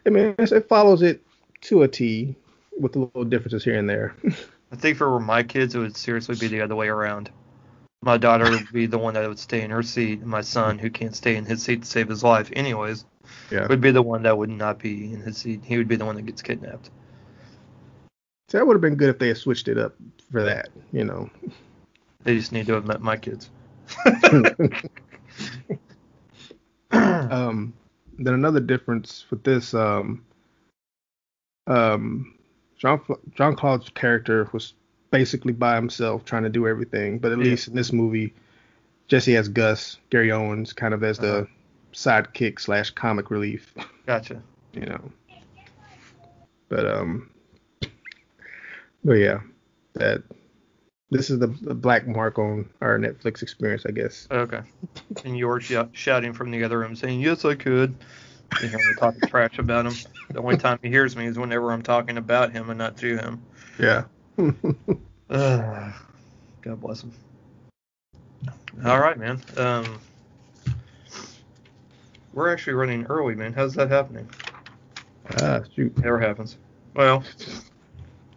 I 0.06 0.10
mean, 0.10 0.26
it's- 0.26 0.52
it 0.52 0.68
follows 0.68 1.02
it 1.02 1.22
to 1.62 1.82
a 1.82 1.88
T 1.88 2.34
with 2.78 2.92
the 2.92 3.00
little 3.00 3.24
differences 3.24 3.64
here 3.64 3.78
and 3.78 3.88
there. 3.88 4.14
I 4.72 4.76
think 4.76 4.96
for 4.98 5.18
my 5.18 5.42
kids, 5.42 5.74
it 5.74 5.78
would 5.78 5.96
seriously 5.96 6.36
be 6.36 6.46
the 6.46 6.60
other 6.60 6.76
way 6.76 6.88
around. 6.88 7.30
My 8.02 8.16
daughter 8.16 8.48
would 8.50 8.70
be 8.72 8.86
the 8.86 8.98
one 8.98 9.14
that 9.14 9.28
would 9.28 9.38
stay 9.38 9.62
in 9.62 9.70
her 9.70 9.82
seat, 9.82 10.20
and 10.20 10.28
my 10.28 10.42
son, 10.42 10.78
who 10.78 10.88
can't 10.88 11.16
stay 11.16 11.34
in 11.36 11.44
his 11.44 11.62
seat 11.62 11.82
to 11.82 11.88
save 11.88 12.08
his 12.08 12.22
life 12.22 12.50
anyways, 12.52 13.04
Yeah. 13.50 13.66
would 13.66 13.80
be 13.80 13.90
the 13.90 14.02
one 14.02 14.22
that 14.22 14.38
would 14.38 14.50
not 14.50 14.78
be 14.78 15.12
in 15.12 15.20
his 15.20 15.38
seat. 15.38 15.62
He 15.64 15.76
would 15.78 15.88
be 15.88 15.96
the 15.96 16.04
one 16.04 16.14
that 16.16 16.26
gets 16.26 16.42
kidnapped. 16.42 16.90
So 18.48 18.58
that 18.58 18.66
would 18.66 18.74
have 18.74 18.80
been 18.80 18.94
good 18.94 19.10
if 19.10 19.18
they 19.18 19.28
had 19.28 19.36
switched 19.36 19.66
it 19.68 19.78
up 19.78 19.94
for 20.30 20.44
that, 20.44 20.68
you 20.92 21.04
know. 21.04 21.28
They 22.22 22.36
just 22.36 22.52
need 22.52 22.66
to 22.66 22.74
have 22.74 22.86
met 22.86 23.00
my 23.00 23.16
kids. 23.16 23.50
um, 26.93 27.72
then 28.18 28.34
another 28.34 28.61
difference 28.61 29.24
with 29.30 29.43
this, 29.45 29.74
um, 29.74 30.24
um, 31.66 32.34
Jean 32.76 33.01
Jean 33.34 33.55
Claude's 33.57 33.91
character 33.91 34.49
was 34.53 34.74
basically 35.11 35.53
by 35.53 35.74
himself 35.76 36.24
trying 36.24 36.43
to 36.45 36.49
do 36.49 36.66
everything, 36.66 37.18
but 37.18 37.32
at 37.32 37.39
Yeah. 37.39 37.45
least 37.45 37.68
in 37.68 37.74
this 37.74 37.93
movie, 37.93 38.32
Jesse 39.09 39.34
has 39.34 39.49
Gus, 39.49 39.99
Gary 40.11 40.32
Owens, 40.32 40.72
kind 40.72 40.95
of 40.95 41.03
as 41.03 41.18
Uh-huh. 41.18 41.45
the 41.45 41.49
sidekick 41.93 42.61
slash 42.61 42.91
comic 42.91 43.30
relief, 43.30 43.74
Gotcha. 44.07 44.43
you 44.72 44.86
know. 44.86 45.12
But 46.68 46.86
um, 46.86 47.30
but 49.05 49.14
yeah, 49.14 49.41
that 49.95 50.22
this 51.11 51.30
is 51.30 51.38
the, 51.38 51.46
the 51.46 51.74
black 51.74 52.06
mark 52.06 52.38
on 52.38 52.68
our 52.80 52.98
Netflix 52.98 53.42
experience, 53.42 53.84
I 53.86 53.92
guess. 53.92 54.26
Okay. 54.30 54.61
And 55.24 55.38
you're 55.38 55.61
sh- 55.61 55.76
shouting 55.92 56.32
from 56.32 56.50
the 56.50 56.64
other 56.64 56.78
room 56.78 56.96
saying, 56.96 57.20
Yes, 57.20 57.44
I 57.44 57.54
could. 57.54 57.94
You 58.62 58.68
hear 58.68 58.78
me 58.78 58.94
talking 58.98 59.20
trash 59.22 59.59
about 59.59 59.86
him. 59.86 59.94
The 60.30 60.40
only 60.40 60.56
time 60.56 60.78
he 60.82 60.88
hears 60.88 61.16
me 61.16 61.26
is 61.26 61.38
whenever 61.38 61.72
I'm 61.72 61.82
talking 61.82 62.18
about 62.18 62.52
him 62.52 62.70
and 62.70 62.78
not 62.78 62.96
to 62.98 63.16
him. 63.16 63.42
Yeah. 63.78 64.04
Uh, 65.30 65.92
God 66.62 66.80
bless 66.80 67.02
him. 67.02 67.12
All 68.82 68.98
right, 68.98 69.18
man. 69.18 69.42
Um, 69.59 70.00
we're 72.32 72.50
actually 72.50 72.72
running 72.72 73.04
early, 73.06 73.34
man. 73.34 73.52
How's 73.52 73.74
that 73.74 73.90
happening? 73.90 74.26
ah, 75.42 75.61
shoot. 75.76 75.96
Never 75.98 76.18
happens. 76.18 76.56
Well, 76.94 77.24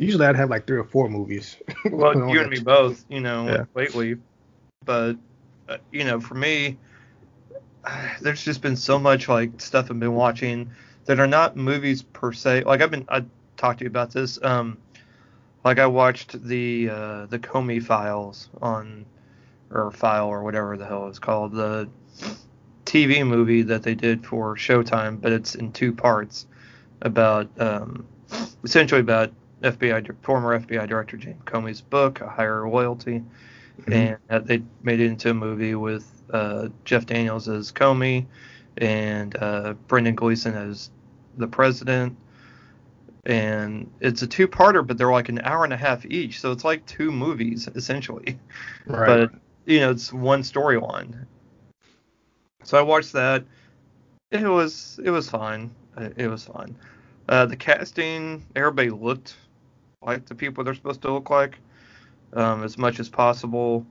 Usually 0.02 0.26
I'd 0.26 0.36
have 0.36 0.50
like 0.50 0.66
three 0.66 0.80
or 0.80 0.84
four 0.84 1.10
movies. 1.10 1.58
well, 1.92 2.16
you 2.16 2.42
and 2.42 2.50
me 2.50 2.58
both, 2.58 3.06
you 3.08 3.20
know, 3.20 3.46
Yeah. 3.46 3.66
lately. 3.76 4.18
But, 4.84 5.18
uh, 5.70 5.78
you 5.92 6.04
know, 6.04 6.20
for 6.20 6.34
me, 6.34 6.80
there's 8.22 8.44
just 8.44 8.64
been 8.64 8.76
so 8.76 8.98
much 8.98 9.30
like 9.30 9.62
stuff 9.62 9.92
I've 9.92 10.00
been 10.00 10.16
watching 10.16 10.72
that 11.06 11.20
are 11.20 11.28
not 11.28 11.56
movies 11.56 12.02
per 12.02 12.34
se. 12.34 12.64
Like 12.64 12.82
I've 12.82 12.90
been, 12.90 13.06
I 13.10 13.24
talked 13.58 13.78
to 13.80 13.86
you 13.86 13.92
about 13.92 14.12
this. 14.12 14.42
Um, 14.42 14.80
like 15.64 15.78
I 15.78 15.86
watched 15.86 16.44
the 16.48 16.90
uh, 16.90 17.26
the 17.28 17.38
Comey 17.38 17.82
Files 17.82 18.50
on, 18.60 19.06
or 19.70 19.92
File 19.92 20.28
or 20.28 20.42
whatever 20.42 20.78
the 20.78 20.86
hell 20.88 21.08
it's 21.10 21.20
called, 21.20 21.52
the 21.52 21.88
TV 22.86 23.24
movie 23.24 23.62
that 23.62 23.84
they 23.84 23.94
did 23.94 24.26
for 24.26 24.56
Showtime, 24.56 25.22
but 25.22 25.32
it's 25.32 25.54
in 25.54 25.72
two 25.72 25.94
parts 25.94 26.48
about 27.04 27.48
um, 27.60 28.08
essentially 28.64 29.02
about 29.02 29.32
FBI 29.62 30.16
former 30.24 30.60
FBI 30.60 30.88
director 30.88 31.18
James 31.18 31.42
Comey's 31.46 31.82
book, 31.82 32.22
A 32.22 32.30
Higher 32.30 32.68
Loyalty, 32.68 33.24
Mhm. 33.82 34.18
and 34.30 34.46
they 34.48 34.64
made 34.84 35.00
it 35.00 35.08
into 35.08 35.30
a 35.32 35.34
movie 35.34 35.76
with 35.76 36.08
uh, 36.32 36.70
Jeff 36.86 37.06
Daniels 37.06 37.48
as 37.50 37.72
Comey 37.72 38.26
and 38.78 39.36
uh, 39.38 39.74
Brendan 39.88 40.16
Gleeson 40.16 40.56
as 40.56 40.90
the 41.38 41.48
president. 41.48 42.16
And 43.26 43.92
it's 44.00 44.22
a 44.24 44.28
two-parter, 44.28 44.86
but 44.86 44.98
they're 44.98 45.12
like 45.12 45.30
an 45.30 45.40
hour 45.44 45.64
and 45.64 45.74
a 45.74 45.78
half 45.78 46.06
each, 46.06 46.40
so 46.40 46.52
it's 46.52 46.64
like 46.66 46.86
two 46.86 47.12
movies 47.12 47.68
essentially. 47.76 48.40
Right. 48.88 49.30
but 49.30 49.32
you 49.66 49.80
know 49.80 49.92
it's 49.92 50.12
one 50.12 50.42
storyline. 50.42 51.26
So 52.64 52.78
i 52.80 52.82
watched 52.82 53.14
that. 53.14 53.44
It 54.32 54.48
was 54.48 55.00
it 55.04 55.12
was 55.12 55.30
fine. 55.30 55.70
It 56.18 56.28
was 56.28 56.46
fine. 56.46 56.76
Uh, 57.30 57.46
the 57.46 57.56
casting 57.56 58.44
everybody 58.56 58.90
looked 58.90 59.36
like 60.02 60.26
the 60.26 60.36
people 60.36 60.64
they're 60.64 60.74
supposed 60.74 61.02
to 61.02 61.12
look 61.12 61.30
like 61.30 61.58
um, 62.34 62.64
as 62.64 62.78
much 62.78 63.00
as 63.00 63.10
possible 63.10 63.86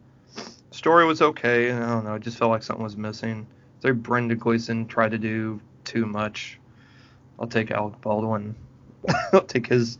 story 0.70 1.04
was 1.04 1.20
okay 1.20 1.70
i 1.70 1.78
don't 1.78 2.04
know 2.04 2.14
it 2.14 2.22
just 2.22 2.38
felt 2.38 2.50
like 2.50 2.62
something 2.62 2.84
was 2.84 2.96
missing 2.96 3.46
so 3.80 3.92
Brendan 3.92 4.38
Gleeson 4.38 4.86
tried 4.86 5.10
to 5.10 5.18
do 5.18 5.60
too 5.84 6.06
much 6.06 6.58
i'll 7.38 7.46
take 7.46 7.70
alec 7.70 8.00
baldwin 8.00 8.54
i'll 9.32 9.42
take 9.42 9.66
his 9.66 9.98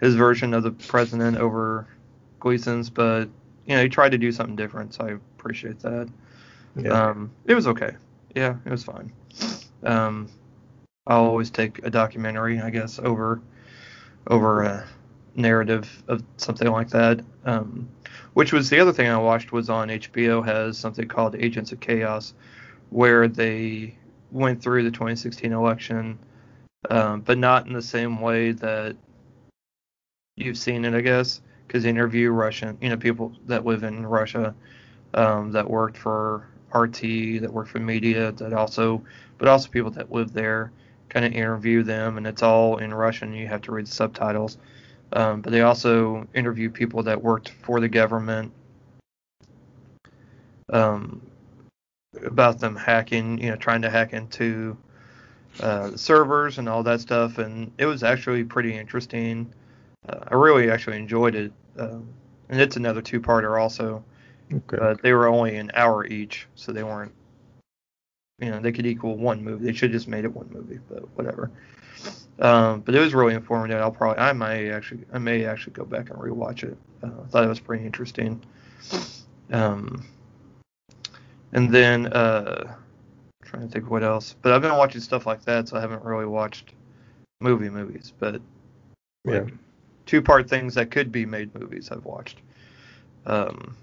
his 0.00 0.14
version 0.14 0.52
of 0.52 0.62
the 0.62 0.72
president 0.72 1.36
over 1.36 1.86
Gleeson's 2.40 2.90
but 2.90 3.28
you 3.66 3.76
know, 3.76 3.82
he 3.82 3.88
tried 3.88 4.10
to 4.10 4.18
do 4.18 4.30
something 4.32 4.56
different, 4.56 4.94
so 4.94 5.04
I 5.04 5.10
appreciate 5.10 5.80
that. 5.80 6.08
yeah. 6.76 7.08
Um, 7.08 7.30
it 7.46 7.54
was 7.54 7.66
okay. 7.66 7.92
Yeah, 8.34 8.56
it 8.64 8.70
was 8.70 8.84
fine. 8.84 9.12
Um, 9.82 10.28
I'll 11.06 11.24
always 11.24 11.50
take 11.50 11.84
a 11.84 11.90
documentary, 11.90 12.60
I 12.60 12.70
guess, 12.70 12.98
over 12.98 13.40
over 14.26 14.62
a 14.62 14.86
narrative 15.36 16.02
of 16.08 16.22
something 16.36 16.70
like 16.70 16.90
that. 16.90 17.20
Um, 17.44 17.88
which 18.34 18.52
was 18.52 18.68
the 18.68 18.80
other 18.80 18.92
thing 18.92 19.08
I 19.08 19.16
watched 19.16 19.52
was 19.52 19.70
on 19.70 19.88
HBO 19.88 20.44
has 20.44 20.76
something 20.76 21.06
called 21.06 21.36
Agents 21.36 21.72
of 21.72 21.80
Chaos, 21.80 22.34
where 22.90 23.28
they 23.28 23.96
went 24.32 24.60
through 24.60 24.82
the 24.82 24.90
2016 24.90 25.52
election, 25.52 26.18
um, 26.90 27.20
but 27.20 27.38
not 27.38 27.66
in 27.66 27.72
the 27.72 27.82
same 27.82 28.20
way 28.20 28.50
that 28.52 28.96
you've 30.36 30.58
seen 30.58 30.84
it, 30.84 30.94
I 30.94 31.00
guess, 31.00 31.40
because 31.66 31.84
they 31.84 31.90
interview 31.90 32.30
Russian, 32.30 32.76
you 32.80 32.88
know, 32.88 32.96
people 32.96 33.32
that 33.46 33.64
live 33.64 33.84
in 33.84 34.04
Russia, 34.04 34.54
um, 35.14 35.52
that 35.52 35.70
worked 35.70 35.96
for 35.96 36.48
RT, 36.74 37.40
that 37.40 37.50
worked 37.52 37.70
for 37.70 37.78
media, 37.78 38.32
that 38.32 38.52
also, 38.52 39.04
but 39.38 39.46
also 39.46 39.68
people 39.68 39.92
that 39.92 40.10
live 40.10 40.32
there, 40.32 40.72
kind 41.08 41.24
of 41.24 41.32
interview 41.32 41.84
them, 41.84 42.18
and 42.18 42.26
it's 42.26 42.42
all 42.42 42.78
in 42.78 42.92
Russian. 42.92 43.32
You 43.32 43.46
have 43.46 43.62
to 43.62 43.72
read 43.72 43.86
the 43.86 43.92
subtitles. 43.92 44.58
Um, 45.12 45.42
but 45.42 45.52
they 45.52 45.60
also 45.60 46.26
interview 46.34 46.70
people 46.70 47.02
that 47.04 47.22
worked 47.22 47.50
for 47.62 47.80
the 47.80 47.88
government 47.88 48.52
um, 50.72 51.20
about 52.24 52.58
them 52.58 52.74
hacking, 52.74 53.38
you 53.38 53.50
know, 53.50 53.56
trying 53.56 53.82
to 53.82 53.90
hack 53.90 54.12
into 54.12 54.76
uh, 55.60 55.96
servers 55.96 56.58
and 56.58 56.68
all 56.68 56.82
that 56.82 57.00
stuff. 57.00 57.38
And 57.38 57.70
it 57.78 57.86
was 57.86 58.02
actually 58.02 58.44
pretty 58.44 58.76
interesting. 58.76 59.52
Uh, 60.08 60.20
I 60.28 60.34
really 60.34 60.70
actually 60.70 60.98
enjoyed 60.98 61.34
it. 61.34 61.52
Um, 61.78 62.08
and 62.48 62.60
it's 62.60 62.76
another 62.76 63.02
two-parter 63.02 63.60
also, 63.60 64.04
okay. 64.52 64.76
but 64.78 65.02
they 65.02 65.12
were 65.12 65.26
only 65.26 65.56
an 65.56 65.70
hour 65.74 66.06
each, 66.06 66.46
so 66.54 66.72
they 66.72 66.82
weren't. 66.82 67.12
You 68.38 68.50
know, 68.50 68.60
they 68.60 68.72
could 68.72 68.86
equal 68.86 69.16
one 69.16 69.42
movie. 69.42 69.64
They 69.64 69.72
should 69.72 69.90
have 69.90 69.98
just 69.98 70.08
made 70.08 70.24
it 70.24 70.32
one 70.32 70.48
movie, 70.52 70.80
but 70.88 71.08
whatever. 71.16 71.50
Um, 72.40 72.80
but 72.80 72.94
it 72.94 73.00
was 73.00 73.14
really 73.14 73.34
informative. 73.34 73.80
I'll 73.80 73.92
probably, 73.92 74.20
I 74.20 74.32
may 74.32 74.70
actually, 74.70 75.04
I 75.12 75.18
may 75.18 75.44
actually 75.44 75.74
go 75.74 75.84
back 75.84 76.10
and 76.10 76.18
rewatch 76.18 76.64
it. 76.64 76.76
Uh, 77.02 77.10
I 77.22 77.26
thought 77.28 77.44
it 77.44 77.48
was 77.48 77.60
pretty 77.60 77.84
interesting. 77.84 78.42
Um, 79.52 80.04
and 81.52 81.72
then, 81.72 82.08
uh, 82.08 82.74
trying 83.44 83.68
to 83.68 83.68
think 83.68 83.90
what 83.90 84.02
else. 84.02 84.34
But 84.42 84.52
I've 84.52 84.62
been 84.62 84.76
watching 84.76 85.00
stuff 85.00 85.26
like 85.26 85.44
that, 85.44 85.68
so 85.68 85.76
I 85.76 85.80
haven't 85.80 86.02
really 86.02 86.26
watched 86.26 86.72
movie 87.40 87.70
movies. 87.70 88.12
But 88.18 88.42
yeah. 89.24 89.40
like, 89.40 89.54
two 90.06 90.20
part 90.20 90.48
things 90.48 90.74
that 90.74 90.90
could 90.90 91.12
be 91.12 91.26
made 91.26 91.54
movies 91.54 91.90
I've 91.90 92.04
watched. 92.04 92.38
Um, 93.26 93.76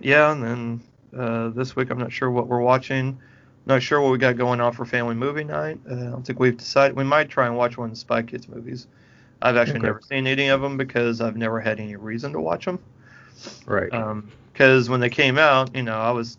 yeah, 0.00 0.32
and 0.32 0.42
then 0.42 0.80
uh, 1.16 1.48
this 1.48 1.76
week 1.76 1.90
I'm 1.90 1.98
not 1.98 2.12
sure 2.12 2.30
what 2.30 2.46
we're 2.46 2.60
watching. 2.60 3.18
Not 3.66 3.82
sure 3.82 4.00
what 4.00 4.10
we 4.10 4.18
got 4.18 4.36
going 4.36 4.60
on 4.60 4.72
for 4.72 4.84
family 4.84 5.14
movie 5.14 5.44
night. 5.44 5.78
Uh, 5.88 5.94
I 5.94 5.96
don't 6.04 6.26
think 6.26 6.40
we've 6.40 6.56
decided. 6.56 6.96
We 6.96 7.04
might 7.04 7.28
try 7.28 7.46
and 7.46 7.56
watch 7.56 7.76
one 7.76 7.90
of 7.90 7.94
the 7.94 8.00
Spy 8.00 8.22
Kids 8.22 8.48
movies. 8.48 8.86
I've 9.42 9.56
actually 9.56 9.78
Okay. 9.78 9.86
never 9.86 10.00
seen 10.02 10.26
any 10.26 10.48
of 10.48 10.60
them 10.60 10.76
because 10.76 11.20
I've 11.20 11.36
never 11.36 11.60
had 11.60 11.80
any 11.80 11.96
reason 11.96 12.32
to 12.32 12.40
watch 12.40 12.64
them. 12.64 12.78
Right. 13.66 13.90
Because 14.52 14.88
when 14.88 15.00
they 15.00 15.08
came 15.08 15.38
out, 15.38 15.74
you 15.74 15.82
know, 15.82 15.98
I 15.98 16.10
was, 16.10 16.38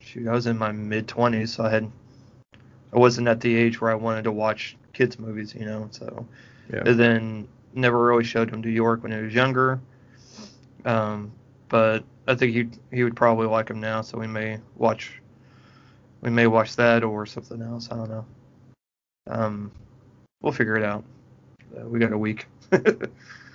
shoot, 0.00 0.28
I 0.28 0.32
was 0.32 0.46
in 0.46 0.58
my 0.58 0.72
mid 0.72 1.06
20s, 1.06 1.48
so 1.48 1.64
I 1.64 1.70
had, 1.70 1.90
I 2.92 2.98
wasn't 2.98 3.28
at 3.28 3.40
the 3.40 3.54
age 3.54 3.80
where 3.80 3.90
I 3.90 3.94
wanted 3.94 4.24
to 4.24 4.32
watch 4.32 4.76
kids 4.92 5.18
movies, 5.18 5.54
you 5.54 5.64
know. 5.64 5.88
So 5.92 6.26
yeah. 6.72 6.82
and 6.84 6.98
then 6.98 7.48
never 7.74 8.04
really 8.04 8.24
showed 8.24 8.50
him 8.50 8.62
to 8.62 8.70
York 8.70 9.02
when 9.02 9.12
he 9.12 9.18
was 9.18 9.34
younger. 9.34 9.80
Um, 10.84 11.32
but 11.68 12.04
I 12.26 12.34
think 12.34 12.52
he 12.52 12.68
he 12.96 13.04
would 13.04 13.16
probably 13.16 13.46
like 13.46 13.70
him 13.70 13.80
now, 13.80 14.02
so 14.02 14.18
we 14.18 14.26
may 14.26 14.58
watch 14.76 15.20
we 16.20 16.30
may 16.30 16.46
watch 16.46 16.76
that 16.76 17.04
or 17.04 17.26
something 17.26 17.62
else. 17.62 17.88
I 17.90 17.96
don't 17.96 18.10
know. 18.10 18.24
Um, 19.28 19.72
we'll 20.42 20.52
figure 20.52 20.76
it 20.76 20.82
out. 20.84 21.04
Uh, 21.76 21.86
we 21.86 21.98
got 21.98 22.12
a 22.12 22.18
week. 22.18 22.46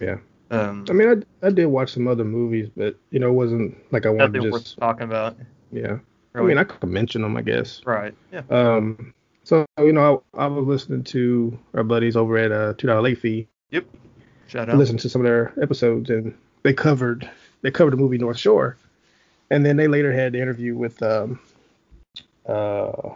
Yeah. 0.01 0.18
Um, 0.51 0.86
I 0.89 0.93
mean, 0.93 1.24
I, 1.41 1.47
I 1.47 1.49
did 1.49 1.68
watch 1.68 1.93
some 1.93 2.07
other 2.07 2.24
movies, 2.24 2.70
but 2.76 2.97
you 3.11 3.20
know, 3.20 3.30
it 3.30 3.34
wasn't 3.34 3.78
like 3.91 4.05
I 4.05 4.09
wanted 4.09 4.41
to 4.41 4.51
worth 4.51 4.63
just. 4.63 4.78
talking 4.78 5.03
about. 5.03 5.38
Yeah. 5.72 5.99
I 6.36 6.41
mean, 6.41 6.57
I 6.57 6.66
could 6.66 6.89
mention 6.89 7.22
them, 7.22 7.38
I 7.38 7.41
guess. 7.41 7.82
right. 7.86 8.13
Yeah. 8.32 8.41
Um. 8.49 9.13
So 9.43 9.66
you 9.80 9.93
know, 9.93 10.24
I, 10.34 10.43
I 10.43 10.47
was 10.47 10.66
listening 10.66 11.03
to 11.05 11.57
our 11.74 11.84
buddies 11.84 12.16
over 12.18 12.38
at 12.38 12.51
uh, 12.51 12.74
Two 12.78 12.88
Dollar 12.88 13.01
Late 13.01 13.20
Fee. 13.20 13.47
Yep. 13.72 13.86
Shout 14.47 14.70
out. 14.70 14.78
listened 14.78 14.99
to 14.99 15.09
some 15.09 15.22
of 15.22 15.26
their 15.26 15.53
episodes, 15.61 16.09
and 16.09 16.36
they 16.63 16.74
covered 16.74 17.30
they 17.61 17.72
covered 17.72 17.91
the 17.91 17.97
movie 17.97 18.18
North 18.18 18.38
Shore, 18.38 18.78
and 19.49 19.66
then 19.66 19.78
they 19.78 19.88
later 19.88 20.11
had 20.11 20.34
the 20.34 20.41
interview 20.41 20.76
with 20.76 21.01
um, 21.01 21.39
uh, 22.48 23.10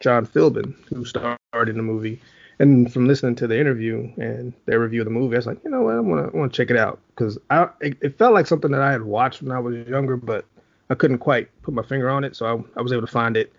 John 0.00 0.26
Philbin, 0.26 0.74
who 0.88 1.04
starred 1.04 1.38
in 1.54 1.76
the 1.76 1.82
movie. 1.82 2.20
And 2.58 2.92
from 2.92 3.08
listening 3.08 3.34
to 3.36 3.46
the 3.46 3.58
interview 3.58 4.12
and 4.18 4.52
their 4.66 4.78
review 4.78 5.00
of 5.00 5.06
the 5.06 5.10
movie, 5.10 5.36
I 5.36 5.38
was 5.38 5.46
like, 5.46 5.64
you 5.64 5.70
know 5.70 5.82
what, 5.82 5.94
I 5.94 6.00
want 6.00 6.30
to 6.30 6.36
want 6.36 6.52
to 6.52 6.56
check 6.56 6.70
it 6.70 6.76
out 6.76 7.00
because 7.08 7.38
I 7.50 7.68
it, 7.80 7.96
it 8.00 8.18
felt 8.18 8.34
like 8.34 8.46
something 8.46 8.70
that 8.70 8.82
I 8.82 8.92
had 8.92 9.02
watched 9.02 9.42
when 9.42 9.52
I 9.52 9.58
was 9.58 9.86
younger, 9.88 10.16
but 10.16 10.44
I 10.90 10.94
couldn't 10.94 11.18
quite 11.18 11.48
put 11.62 11.74
my 11.74 11.82
finger 11.82 12.10
on 12.10 12.24
it, 12.24 12.36
so 12.36 12.46
I, 12.46 12.78
I 12.78 12.82
was 12.82 12.92
able 12.92 13.00
to 13.06 13.12
find 13.12 13.36
it, 13.36 13.52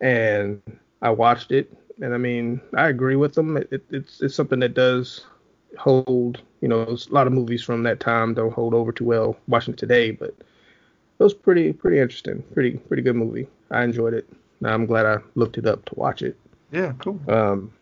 and 0.00 0.60
I 1.02 1.10
watched 1.10 1.52
it, 1.52 1.72
and 2.00 2.14
I 2.14 2.16
mean, 2.16 2.60
I 2.74 2.88
agree 2.88 3.16
with 3.16 3.34
them. 3.34 3.56
It, 3.56 3.68
it, 3.70 3.84
it's 3.90 4.20
it's 4.20 4.34
something 4.34 4.60
that 4.60 4.74
does 4.74 5.26
hold, 5.78 6.40
you 6.60 6.68
know, 6.68 6.82
a 6.82 7.14
lot 7.14 7.26
of 7.26 7.32
movies 7.32 7.62
from 7.62 7.82
that 7.84 8.00
time 8.00 8.34
don't 8.34 8.52
hold 8.54 8.74
over 8.74 8.90
too 8.90 9.04
well 9.04 9.36
watching 9.46 9.74
it 9.74 9.78
today, 9.78 10.10
but 10.10 10.30
it 10.30 11.22
was 11.22 11.34
pretty 11.34 11.72
pretty 11.72 12.00
interesting, 12.00 12.42
pretty 12.54 12.78
pretty 12.78 13.02
good 13.02 13.16
movie. 13.16 13.46
I 13.70 13.84
enjoyed 13.84 14.14
it. 14.14 14.26
I'm 14.64 14.86
glad 14.86 15.06
I 15.06 15.18
looked 15.34 15.58
it 15.58 15.66
up 15.66 15.84
to 15.86 15.94
watch 15.94 16.22
it. 16.22 16.36
Yeah. 16.72 16.92
Cool. 16.98 17.20
Um, 17.28 17.72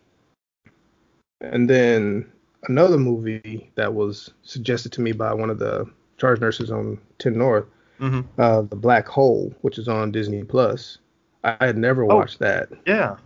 and 1.41 1.69
then 1.69 2.31
another 2.69 2.99
movie 2.99 3.71
that 3.77 3.93
was 3.93 4.31
suggested 4.43 4.93
to 4.93 5.01
me 5.01 5.13
by 5.13 5.33
one 5.33 5.51
of 5.51 5.59
the 5.59 5.87
charge 6.17 6.41
nurses 6.41 6.71
on 6.71 6.99
10 7.19 7.37
North, 7.39 7.67
hmm 7.99 8.21
uh, 8.39 8.63
The 8.63 8.77
Black 8.77 9.07
Hole, 9.09 9.53
which 9.63 9.79
is 9.79 9.89
on 9.89 10.11
Disney 10.13 10.43
Plus. 10.45 10.99
I 11.45 11.57
had 11.65 11.77
never 11.79 12.03
Oh. 12.05 12.17
watched 12.17 12.39
that, 12.41 12.69
Yeah. 12.87 13.17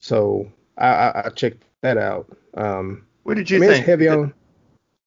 so 0.00 0.50
I, 0.78 0.88
I, 0.88 1.22
I 1.26 1.28
checked 1.30 1.64
that 1.82 1.96
out. 1.98 2.26
Um, 2.54 3.06
What 3.24 3.34
did 3.36 3.50
I 3.50 3.54
you 3.54 3.60
mean, 3.60 3.70
think? 3.70 3.80
it's 3.80 3.86
heavy 3.86 4.08
on 4.08 4.32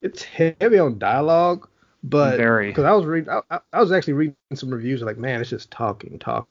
it's 0.01 0.23
heavy 0.23 0.77
on 0.79 0.99
dialogue, 0.99 1.67
but 2.03 2.37
because 2.37 2.83
I 2.83 2.91
was 2.91 3.05
reading, 3.05 3.29
I, 3.29 3.41
I- 3.49 3.59
I 3.71 3.79
was 3.79 3.91
actually 3.93 4.13
reading 4.13 4.35
some 4.53 4.69
reviews 4.69 5.01
like, 5.01 5.17
man, 5.17 5.39
it's 5.39 5.49
just 5.49 5.71
talking, 5.71 6.19
talking, 6.19 6.47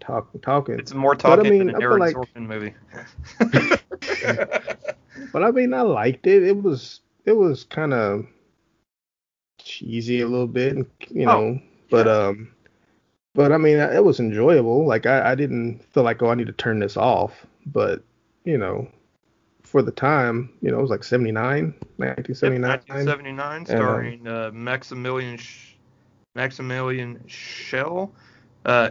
talking, 0.00 0.40
talking. 0.40 0.78
It's 0.78 0.92
more 0.94 1.14
talking 1.14 1.42
But 1.42 1.46
I 1.46 1.50
mean, 1.50 1.66
than 1.66 1.76
an 1.76 1.82
Aaron 1.82 1.98
like- 2.00 2.16
Sorkin 2.16 2.46
movie. 2.46 2.74
But 5.32 5.42
I 5.44 5.50
mean, 5.50 5.72
I 5.74 5.82
liked 5.82 6.26
it. 6.26 6.42
It 6.42 6.62
was 6.62 7.00
it 7.24 7.32
was 7.32 7.64
kind 7.64 7.92
of 7.92 8.26
cheesy 9.58 10.20
a 10.20 10.28
little 10.28 10.46
bit, 10.46 10.76
you 11.10 11.28
Oh, 11.28 11.40
know. 11.52 11.60
but 11.90 12.06
um, 12.08 12.52
but 13.34 13.50
I 13.52 13.56
mean, 13.58 13.78
it 13.78 14.04
was 14.04 14.20
enjoyable. 14.20 14.86
Like 14.86 15.06
I, 15.06 15.32
I 15.32 15.34
didn't 15.34 15.80
feel 15.92 16.02
like 16.02 16.22
oh 16.22 16.30
I 16.30 16.34
need 16.34 16.46
to 16.48 16.52
turn 16.52 16.78
this 16.78 16.96
off. 16.96 17.46
But 17.66 18.02
you 18.44 18.58
know, 18.58 18.88
for 19.62 19.82
the 19.82 19.90
time, 19.92 20.50
you 20.60 20.70
know, 20.70 20.78
it 20.78 20.82
was 20.82 20.90
like 20.90 21.02
79, 21.04 21.74
1979. 21.96 22.70
1979, 22.70 23.66
starring 23.66 24.28
uh, 24.28 24.50
Maximilian 24.52 25.36
Sh- 25.36 25.74
Maximilian 26.36 27.20
Schell, 27.26 28.12
uh, 28.66 28.90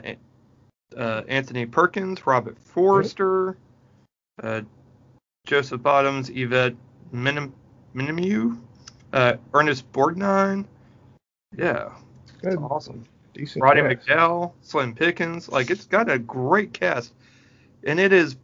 uh, 0.97 1.23
Anthony 1.27 1.65
Perkins, 1.65 2.25
Robert 2.25 2.57
Forster, 2.59 3.57
uh, 4.41 4.61
Joseph 5.45 5.81
Bottoms, 5.81 6.29
Yvette 6.29 6.75
Minim- 7.11 7.53
Minimu, 7.95 8.59
uh, 9.13 9.33
Ernest 9.53 9.91
Borgnine. 9.91 10.65
Yeah, 11.55 11.89
Good, 12.41 12.57
awesome. 12.57 13.05
decent. 13.33 13.61
Roddy 13.63 13.81
cast. 13.81 14.07
McDowall, 14.07 14.53
Slim 14.61 14.95
Pickens. 14.95 15.49
Like 15.49 15.69
it's 15.69 15.85
got 15.85 16.09
a 16.09 16.17
great 16.17 16.73
cast, 16.73 17.13
and 17.83 17.99
it 17.99 18.11
is 18.13 18.35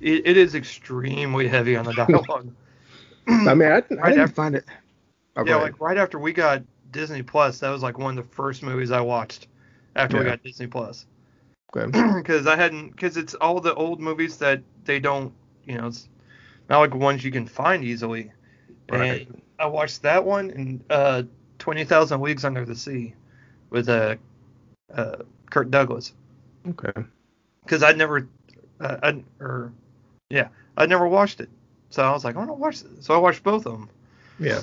it, 0.00 0.26
it 0.26 0.36
is 0.36 0.54
extremely 0.54 1.46
heavy 1.46 1.76
on 1.76 1.84
the 1.84 1.92
dialogue. 2.06 2.52
I 3.28 3.54
mean, 3.54 3.70
I, 3.70 3.80
didn't- 3.80 3.98
I 3.98 4.02
Right 4.02 4.08
didn't 4.10 4.22
after- 4.22 4.34
find 4.34 4.54
it. 4.56 4.64
Oh, 5.36 5.44
yeah, 5.46 5.56
like 5.56 5.80
right 5.80 5.96
after 5.96 6.18
we 6.18 6.32
got 6.32 6.62
Disney 6.90 7.22
Plus, 7.22 7.60
that 7.60 7.70
was 7.70 7.82
like 7.82 7.98
one 7.98 8.18
of 8.18 8.28
the 8.28 8.34
first 8.34 8.62
movies 8.64 8.90
I 8.90 9.00
watched 9.00 9.46
after 9.94 10.18
we 10.18 10.24
got 10.24 10.42
Disney 10.42 10.66
Plus. 10.66 11.06
Okay. 11.76 11.86
Because 12.16 12.46
I 12.46 12.56
hadn't, 12.56 12.90
because 12.90 13.16
it's 13.16 13.34
all 13.34 13.60
the 13.60 13.74
old 13.74 14.00
movies 14.00 14.38
that 14.38 14.62
they 14.84 14.98
don't, 14.98 15.32
you 15.64 15.78
know, 15.78 15.88
it's 15.88 16.08
not 16.68 16.80
like 16.80 16.94
ones 16.94 17.24
you 17.24 17.30
can 17.30 17.46
find 17.46 17.84
easily. 17.84 18.32
Right. 18.90 19.28
And 19.28 19.42
I 19.58 19.66
watched 19.66 20.02
that 20.02 20.24
one 20.24 20.50
and 20.50 20.84
uh, 20.90 21.22
Twenty 21.58 21.84
Thousand 21.84 22.20
Leagues 22.20 22.44
Under 22.44 22.64
the 22.64 22.74
Sea 22.74 23.14
with 23.70 23.88
uh, 23.88 24.16
uh, 24.92 25.16
Kurt 25.50 25.70
Douglas. 25.70 26.12
Okay. 26.68 26.92
Because 27.64 27.82
I'd 27.82 27.98
never, 27.98 28.28
uh, 28.80 28.96
I'd, 29.02 29.24
or 29.38 29.72
yeah, 30.28 30.48
I'd 30.76 30.88
never 30.88 31.06
watched 31.06 31.40
it. 31.40 31.50
So 31.90 32.02
I 32.02 32.12
was 32.12 32.24
like, 32.24 32.36
I 32.36 32.38
want 32.38 32.50
to 32.50 32.54
watch 32.54 32.82
this. 32.82 33.06
So 33.06 33.14
I 33.14 33.18
watched 33.18 33.42
both 33.42 33.66
of 33.66 33.72
them. 33.72 33.90
Yeah. 34.38 34.62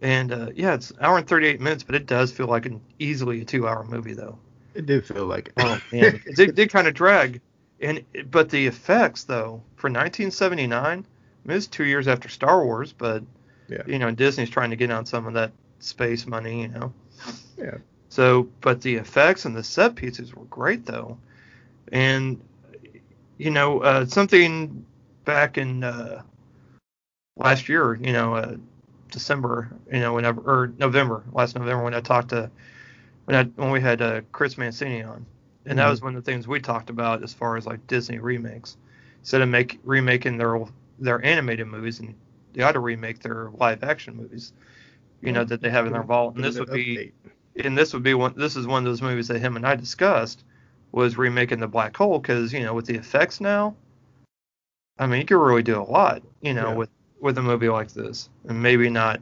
And 0.00 0.32
uh, 0.32 0.50
yeah, 0.54 0.74
it's 0.74 0.90
an 0.92 0.98
hour 1.00 1.18
and 1.18 1.26
38 1.26 1.60
minutes, 1.60 1.82
but 1.82 1.94
it 1.94 2.06
does 2.06 2.32
feel 2.32 2.46
like 2.46 2.66
an 2.66 2.80
easily 2.98 3.40
a 3.40 3.44
two-hour 3.44 3.84
movie 3.84 4.14
though. 4.14 4.38
It 4.74 4.86
did 4.86 5.04
feel 5.06 5.26
like 5.26 5.48
it. 5.48 5.54
Oh 5.58 5.80
man, 5.92 6.20
it 6.26 6.34
did, 6.34 6.54
did 6.54 6.70
kind 6.70 6.86
of 6.88 6.94
drag. 6.94 7.40
And 7.80 8.04
but 8.30 8.50
the 8.50 8.66
effects 8.66 9.24
though, 9.24 9.62
for 9.76 9.88
1979, 9.88 10.72
I 10.82 11.48
mean, 11.48 11.56
it's 11.56 11.66
two 11.66 11.84
years 11.84 12.08
after 12.08 12.28
Star 12.28 12.64
Wars, 12.64 12.92
but 12.92 13.22
Yeah. 13.68 13.82
you 13.86 13.98
know 13.98 14.10
Disney's 14.10 14.50
trying 14.50 14.70
to 14.70 14.76
get 14.76 14.90
on 14.90 15.06
some 15.06 15.26
of 15.26 15.34
that 15.34 15.52
space 15.80 16.26
money, 16.26 16.62
you 16.62 16.68
know. 16.68 16.92
Yeah. 17.56 17.78
So, 18.08 18.48
but 18.60 18.80
the 18.80 18.96
effects 18.96 19.44
and 19.44 19.54
the 19.56 19.62
set 19.62 19.94
pieces 19.94 20.34
were 20.34 20.44
great 20.46 20.86
though, 20.86 21.18
and 21.92 22.40
you 23.36 23.50
know 23.50 23.80
uh, 23.80 24.06
something 24.06 24.84
back 25.24 25.58
in 25.58 25.84
uh, 25.84 26.22
last 27.36 27.68
year, 27.68 27.94
you 27.94 28.12
know, 28.12 28.34
uh, 28.34 28.56
December, 29.10 29.70
you 29.92 30.00
know, 30.00 30.14
whenever 30.14 30.40
or 30.40 30.72
November, 30.78 31.22
last 31.32 31.56
November 31.56 31.84
when 31.84 31.94
I 31.94 32.00
talked 32.00 32.30
to 32.30 32.50
when 33.28 33.36
I 33.36 33.42
when 33.60 33.70
we 33.70 33.80
had 33.82 34.00
uh, 34.00 34.22
Chris 34.32 34.56
Mancini 34.56 35.02
on, 35.02 35.26
and 35.66 35.78
that 35.78 35.84
Mhm. 35.86 35.90
was 35.90 36.00
one 36.00 36.16
of 36.16 36.24
the 36.24 36.30
things 36.30 36.48
we 36.48 36.60
talked 36.60 36.88
about 36.88 37.22
as 37.22 37.34
far 37.34 37.58
as 37.58 37.66
like 37.66 37.86
Disney 37.86 38.18
remakes. 38.18 38.78
Instead 39.20 39.42
of 39.42 39.50
make 39.50 39.78
remaking 39.84 40.38
their 40.38 40.58
their 40.98 41.22
animated 41.22 41.66
movies, 41.66 42.00
and 42.00 42.14
they 42.54 42.62
ought 42.62 42.72
to 42.72 42.80
remake 42.80 43.18
their 43.20 43.50
live 43.58 43.84
action 43.84 44.16
movies, 44.16 44.54
you 45.20 45.32
know, 45.32 45.44
that 45.44 45.60
they 45.60 45.68
have 45.68 45.86
in 45.86 45.92
their 45.92 46.02
vault. 46.02 46.36
And 46.36 46.44
this 46.44 46.58
would 46.58 46.72
be 46.72 47.12
and 47.62 47.76
this 47.76 47.92
would 47.92 48.02
be 48.02 48.14
one 48.14 48.32
this 48.34 48.56
is 48.56 48.66
one 48.66 48.78
of 48.78 48.90
those 48.90 49.02
movies 49.02 49.28
that 49.28 49.40
him 49.40 49.56
and 49.56 49.66
I 49.66 49.74
discussed 49.74 50.44
was 50.92 51.18
remaking 51.18 51.60
the 51.60 51.68
black 51.68 51.94
hole 51.94 52.18
because 52.18 52.50
you 52.50 52.60
know 52.60 52.72
with 52.72 52.86
the 52.86 52.94
effects 52.94 53.42
now 53.42 53.76
I 54.98 55.06
mean 55.06 55.20
you 55.20 55.26
could 55.26 55.36
really 55.36 55.62
do 55.62 55.78
a 55.78 55.84
lot 55.84 56.22
you 56.40 56.54
know 56.54 56.70
Yeah. 56.70 56.76
with 56.76 56.90
with 57.20 57.36
a 57.36 57.42
movie 57.42 57.68
like 57.68 57.92
this 57.92 58.30
and 58.48 58.62
maybe 58.62 58.88
not 58.88 59.20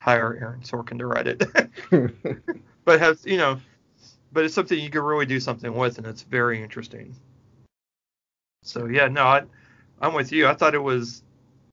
hire 0.00 0.36
Aaron 0.38 0.60
Sorkin 0.60 0.98
to 0.98 1.06
write 1.06 1.28
it. 1.28 1.42
but 2.88 3.00
have 3.00 3.18
you 3.26 3.36
know 3.36 3.60
but 4.32 4.46
it's 4.46 4.54
something 4.54 4.78
you 4.78 4.88
can 4.88 5.02
really 5.02 5.26
do 5.26 5.38
something 5.38 5.74
with 5.74 5.98
and 5.98 6.06
it's 6.06 6.22
very 6.22 6.62
interesting 6.62 7.14
so 8.62 8.86
yeah 8.86 9.08
no 9.08 9.24
I 9.24 9.42
I'm 10.00 10.14
with 10.14 10.32
you 10.32 10.48
I 10.48 10.54
thought 10.54 10.74
it 10.74 10.82
was 10.82 11.22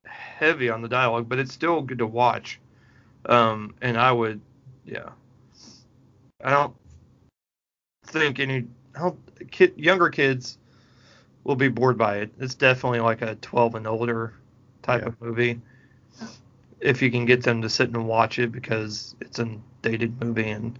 heavy 0.06 0.70
on 0.70 0.82
the 0.82 0.90
dialogue 0.90 1.30
but 1.30 1.40
it's 1.40 1.54
still 1.54 1.82
good 1.82 2.00
to 2.00 2.06
watch 2.06 2.60
um 3.28 3.76
and 3.82 3.98
I 3.98 4.12
would 4.12 4.42
yeah 4.84 5.12
I 6.44 6.50
don't 6.50 6.76
think 8.08 8.42
any 8.42 8.66
I 8.94 9.00
don't, 9.00 9.52
kid, 9.52 9.74
younger 9.78 10.10
kids 10.10 10.58
will 11.46 11.56
be 11.56 11.70
bored 11.70 11.98
by 11.98 12.18
it. 12.18 12.32
It's 12.40 12.56
definitely 12.56 13.00
like 13.00 13.22
a 13.22 13.36
12 13.36 13.76
and 13.76 13.88
older 13.88 14.34
type 14.82 15.02
Yeah. 15.02 15.08
of 15.08 15.22
movie. 15.22 15.62
If 16.82 17.02
you 17.02 17.10
can 17.10 17.26
get 17.26 17.44
them 17.44 17.62
to 17.62 17.70
sit 17.70 17.90
and 17.90 18.06
watch 18.06 18.38
it 18.40 18.52
because 18.52 19.16
it's 19.22 19.40
a 19.40 19.58
dated 19.82 20.20
movie 20.22 20.50
and 20.50 20.80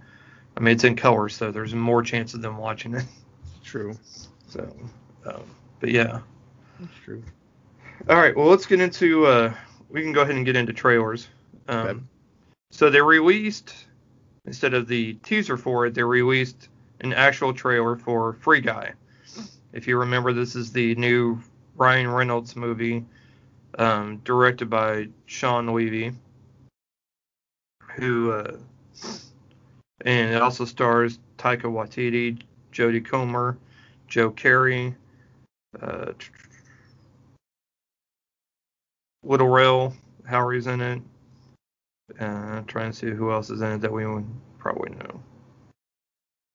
I 0.56 0.60
mean 0.60 0.74
it's 0.74 0.84
in 0.84 0.96
color, 0.96 1.28
so 1.28 1.50
there's 1.50 1.74
more 1.74 2.02
chance 2.02 2.34
of 2.34 2.42
them 2.42 2.56
watching 2.56 2.94
it. 2.94 3.04
True. 3.64 3.96
So, 4.48 4.74
um, 5.26 5.42
but 5.80 5.90
yeah. 5.90 6.20
That's 6.80 6.92
true. 7.04 7.22
All 8.08 8.16
right, 8.16 8.36
well 8.36 8.46
let's 8.46 8.66
get 8.66 8.80
into. 8.80 9.26
Uh, 9.26 9.54
we 9.90 10.02
can 10.02 10.12
go 10.12 10.22
ahead 10.22 10.36
and 10.36 10.44
get 10.44 10.56
into 10.56 10.72
trailers. 10.72 11.28
Um, 11.68 11.88
Okay. 11.88 12.00
So 12.72 12.90
they 12.90 13.00
released 13.00 13.74
instead 14.46 14.74
of 14.74 14.88
the 14.88 15.14
teaser 15.14 15.56
for 15.56 15.86
it, 15.86 15.94
they 15.94 16.02
released 16.02 16.68
an 17.00 17.12
actual 17.12 17.52
trailer 17.52 17.96
for 17.96 18.34
Free 18.34 18.60
Guy. 18.60 18.92
If 19.72 19.86
you 19.86 19.98
remember, 19.98 20.32
this 20.32 20.56
is 20.56 20.72
the 20.72 20.94
new 20.94 21.40
Ryan 21.76 22.10
Reynolds 22.10 22.56
movie, 22.56 23.04
um, 23.78 24.18
directed 24.24 24.70
by 24.70 25.08
Shawn 25.26 25.66
Levy, 25.74 26.12
who, 27.96 28.32
uh, 28.32 28.56
and 30.04 30.34
it 30.34 30.42
also 30.42 30.64
stars 30.64 31.18
Taika 31.38 31.62
Waititi, 31.62 32.40
Jodie 32.72 33.04
Comer, 33.04 33.56
Joe 34.08 34.30
Keery, 34.30 34.94
uh, 35.80 36.12
Little 39.22 39.48
Rail, 39.48 39.94
Howery's 40.24 40.66
in 40.66 40.80
it. 40.80 41.02
Uh, 42.20 42.62
trying 42.68 42.92
to 42.92 42.96
see 42.96 43.10
who 43.10 43.32
else 43.32 43.50
is 43.50 43.60
in 43.60 43.72
it 43.72 43.80
that 43.80 43.92
we 43.92 44.06
would 44.06 44.26
probably 44.58 44.90
know. 44.90 45.20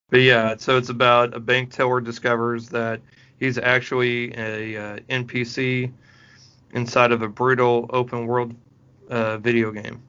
But 0.10 0.22
yeah, 0.22 0.56
so 0.58 0.78
it's 0.78 0.90
about 0.90 1.36
a 1.36 1.40
bank 1.40 1.72
teller 1.72 2.00
discovers 2.00 2.70
that 2.70 3.02
he's 3.40 3.58
actually 3.58 4.34
a 4.38 4.78
uh, 4.78 5.00
NPC 5.10 5.92
inside 6.74 7.12
of 7.12 7.22
a 7.22 7.28
brutal 7.28 7.90
open 7.90 8.28
world 8.28 8.56
uh, 9.10 9.38
video 9.38 9.72
game. 9.72 10.02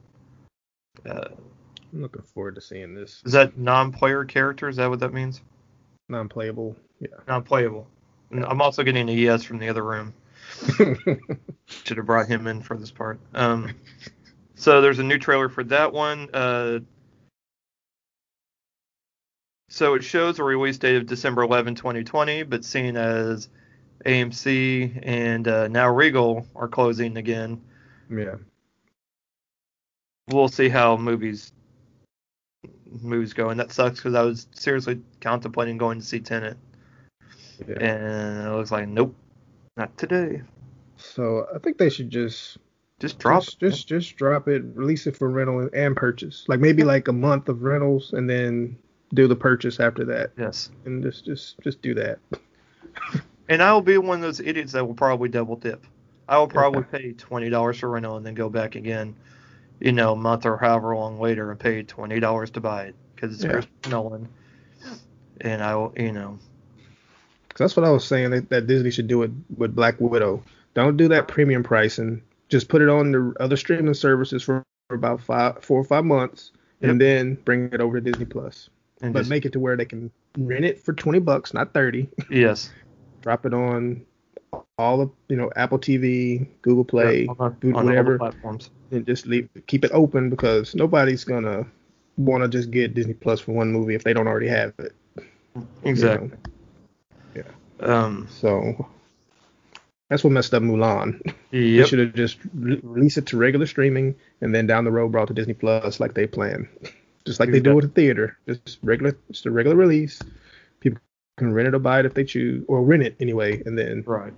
I'm 1.92 2.02
looking 2.02 2.22
forward 2.22 2.54
to 2.54 2.60
seeing 2.60 2.94
this. 2.94 3.22
is 3.24 3.32
that 3.32 3.58
non-player 3.58 4.24
character? 4.24 4.68
Is 4.68 4.76
that 4.76 4.88
what 4.88 5.00
that 5.00 5.12
means? 5.12 5.42
Non-playable. 6.08 6.76
Yeah. 7.00 7.08
Non-playable. 7.28 7.86
And 8.30 8.44
I'm 8.44 8.62
also 8.62 8.82
getting 8.82 9.08
a 9.08 9.12
yes 9.12 9.42
from 9.42 9.58
the 9.58 9.68
other 9.68 9.84
room. 9.84 10.14
Should 11.66 11.96
have 11.96 12.06
brought 12.06 12.28
him 12.28 12.46
in 12.46 12.62
for 12.62 12.76
this 12.76 12.90
part. 12.90 13.20
Um, 13.34 13.74
so 14.54 14.80
there's 14.80 14.98
a 14.98 15.04
new 15.04 15.18
trailer 15.18 15.48
for 15.48 15.64
that 15.64 15.92
one. 15.92 16.28
Uh, 16.32 16.80
so 19.68 19.94
it 19.94 20.04
shows 20.04 20.38
a 20.38 20.44
release 20.44 20.78
date 20.78 20.96
of 20.96 21.06
December 21.06 21.42
11, 21.42 21.74
2020, 21.74 22.42
but 22.44 22.64
seeing 22.64 22.96
as 22.96 23.48
AMC 24.04 25.00
and 25.02 25.48
uh, 25.48 25.68
now 25.68 25.88
Regal 25.88 26.46
are 26.54 26.68
closing 26.68 27.16
again, 27.16 27.60
yeah. 28.10 28.34
we'll 30.28 30.48
see 30.48 30.68
how 30.68 30.96
movies 30.96 31.52
movies 33.00 33.32
go, 33.32 33.50
and 33.50 33.58
that 33.60 33.72
sucks 33.72 33.98
because 33.98 34.14
I 34.14 34.22
was 34.22 34.46
seriously 34.52 35.00
contemplating 35.20 35.78
going 35.78 36.00
to 36.00 36.04
see 36.04 36.20
Tenet, 36.20 36.56
Yeah. 37.66 37.74
and 37.80 38.46
it 38.48 38.50
looks 38.50 38.70
like 38.70 38.88
nope, 38.88 39.14
not 39.76 39.96
today. 39.96 40.42
So 40.96 41.46
I 41.54 41.58
think 41.58 41.78
they 41.78 41.90
should 41.90 42.10
just 42.10 42.58
Just 43.00 43.18
drop 43.18 43.42
just, 43.42 43.62
it. 43.62 43.70
just 43.70 43.88
just 43.88 44.16
drop 44.16 44.48
it, 44.48 44.62
release 44.74 45.06
it 45.06 45.16
for 45.16 45.28
rental 45.30 45.68
and 45.72 45.96
purchase. 45.96 46.44
Like 46.48 46.60
maybe 46.60 46.84
like 46.84 47.08
a 47.08 47.12
month 47.12 47.48
of 47.48 47.62
rentals 47.62 48.12
and 48.12 48.28
then 48.30 48.76
do 49.14 49.26
the 49.26 49.36
purchase 49.36 49.80
after 49.80 50.04
that. 50.06 50.30
Yes. 50.38 50.70
And 50.84 51.02
just 51.02 51.24
just 51.24 51.58
just 51.60 51.82
do 51.82 51.94
that. 51.94 52.18
And 53.48 53.62
I 53.62 53.72
will 53.72 53.82
be 53.82 53.98
one 53.98 54.16
of 54.18 54.22
those 54.22 54.40
idiots 54.40 54.72
that 54.72 54.86
will 54.86 54.94
probably 54.94 55.28
double 55.28 55.56
dip. 55.56 55.84
I 56.28 56.38
will 56.38 56.46
probably 56.46 56.84
pay 56.84 57.12
twenty 57.12 57.50
dollars 57.50 57.78
for 57.80 57.90
rental 57.90 58.16
and 58.16 58.24
then 58.24 58.34
go 58.34 58.48
back 58.48 58.76
again, 58.76 59.14
you 59.82 59.92
know, 59.92 60.12
a 60.12 60.16
month 60.16 60.46
or 60.46 60.56
however 60.56 60.94
long 60.94 61.18
later 61.20 61.50
and 61.50 61.58
pay 61.58 61.82
twenty 61.82 62.20
dollars 62.20 62.50
to 62.52 62.60
buy 62.60 62.84
it 62.84 62.94
because 63.14 63.34
it's 63.34 63.44
Yeah. 63.44 63.52
Christopher 63.52 63.90
Nolan. 63.90 64.28
And 65.40 65.62
I 65.62 65.74
will, 65.74 65.92
you 65.96 66.12
know, 66.12 66.38
'Cause 67.48 67.58
that's 67.58 67.76
what 67.76 67.84
I 67.84 67.90
was 67.90 68.04
saying 68.04 68.30
that, 68.30 68.48
that 68.50 68.66
Disney 68.66 68.90
should 68.90 69.08
do 69.08 69.18
with 69.18 69.44
with 69.56 69.74
Black 69.74 69.96
Widow. 70.00 70.42
Don't 70.74 70.96
do 70.96 71.08
that 71.08 71.28
premium 71.28 71.62
pricing. 71.62 72.22
Just 72.48 72.68
put 72.68 72.80
it 72.80 72.88
on 72.88 73.12
the 73.12 73.34
other 73.40 73.56
streaming 73.56 73.92
services 73.94 74.42
for, 74.42 74.62
for 74.88 74.94
about 74.94 75.20
five, 75.20 75.62
four 75.64 75.80
or 75.80 75.84
five 75.84 76.04
months, 76.04 76.52
and 76.80 77.00
then 77.00 77.34
bring 77.44 77.70
it 77.72 77.80
over 77.80 78.00
to 78.00 78.10
Disney 78.10 78.24
Plus. 78.26 78.68
and 79.02 79.12
But 79.12 79.20
just, 79.20 79.30
make 79.30 79.44
it 79.44 79.52
to 79.52 79.58
where 79.60 79.76
they 79.76 79.84
can 79.84 80.10
rent 80.38 80.64
it 80.64 80.78
for 80.80 80.92
twenty 80.94 81.18
bucks, 81.18 81.52
not 81.52 81.74
thirty. 81.74 82.08
yes, 82.30 82.70
Drop 83.22 83.44
it 83.46 83.52
on 83.54 84.04
all 84.78 85.00
of 85.00 85.10
you 85.28 85.36
know 85.36 85.50
Apple 85.56 85.78
TV, 85.78 86.46
Google 86.62 86.84
Play, 86.84 87.26
on, 87.26 87.38
on 87.38 87.56
the 87.60 87.70
whatever. 87.72 88.18
platforms. 88.18 88.70
and 88.90 89.06
just 89.06 89.26
leave 89.26 89.48
keep 89.66 89.84
it 89.84 89.90
open 89.92 90.30
because 90.30 90.74
nobody's 90.74 91.24
gonna 91.24 91.66
want 92.16 92.42
to 92.42 92.48
just 92.48 92.70
get 92.70 92.94
Disney 92.94 93.14
Plus 93.14 93.40
for 93.40 93.52
one 93.52 93.72
movie 93.72 93.94
if 93.94 94.04
they 94.04 94.12
don't 94.12 94.26
already 94.26 94.48
have 94.48 94.72
it. 94.78 94.94
Exactly. 95.84 96.30
Yeah. 97.34 97.42
Um. 97.80 98.28
So 98.30 98.88
that's 100.08 100.24
what 100.24 100.32
messed 100.32 100.54
up 100.54 100.62
Mulan. 100.62 101.34
They 101.52 101.84
should 101.84 101.98
have 101.98 102.14
just 102.14 102.38
re- 102.54 102.80
released 102.82 103.18
it 103.18 103.26
to 103.26 103.36
regular 103.36 103.66
streaming 103.66 104.14
and 104.40 104.54
then 104.54 104.66
down 104.66 104.84
the 104.84 104.90
road 104.90 105.12
brought 105.12 105.28
to 105.28 105.34
Disney 105.34 105.52
Plus 105.52 106.00
like 106.00 106.14
they 106.14 106.26
plan. 106.26 106.68
Just 107.24 107.38
like 107.38 107.52
they 107.52 107.60
do 107.60 107.76
with 107.76 107.84
the 107.84 107.90
theater. 107.90 108.36
Just 108.48 108.80
regular 108.82 109.16
just 109.30 109.46
a 109.46 109.50
regular 109.52 109.76
release. 109.76 110.20
Can 111.42 111.52
rent 111.52 111.66
it 111.66 111.74
or 111.74 111.80
buy 111.80 111.98
it 111.98 112.06
if 112.06 112.14
they 112.14 112.22
choose 112.22 112.64
or 112.68 112.84
rent 112.84 113.02
it 113.02 113.16
anyway 113.18 113.60
and 113.66 113.76
then 113.76 114.04
Right. 114.06 114.32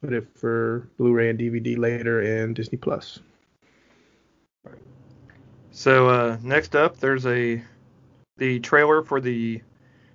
put 0.00 0.12
it 0.12 0.26
for 0.34 0.88
Blu-ray 0.98 1.30
and 1.30 1.38
DVD 1.38 1.78
later 1.78 2.22
and 2.22 2.56
Disney 2.56 2.76
Plus. 2.76 3.20
So 5.70 6.08
uh, 6.08 6.38
next 6.42 6.74
up, 6.74 6.98
there's 6.98 7.24
a 7.24 7.62
the 8.38 8.58
trailer 8.58 9.04
for 9.04 9.20
the 9.20 9.62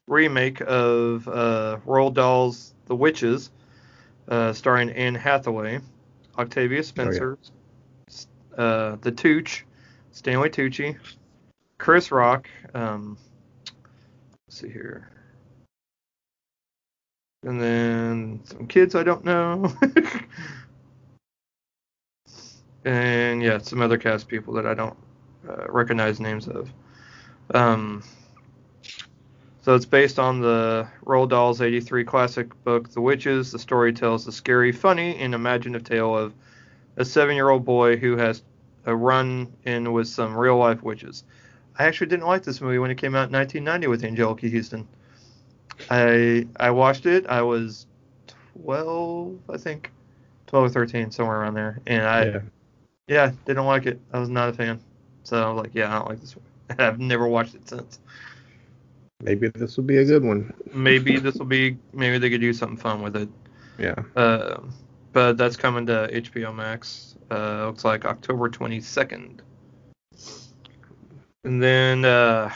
remake 0.10 0.60
of 0.60 1.26
uh, 1.30 1.78
Roald 1.86 2.16
Dahl's 2.16 2.74
The 2.88 2.98
Witches, 2.98 3.52
uh, 4.28 4.52
starring 4.52 4.90
Anne 4.90 5.16
Hathaway, 5.16 5.80
Octavia 6.38 6.84
Spencer, 6.84 7.38
uh, 8.58 8.98
the 9.00 9.12
Tooch, 9.14 9.64
Stanley 10.12 10.50
Tucci, 10.50 10.98
Chris 11.78 12.12
Rock. 12.12 12.50
Um, 12.74 13.18
let's 14.50 14.60
see 14.60 14.70
here. 14.70 15.08
And 17.44 17.62
then 17.62 18.42
some 18.44 18.68
kids 18.68 18.96
I 18.96 19.04
don't 19.04 19.24
know. 19.24 19.74
and 22.86 23.42
yeah, 23.42 23.60
some 23.60 23.82
other 23.82 23.98
cast 23.98 24.28
people 24.28 24.54
that 24.56 24.66
I 24.66 24.74
don't 24.74 24.98
uh, 25.48 25.66
recognize 25.70 26.20
names 26.20 26.48
of. 26.48 26.72
Um, 27.54 28.04
so 29.62 29.76
it's 29.76 29.86
based 29.86 30.20
on 30.20 30.42
the 30.42 30.88
Roald 31.06 31.30
Dahl's 31.30 31.62
83 31.62 32.04
classic 32.04 32.64
book, 32.64 32.90
The 32.90 33.02
Witches. 33.02 33.52
The 33.52 33.60
story 33.60 33.94
tells 33.94 34.26
the 34.26 34.32
scary, 34.32 34.72
funny, 34.72 35.18
and 35.18 35.34
imaginative 35.34 35.88
tale 35.88 36.18
of 36.18 36.34
a 36.98 37.06
seven 37.06 37.36
year 37.36 37.50
old 37.50 37.66
boy 37.66 37.98
who 37.98 38.18
has 38.18 38.42
a 38.86 38.96
run 38.96 39.54
in 39.64 39.92
with 39.94 40.08
some 40.08 40.36
real 40.36 40.58
life 40.58 40.82
witches. 40.82 41.24
I 41.78 41.86
actually 41.86 42.08
didn't 42.08 42.26
like 42.26 42.44
this 42.44 42.62
movie 42.62 42.80
when 42.80 42.92
it 42.92 42.98
came 42.98 43.16
out 43.16 43.30
in 43.30 43.34
1990 43.34 43.88
with 43.88 44.02
Anjelica 44.02 44.54
Huston. 44.54 44.88
I 45.90 46.48
I 46.60 46.72
watched 46.72 47.06
it. 47.06 47.26
I 47.28 47.42
was 47.42 47.86
12, 48.64 49.40
I 49.50 49.58
think, 49.58 49.92
12 50.48 50.66
or 50.66 50.70
13, 50.70 51.12
somewhere 51.12 51.42
around 51.42 51.54
there, 51.54 51.80
and 51.88 52.04
I 52.04 52.26
yeah. 52.26 52.40
yeah, 53.08 53.32
didn't 53.46 53.66
like 53.66 53.86
it. 53.86 54.00
I 54.14 54.20
was 54.20 54.30
not 54.30 54.50
a 54.50 54.54
fan. 54.54 54.80
So 55.24 55.44
I 55.44 55.52
was 55.52 55.64
like, 55.64 55.76
yeah, 55.76 55.90
I 55.90 56.00
don't 56.00 56.10
like 56.10 56.22
this 56.22 56.36
one. 56.36 56.46
I've 56.80 57.00
never 57.00 57.28
watched 57.28 57.56
it 57.56 57.68
since. 57.68 58.00
Maybe 59.22 59.50
this 59.50 59.76
will 59.76 59.84
be 59.84 59.98
a 59.98 60.06
good 60.06 60.24
one. 60.24 60.54
Maybe 60.74 61.20
this 61.20 61.36
will 61.36 61.46
be, 61.46 61.78
maybe 61.92 62.20
they 62.20 62.30
could 62.30 62.40
do 62.40 62.54
something 62.54 62.78
fun 62.78 63.02
with 63.02 63.18
it. 63.18 63.28
Yeah. 63.78 63.96
Uh, 64.16 64.62
but 65.12 65.38
that's 65.38 65.58
coming 65.58 65.86
to 65.88 66.10
HBO 66.12 66.56
Max. 66.56 67.16
Uh, 67.30 67.66
looks 67.66 67.84
like 67.84 68.06
October 68.06 68.50
22nd. 68.50 69.40
And 71.44 71.62
then, 71.62 72.06
uh, 72.06 72.50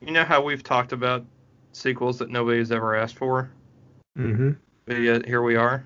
you 0.00 0.12
know 0.12 0.24
how 0.24 0.42
we've 0.42 0.62
talked 0.62 0.92
about 0.92 1.24
sequels 1.76 2.18
that 2.18 2.30
nobody's 2.30 2.72
ever 2.72 2.96
asked 2.96 3.16
for? 3.16 3.50
Mm-hmm. 4.18 4.52
But 4.86 5.00
yet 5.00 5.26
here 5.26 5.42
we 5.42 5.56
are. 5.56 5.84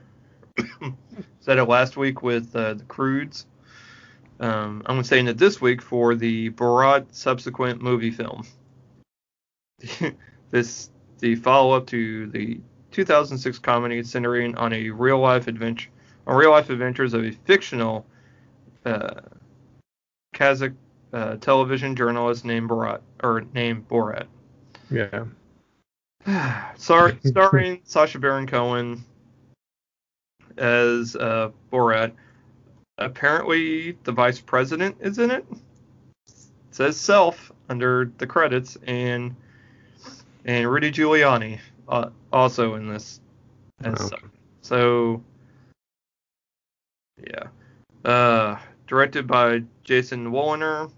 Said 1.41 1.59
it 1.59 1.65
last 1.65 1.97
week 1.97 2.23
with 2.23 2.55
uh, 2.55 2.75
the 2.75 2.85
Croods. 2.85 3.47
Um, 4.39 4.83
I'm 4.87 5.03
saying 5.05 5.29
it 5.29 5.37
this 5.37 5.61
week 5.61 5.83
for 5.83 6.15
the 6.15 6.51
Borat 6.51 7.07
subsequent 7.11 7.83
movie 7.83 8.11
film. 8.11 8.47
this 10.51 10.91
the 11.19 11.35
follow-up 11.35 11.87
to 11.89 12.27
the 12.29 12.61
2006 12.93 13.59
comedy 13.59 14.03
centering 14.03 14.57
on 14.57 14.73
a 14.73 14.89
real-life 14.89 15.47
adventure, 15.47 15.91
on 16.27 16.37
real-life 16.37 16.71
adventures 16.71 17.13
of 17.13 17.25
a 17.25 17.31
fictional 17.31 18.07
uh, 18.87 19.21
Kazakh 20.35 20.75
uh, 21.13 21.37
television 21.37 21.95
journalist 21.95 22.45
named 22.45 22.71
Borat 22.71 23.01
or 23.23 23.43
named 23.53 23.89
Borat. 23.89 24.27
Yeah. 24.91 25.25
Star, 26.77 27.17
starring 27.25 27.81
Sacha 27.85 28.19
Baron 28.19 28.47
Cohen 28.47 29.05
as 30.57 31.17
uh, 31.17 31.51
Borat. 31.73 32.13
Apparently, 32.99 33.97
the 34.05 34.13
vice 34.13 34.41
president 34.41 34.97
is 35.01 35.19
in 35.19 35.31
it. 35.31 35.45
It 36.29 36.35
says 36.71 37.01
self 37.01 37.51
under 37.69 38.11
the 38.19 38.27
credits, 38.27 38.77
and 38.87 39.35
and 40.45 40.71
Rudy 40.71 40.91
Giuliani 40.91 41.59
uh, 41.89 42.11
also 42.33 42.75
in 42.75 42.89
this. 42.89 43.21
Wow. 43.83 43.95
such. 43.95 44.21
So, 44.63 45.23
yeah. 47.27 47.49
Uh, 48.05 48.59
directed 48.87 49.27
by 49.27 49.63
Jason 49.85 50.31
Woliner, 50.31 50.91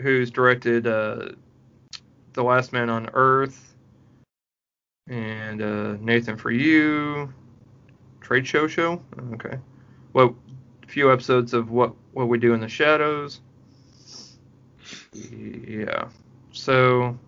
who's 0.00 0.30
directed 0.30 0.86
uh, 0.86 1.30
The 2.32 2.42
Last 2.42 2.72
Man 2.72 2.90
on 2.90 3.08
Earth, 3.12 3.67
and 5.08 5.62
uh, 5.62 5.96
Nathan 6.00 6.36
for 6.36 6.50
You, 6.50 7.32
Trade 8.20 8.46
Show 8.46 8.66
Show. 8.66 9.02
Okay. 9.34 9.58
Well, 10.12 10.36
few 10.86 11.12
episodes 11.12 11.54
of 11.54 11.70
what 11.70 11.94
what 12.12 12.28
we 12.28 12.38
do 12.38 12.54
in 12.54 12.60
the 12.60 12.68
shadows. 12.68 13.40
Yeah. 15.12 16.08
So, 16.52 17.18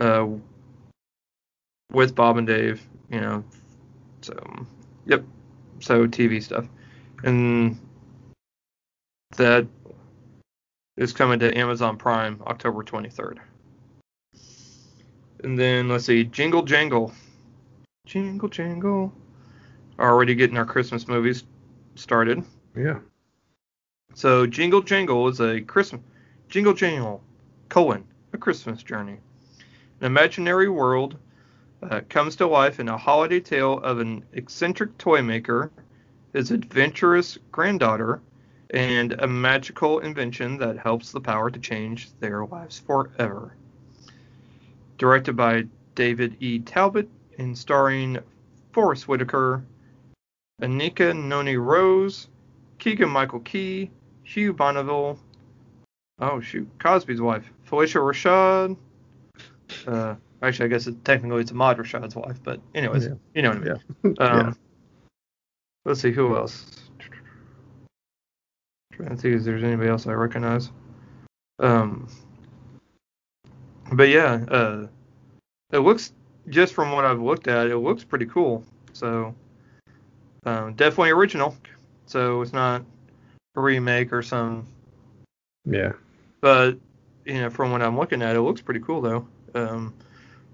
uh, 0.00 0.26
with 1.92 2.14
Bob 2.14 2.36
and 2.36 2.46
Dave, 2.46 2.86
you 3.10 3.20
know. 3.20 3.44
So, 4.22 4.34
yep. 5.06 5.24
So 5.80 6.06
TV 6.06 6.42
stuff, 6.42 6.66
and 7.24 7.78
that 9.36 9.66
is 10.96 11.12
coming 11.12 11.38
to 11.40 11.56
Amazon 11.56 11.96
Prime 11.96 12.40
October 12.46 12.82
23rd. 12.82 13.38
And 15.44 15.58
then 15.58 15.88
let's 15.88 16.06
see, 16.06 16.24
Jingle 16.24 16.62
Jangle. 16.62 17.12
Jingle 18.06 18.48
Jangle. 18.48 19.12
Already 19.98 20.34
getting 20.34 20.56
our 20.56 20.64
Christmas 20.64 21.06
movies 21.06 21.44
started. 21.96 22.42
Yeah. 22.74 23.00
So 24.14 24.46
Jingle 24.46 24.80
Jangle 24.80 25.28
is 25.28 25.40
a 25.40 25.60
Christmas 25.60 26.00
Jingle 26.48 26.72
Jangle 26.72 27.22
colon 27.68 28.04
a 28.32 28.38
Christmas 28.38 28.82
journey. 28.82 29.18
An 30.00 30.06
imaginary 30.06 30.70
world 30.70 31.18
uh, 31.82 32.00
comes 32.08 32.36
to 32.36 32.46
life 32.46 32.80
in 32.80 32.88
a 32.88 32.96
holiday 32.96 33.40
tale 33.40 33.80
of 33.80 33.98
an 33.98 34.24
eccentric 34.32 34.96
toy 34.96 35.20
maker, 35.20 35.70
his 36.32 36.52
adventurous 36.52 37.36
granddaughter, 37.52 38.22
and 38.70 39.12
a 39.12 39.26
magical 39.26 39.98
invention 39.98 40.56
that 40.56 40.78
helps 40.78 41.12
the 41.12 41.20
power 41.20 41.50
to 41.50 41.60
change 41.60 42.18
their 42.18 42.46
lives 42.46 42.78
forever. 42.78 43.54
Directed 44.98 45.34
by 45.36 45.64
David 45.94 46.36
E. 46.40 46.60
Talbert 46.60 47.08
and 47.38 47.56
starring 47.56 48.18
Forest 48.72 49.08
Whitaker, 49.08 49.64
Anika 50.62 51.14
Noni 51.16 51.56
Rose, 51.56 52.28
Keegan 52.78 53.08
Michael 53.08 53.40
Key, 53.40 53.90
Hugh 54.22 54.52
Bonneville, 54.52 55.18
oh 56.20 56.40
shoot, 56.40 56.68
Cosby's 56.78 57.20
wife, 57.20 57.50
Phylicia 57.68 58.00
Rashad. 58.00 58.76
Uh, 59.86 60.14
actually, 60.42 60.66
I 60.66 60.68
guess 60.68 60.86
it, 60.86 61.04
technically 61.04 61.40
it's 61.40 61.50
Ahmad 61.50 61.78
Rashad's 61.78 62.14
wife, 62.14 62.38
but 62.42 62.60
anyways, 62.74 63.06
Yeah. 63.06 63.14
you 63.34 63.42
know 63.42 63.50
what 63.50 63.58
I 63.58 63.60
mean. 63.60 63.76
Yeah. 64.04 64.10
Um, 64.30 64.46
Yeah. 64.46 64.52
Let's 65.84 66.00
see 66.00 66.12
who 66.12 66.36
else. 66.36 66.66
Trying 68.92 69.16
to 69.16 69.20
see 69.20 69.32
if 69.32 69.42
there's 69.42 69.62
anybody 69.64 69.90
else 69.90 70.06
I 70.06 70.12
recognize. 70.12 70.70
Um, 71.58 72.08
but 73.96 74.08
yeah, 74.08 74.44
uh, 74.48 74.86
it 75.72 75.78
looks 75.78 76.12
just 76.48 76.74
from 76.74 76.92
what 76.92 77.04
I've 77.04 77.20
looked 77.20 77.48
at, 77.48 77.68
it 77.68 77.78
looks 77.78 78.04
pretty 78.04 78.26
cool. 78.26 78.64
So 78.92 79.34
um, 80.44 80.74
definitely 80.74 81.10
original. 81.10 81.56
So 82.06 82.42
it's 82.42 82.52
not 82.52 82.82
a 83.56 83.60
remake 83.60 84.12
or 84.12 84.22
some. 84.22 84.66
Yeah. 85.64 85.92
But 86.40 86.78
you 87.24 87.40
know, 87.40 87.50
from 87.50 87.72
what 87.72 87.82
I'm 87.82 87.96
looking 87.96 88.22
at, 88.22 88.36
it 88.36 88.42
looks 88.42 88.60
pretty 88.60 88.80
cool 88.80 89.00
though. 89.00 89.26
Um, 89.54 89.94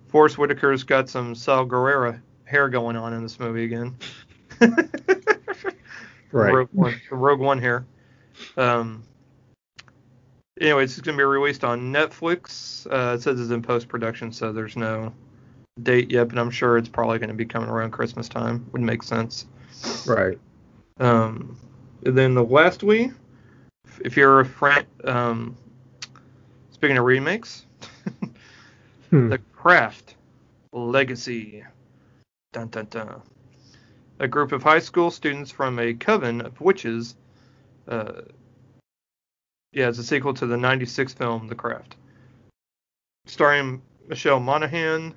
Forest 0.09 0.37
Whitaker's 0.37 0.85
got 0.85 1.09
some 1.09 1.35
Saw 1.35 1.65
Gerrera 1.65 2.21
hair 2.45 2.69
going 2.69 2.97
on 2.97 3.13
in 3.13 3.23
this 3.23 3.39
movie 3.39 3.65
again. 3.65 3.97
Right. 6.33 6.53
Rogue 6.53 6.69
One, 6.73 7.01
Rogue 7.11 7.41
One 7.41 7.61
here. 7.61 7.85
Um, 8.57 9.03
anyway, 10.61 10.85
it's 10.85 11.01
going 11.01 11.17
to 11.17 11.21
be 11.21 11.25
released 11.25 11.65
on 11.65 11.93
Netflix. 11.93 12.87
Uh, 12.87 13.15
it 13.15 13.23
says 13.23 13.41
it's 13.41 13.51
in 13.51 13.63
post 13.63 13.89
production, 13.89 14.33
so 14.33 14.53
there's 14.53 14.77
no 14.77 15.13
date 15.83 16.11
yet, 16.11 16.29
but 16.29 16.39
I'm 16.39 16.51
sure 16.51 16.77
it's 16.77 16.89
probably 16.89 17.19
going 17.19 17.29
to 17.29 17.35
be 17.35 17.47
coming 17.47 17.69
around 17.69 17.91
Christmas 17.93 18.29
time. 18.29 18.67
Would 18.73 18.83
make 18.83 19.03
sense. 19.03 19.47
Right. 20.07 20.39
Um, 20.99 21.57
and 22.05 22.17
then 22.17 22.35
the 22.35 22.45
last 22.45 22.83
we, 22.83 23.13
if 24.05 24.17
you're 24.17 24.41
a 24.41 24.45
friend, 24.45 24.87
um, 25.05 25.57
speaking 26.73 26.99
of 26.99 27.05
remakes, 27.05 27.67
Hmm. 29.11 29.29
The 29.29 29.39
Craft 29.39 30.15
Legacy. 30.73 31.65
Dun 32.53 32.69
dun 32.69 32.87
dun. 32.91 33.23
A 34.21 34.29
group 34.29 34.53
of 34.53 34.63
high 34.63 34.79
school 34.79 35.11
students 35.11 35.51
from 35.51 35.81
a 35.81 35.95
coven 35.95 36.41
of 36.41 36.61
witches. 36.61 37.17
Uh, 37.89 38.23
yeah, 39.73 39.89
it's 39.89 39.99
a 39.99 40.05
sequel 40.05 40.35
to 40.35 40.47
the 40.47 40.57
96 40.57 41.15
film 41.15 41.47
The 41.47 41.55
Craft. 41.55 41.97
Starring 43.27 43.83
Michelle 44.09 44.41
Monaghan, 44.41 45.15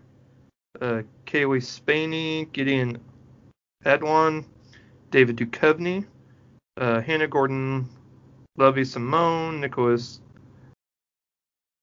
uh, 0.79 1.01
Cailee 1.25 1.63
Spaeny, 1.63 2.51
Gideon 2.51 2.99
Adlon, 3.85 4.45
David 5.09 5.37
Duchovny, 5.37 6.05
uh, 6.77 7.01
Hannah 7.01 7.27
Gordon, 7.27 7.89
Lovie 8.57 8.85
Simone, 8.85 9.59
Nicholas 9.59 10.19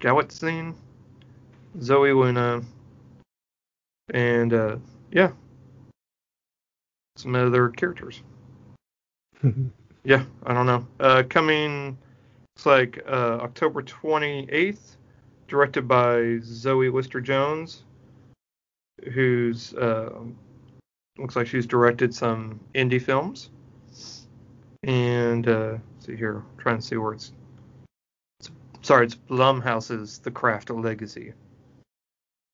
Galitzine, 0.01 0.75
Zoey 1.79 2.15
Luna, 2.15 2.63
and 4.11 4.53
uh, 4.53 4.77
yeah, 5.11 5.33
some 7.17 7.35
other 7.35 7.69
characters. 7.71 8.23
Yeah, 10.03 10.25
I 10.45 10.55
don't 10.55 10.65
know. 10.65 10.87
Uh, 10.99 11.23
coming, 11.29 11.99
it's 12.61 12.67
like 12.67 13.03
uh, 13.09 13.39
October 13.41 13.83
28th, 13.83 14.97
directed 15.49 15.89
by 15.89 16.41
Zoe 16.43 16.91
Lister 16.91 17.19
Jones, 17.19 17.85
who's 19.15 19.73
uh, 19.73 20.21
looks 21.17 21.37
like 21.37 21.47
she's 21.47 21.65
directed 21.65 22.15
some 22.15 22.61
indie 22.75 23.01
films. 23.01 23.49
And 24.83 25.49
uh, 25.49 25.79
see 26.01 26.17
here, 26.17 26.37
I'm 26.37 26.59
trying 26.59 26.77
to 26.77 26.83
see 26.83 26.99
where 26.99 27.15
it's. 27.15 27.33
it's 28.41 28.51
sorry, 28.83 29.07
it's 29.07 29.15
Blumhouse's 29.15 30.19
The 30.19 30.31
Craft 30.31 30.69
Legacy. 30.69 31.33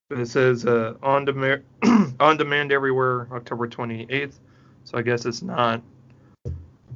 But 0.09 0.21
it 0.21 0.29
says 0.29 0.65
uh, 0.67 0.95
on 1.03 1.25
demand, 1.25 1.65
on 2.21 2.37
demand 2.37 2.71
everywhere, 2.71 3.27
October 3.33 3.67
28th. 3.67 4.39
So 4.85 4.99
I 4.99 5.03
guess 5.03 5.27
it's 5.27 5.43
not 5.43 5.83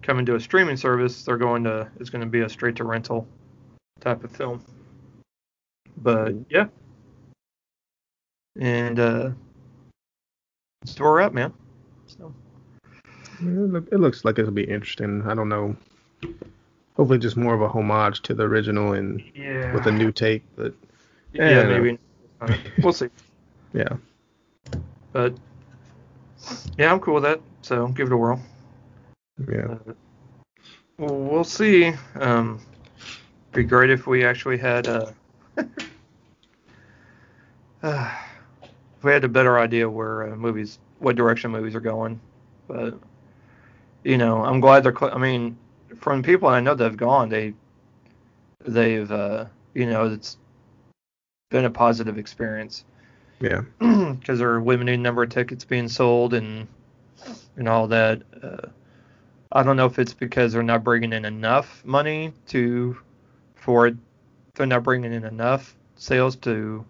coming 0.02 0.26
to 0.26 0.34
a 0.34 0.40
streaming 0.40 0.76
service. 0.76 1.24
They're 1.24 1.36
going 1.36 1.64
to 1.64 1.88
it's 1.98 2.10
going 2.10 2.22
to 2.22 2.30
be 2.30 2.40
a 2.40 2.48
straight 2.48 2.76
to 2.76 2.84
rental 2.84 3.26
type 4.00 4.24
of 4.24 4.30
film. 4.30 4.64
But 5.96 6.34
yeah, 6.48 6.66
and 8.58 8.98
uh, 8.98 9.30
that's 10.82 10.98
where 10.98 11.10
we're 11.10 11.20
at, 11.20 11.34
man. 11.34 11.52
So 12.06 12.34
It, 13.40 13.88
it 13.92 14.00
looks 14.00 14.24
like 14.24 14.38
it'll 14.38 14.50
be 14.50 14.64
interesting. 14.64 15.22
I 15.26 15.34
don't 15.34 15.48
know. 15.48 15.76
Hopefully, 16.96 17.18
just 17.18 17.36
more 17.36 17.54
of 17.54 17.62
a 17.62 17.68
homage 17.68 18.22
to 18.22 18.34
the 18.34 18.44
original 18.44 18.92
and 18.92 19.22
yeah, 19.34 19.72
with 19.72 19.86
a 19.86 19.92
new 19.92 20.12
take. 20.12 20.42
But 20.56 20.74
yeah, 21.32 21.50
yeah. 21.50 21.64
maybe 21.64 21.98
uh, 22.40 22.56
we'll 22.82 22.92
see. 22.92 23.08
yeah, 23.72 23.96
But 25.12 25.34
yeah, 26.78 26.92
I'm 26.92 27.00
cool 27.00 27.14
with 27.14 27.24
that. 27.24 27.40
So 27.62 27.88
give 27.88 28.06
it 28.06 28.12
a 28.12 28.16
whirl. 28.16 28.40
Yeah, 29.48 29.76
Uh, 29.86 29.92
well, 30.98 31.14
we'll 31.16 31.44
see. 31.44 31.92
Um, 32.14 32.60
be 33.52 33.64
great 33.64 33.90
if 33.90 34.06
we 34.06 34.24
actually 34.24 34.58
had 34.58 34.86
uh, 34.86 35.06
uh, 37.82 38.14
if 38.62 39.04
we 39.04 39.12
had 39.12 39.24
a 39.24 39.28
better 39.28 39.58
idea 39.58 39.88
where 39.88 40.32
uh, 40.32 40.36
movies, 40.36 40.78
what 40.98 41.16
direction 41.16 41.50
movies 41.50 41.74
are 41.74 41.80
going. 41.80 42.20
But 42.68 42.98
you 44.04 44.18
know, 44.18 44.44
I'm 44.44 44.60
glad 44.60 44.84
they're. 44.84 44.96
Cl- 44.96 45.14
I 45.14 45.18
mean, 45.18 45.56
from 45.96 46.22
people 46.22 46.48
I 46.48 46.60
know 46.60 46.74
that 46.74 46.84
have 46.84 46.96
gone, 46.96 47.28
they 47.28 47.54
they've 48.64 49.10
uh, 49.10 49.46
you 49.74 49.86
know 49.86 50.06
it's 50.12 50.36
been 51.50 51.64
a 51.64 51.70
positive 51.70 52.18
experience 52.18 52.84
yeah, 53.40 53.62
because 53.78 54.38
there 54.38 54.54
are 54.54 54.62
limited 54.62 55.00
number 55.00 55.22
of 55.22 55.30
tickets 55.30 55.64
being 55.64 55.88
sold 55.88 56.34
and 56.34 56.68
and 57.56 57.68
all 57.68 57.86
that. 57.88 58.22
Uh, 58.42 58.68
I 59.52 59.62
don't 59.62 59.76
know 59.76 59.86
if 59.86 59.98
it's 59.98 60.14
because 60.14 60.52
they're 60.52 60.62
not 60.62 60.84
bringing 60.84 61.12
in 61.12 61.24
enough 61.24 61.84
money 61.84 62.32
to 62.48 62.96
for. 63.54 63.92
They're 64.54 64.66
not 64.66 64.82
bringing 64.82 65.12
in 65.12 65.24
enough 65.24 65.76
sales 65.96 66.36
to 66.36 66.84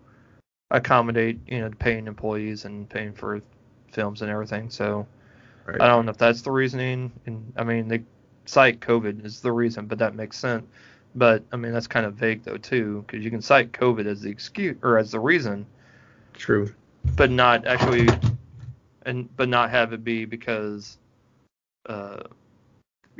accommodate, 0.70 1.38
you 1.46 1.60
know, 1.60 1.70
paying 1.78 2.06
employees 2.06 2.64
and 2.64 2.88
paying 2.88 3.12
for 3.12 3.40
films 3.92 4.22
and 4.22 4.30
everything. 4.30 4.70
So 4.70 5.06
right. 5.66 5.80
I 5.80 5.86
don't 5.86 6.06
know 6.06 6.10
if 6.10 6.18
that's 6.18 6.42
the 6.42 6.50
reasoning. 6.50 7.12
And 7.26 7.52
I 7.56 7.64
mean, 7.64 7.88
they 7.88 8.02
cite 8.44 8.80
COVID 8.80 9.24
as 9.24 9.40
the 9.40 9.52
reason, 9.52 9.86
but 9.86 9.98
that 9.98 10.14
makes 10.14 10.38
sense. 10.38 10.66
But 11.14 11.42
I 11.52 11.56
mean, 11.56 11.72
that's 11.72 11.86
kind 11.86 12.06
of 12.06 12.14
vague 12.14 12.44
though 12.44 12.56
too, 12.56 13.04
because 13.06 13.24
you 13.24 13.30
can 13.30 13.42
cite 13.42 13.72
COVID 13.72 14.06
as 14.06 14.20
the 14.20 14.30
excuse 14.30 14.76
or 14.82 14.98
as 14.98 15.10
the 15.10 15.20
reason, 15.20 15.66
True. 16.34 16.72
but 17.16 17.30
not 17.30 17.66
actually 17.66 18.08
and 19.06 19.34
but 19.36 19.48
not 19.48 19.70
have 19.70 19.92
it 19.92 20.04
be 20.04 20.24
because 20.24 20.98
uh 21.86 22.20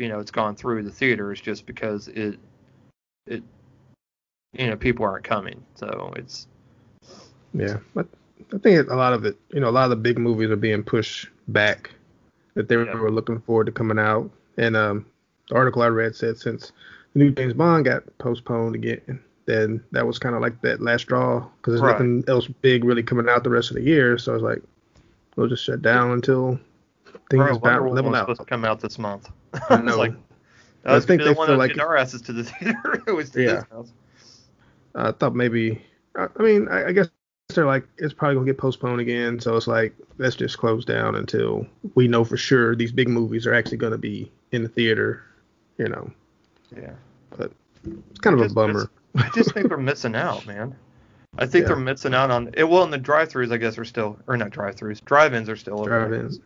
you 0.00 0.08
know 0.08 0.18
it's 0.18 0.30
gone 0.30 0.56
through 0.56 0.82
the 0.82 0.90
theaters 0.90 1.40
just 1.40 1.66
because 1.66 2.08
it 2.08 2.38
it 3.26 3.42
you 4.54 4.66
know 4.66 4.76
people 4.76 5.04
aren't 5.04 5.24
coming 5.24 5.62
so 5.74 6.12
it's 6.16 6.48
Yeah, 7.52 7.78
but 7.94 8.06
I 8.54 8.58
think 8.58 8.88
a 8.90 8.94
lot 8.94 9.12
of 9.12 9.24
it, 9.24 9.36
you 9.50 9.60
know, 9.60 9.68
a 9.68 9.70
lot 9.70 9.84
of 9.84 9.90
the 9.90 9.96
big 9.96 10.18
movies 10.18 10.50
are 10.50 10.56
being 10.56 10.82
pushed 10.82 11.28
back 11.48 11.90
that 12.54 12.68
they 12.68 12.76
Yeah. 12.76 12.94
were 12.94 13.10
looking 13.10 13.40
forward 13.40 13.66
to 13.66 13.72
coming 13.72 13.98
out. 13.98 14.30
And 14.56 14.76
um, 14.76 15.04
the 15.48 15.56
article 15.56 15.82
I 15.82 15.88
read 15.88 16.16
said 16.16 16.38
since 16.38 16.72
the 17.12 17.18
new 17.18 17.30
James 17.32 17.54
Bond 17.54 17.84
got 17.84 18.02
postponed 18.18 18.74
again, 18.76 19.20
then 19.46 19.82
that 19.92 20.06
was 20.06 20.18
kind 20.18 20.34
of 20.34 20.40
like 20.40 20.60
that 20.62 20.80
last 20.80 21.02
straw 21.02 21.40
because 21.40 21.74
there's 21.74 21.82
Right. 21.82 21.92
nothing 21.92 22.24
else 22.28 22.46
big 22.46 22.84
really 22.84 23.02
coming 23.02 23.28
out 23.28 23.44
the 23.44 23.50
rest 23.50 23.70
of 23.70 23.76
the 23.76 23.82
year. 23.82 24.16
So 24.16 24.32
I 24.32 24.34
was 24.34 24.42
like, 24.42 24.62
we'll 25.36 25.48
just 25.48 25.64
shut 25.64 25.82
down 25.82 26.12
until 26.12 26.58
things 27.28 27.42
Wonder 27.42 27.86
about 27.86 27.92
level 27.94 28.14
out. 28.14 28.22
supposed 28.22 28.40
to 28.40 28.46
come 28.46 28.64
out 28.64 28.80
this 28.80 28.98
month 28.98 29.28
I 29.68 29.76
know. 29.82 29.96
like 29.96 30.12
I, 30.84 30.94
was 30.94 31.04
I 31.04 31.06
think 31.06 31.22
the 31.22 31.28
they 31.28 31.34
one 31.34 31.48
feel 31.48 31.56
like 31.58 31.78
our 31.78 31.96
asses 31.96 32.22
to 32.22 32.32
the 32.32 32.44
theater. 32.60 33.02
it 33.06 33.12
was 33.12 33.30
to 33.30 33.42
Yeah. 33.42 33.62
I 34.94 35.12
thought 35.12 35.34
maybe. 35.34 35.82
I 36.16 36.26
I 36.38 36.42
mean, 36.42 36.68
I, 36.68 36.86
I 36.88 36.92
guess 36.92 37.08
they're 37.48 37.66
like 37.66 37.84
it's 37.98 38.14
probably 38.14 38.36
gonna 38.36 38.46
get 38.46 38.58
postponed 38.58 39.00
again. 39.00 39.40
So 39.40 39.56
it's 39.56 39.66
like 39.66 39.94
let's 40.18 40.36
just 40.36 40.58
close 40.58 40.84
down 40.84 41.16
until 41.16 41.66
we 41.94 42.08
know 42.08 42.24
for 42.24 42.36
sure 42.36 42.74
these 42.76 42.92
big 42.92 43.08
movies 43.08 43.46
are 43.46 43.54
actually 43.54 43.78
gonna 43.78 43.98
be 43.98 44.30
in 44.52 44.62
the 44.62 44.68
theater. 44.68 45.22
You 45.78 45.88
know, 45.88 46.10
Yeah. 46.76 46.92
but 47.36 47.52
it's 47.84 48.20
kind 48.20 48.38
of 48.38 48.50
a 48.50 48.52
bummer. 48.54 48.90
I 49.16 49.30
just 49.34 49.54
think 49.54 49.68
they're 49.68 49.78
missing 49.78 50.14
out, 50.14 50.46
man. 50.46 50.76
I 51.38 51.46
think 51.46 51.62
Yeah. 51.62 51.68
they're 51.68 51.76
missing 51.76 52.12
out 52.12 52.30
on 52.30 52.50
it. 52.54 52.64
Well, 52.68 52.82
and 52.82 52.92
the 52.92 52.98
drive-throughs, 52.98 53.50
I 53.52 53.56
guess, 53.56 53.78
are 53.78 53.84
still, 53.84 54.18
or 54.26 54.36
not 54.36 54.50
drive-throughs, 54.50 55.02
drive-ins 55.04 55.48
are 55.48 55.56
still 55.56 55.80
open. 55.80 56.38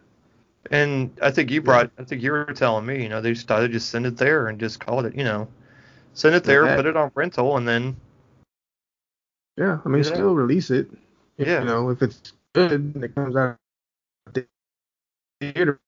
And 0.71 1.17
I 1.23 1.31
think 1.31 1.51
you 1.51 1.61
brought, 1.61 1.91
I 1.99 2.05
think 2.05 2.23
you 2.23 2.33
were 2.33 2.45
telling 2.47 2.87
me, 2.87 3.03
you 3.03 3.09
know, 3.09 3.21
they 3.21 3.33
just 3.33 3.47
thought 3.47 3.61
to 3.61 3.69
just 3.69 3.91
send 3.91 4.07
it 4.07 4.17
there 4.17 4.49
and 4.49 4.59
just 4.59 4.81
call 4.81 5.05
it, 5.05 5.15
you 5.15 5.25
know, 5.25 5.49
send 6.15 6.35
it 6.35 6.45
there, 6.45 6.67
Yeah. 6.67 6.77
put 6.77 6.87
it 6.87 6.97
on 6.97 7.11
rental, 7.15 7.57
and 7.57 7.69
then 7.69 7.97
Yeah, 9.57 9.79
I 9.85 9.89
mean, 9.89 10.03
still 10.05 10.35
release 10.35 10.71
it. 10.71 10.91
You 11.39 11.47
Yeah. 11.47 11.65
know, 11.65 11.91
if 11.91 12.03
it's 12.03 12.33
good 12.55 12.73
and 12.73 13.05
it 13.05 13.15
comes 13.15 13.37
out 13.37 13.57
the 14.33 14.47
theater, 15.41 15.81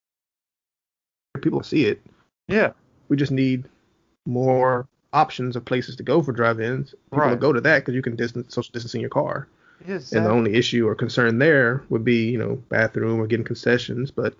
people 1.40 1.62
see 1.62 1.86
it. 1.86 2.02
yeah, 2.48 2.72
We 3.08 3.16
just 3.16 3.32
need 3.32 3.68
more 4.26 4.88
options 5.12 5.56
of 5.56 5.64
places 5.64 5.96
to 5.96 6.02
go 6.02 6.22
for 6.22 6.32
drive-ins. 6.32 6.90
People 6.90 7.18
Right. 7.18 7.30
will 7.30 7.36
go 7.36 7.52
to 7.52 7.60
that 7.62 7.80
because 7.80 7.94
you 7.94 8.02
can 8.02 8.16
distance, 8.16 8.54
social 8.54 8.72
distance 8.72 8.94
in 8.94 9.00
your 9.00 9.10
car. 9.10 9.48
yes, 9.86 10.12
And 10.12 10.26
the 10.26 10.30
only 10.30 10.54
issue 10.54 10.86
or 10.86 10.94
concern 10.94 11.38
there 11.38 11.82
would 11.88 12.04
be, 12.04 12.30
you 12.30 12.38
know, 12.38 12.56
bathroom 12.68 13.20
or 13.20 13.26
getting 13.26 13.46
concessions. 13.46 14.10
But 14.10 14.34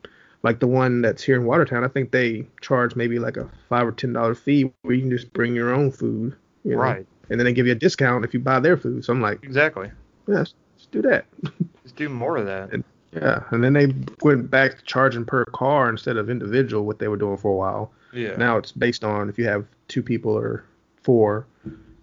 like 0.47 0.61
the 0.61 0.67
one 0.69 1.03
that's 1.03 1.23
here 1.25 1.35
in 1.37 1.45
Watertown, 1.45 1.83
I 1.85 1.89
think 1.89 2.13
they 2.13 2.47
charge 2.61 2.95
maybe 2.95 3.19
like 3.19 3.37
a 3.37 3.51
five 3.69 3.87
or 3.87 3.93
ten 3.93 4.13
dollar 4.13 4.35
fee 4.35 4.71
where 4.83 4.95
you 4.95 5.03
can 5.03 5.11
just 5.11 5.33
bring 5.33 5.55
your 5.55 5.75
own 5.75 5.91
food. 5.91 6.37
You 6.65 6.73
know? 6.73 6.79
right, 6.79 7.07
And 7.31 7.39
then 7.39 7.45
they 7.45 7.53
give 7.53 7.67
you 7.67 7.73
a 7.73 7.77
discount 7.77 8.25
if 8.25 8.33
you 8.33 8.41
buy 8.41 8.61
their 8.61 8.77
food. 8.77 9.05
So 9.05 9.13
I'm 9.13 9.21
like, 9.21 9.43
exactly. 9.43 9.91
yes, 10.29 10.55
let's 10.77 10.87
do 10.91 11.03
that. 11.03 11.25
Just 11.83 11.97
do 11.97 12.09
more 12.09 12.37
of 12.37 12.47
that. 12.47 12.73
And- 12.73 12.85
Yeah, 13.13 13.43
and 13.51 13.63
then 13.65 13.73
they 13.73 13.93
went 14.23 14.51
back 14.51 14.77
to 14.79 14.85
charging 14.85 15.25
per 15.25 15.45
car 15.47 15.89
instead 15.89 16.17
of 16.17 16.29
individual, 16.29 16.85
what 16.85 16.99
they 16.99 17.09
were 17.09 17.17
doing 17.17 17.37
for 17.39 17.51
a 17.53 17.57
while. 17.57 17.91
Yeah, 18.13 18.37
Now 18.37 18.57
it's 18.59 18.73
based 18.73 19.05
on 19.05 19.29
if 19.29 19.39
you 19.39 19.47
have 19.47 19.65
two 19.89 20.03
people 20.03 20.33
or 20.33 20.65
four, 21.03 21.47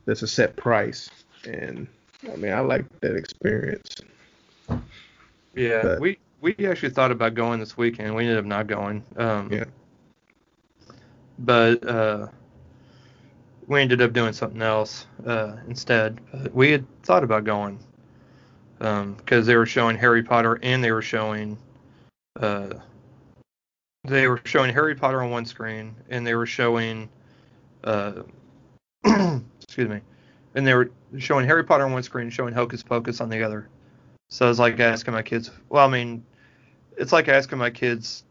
that's 0.06 0.22
a 0.22 0.28
set 0.28 0.56
price. 0.56 1.10
And 1.46 1.88
I 2.32 2.36
mean, 2.38 2.52
I 2.54 2.62
like 2.62 2.86
that 3.02 3.16
experience. 3.16 3.96
yeah. 5.56 5.82
but- 5.84 6.00
we 6.00 6.18
we 6.44 6.68
actually 6.68 6.90
thought 6.90 7.10
about 7.10 7.36
going 7.36 7.60
this 7.62 7.78
weekend. 7.78 8.14
We 8.14 8.24
ended 8.24 8.38
up 8.38 8.46
not 8.46 8.68
going. 8.68 9.02
Um, 9.16 9.50
Yeah. 9.52 9.64
But 11.40 11.88
uh, 11.88 12.28
we 13.66 13.82
ended 13.82 14.02
up 14.02 14.12
doing 14.12 14.34
something 14.34 14.62
else 14.62 15.08
uh, 15.26 15.56
instead. 15.68 16.20
But 16.32 16.54
we 16.54 16.70
had 16.72 16.86
thought 17.04 17.24
about 17.24 17.46
going 17.46 17.80
because 18.78 19.46
they 19.46 19.56
were 19.56 19.66
showing 19.66 19.96
Harry 19.98 20.22
Potter 20.22 20.60
and 20.62 20.84
they 20.84 20.92
were 20.92 21.02
showing 21.02 21.58
uh, 22.42 22.74
they 24.04 24.28
were 24.28 24.42
showing 24.44 24.74
Harry 24.74 24.96
Potter 24.96 25.24
on 25.24 25.32
one 25.32 25.46
screen 25.46 25.96
and 26.10 26.28
they 26.28 26.36
were 26.36 26.46
showing 26.46 27.08
uh, 27.86 28.24
excuse 29.06 29.90
me 29.90 30.02
and 30.56 30.68
they 30.68 30.74
were 30.74 30.92
showing 31.18 31.46
Harry 31.46 31.64
Potter 31.64 31.86
on 31.86 31.94
one 31.94 32.04
screen 32.04 32.26
and 32.26 32.34
showing 32.34 32.54
Hocus 32.54 32.84
Pocus 32.84 33.22
on 33.22 33.30
the 33.30 33.42
other. 33.42 33.70
So 34.30 34.46
I 34.46 34.50
was 34.50 34.60
like 34.60 34.80
asking 34.80 35.14
my 35.14 35.22
kids. 35.22 35.50
Well, 35.70 35.86
I 35.86 35.90
mean, 35.90 36.26
it's 36.98 37.12
like 37.12 37.28
asking 37.28 37.58
my 37.58 37.70
kids 37.70 38.24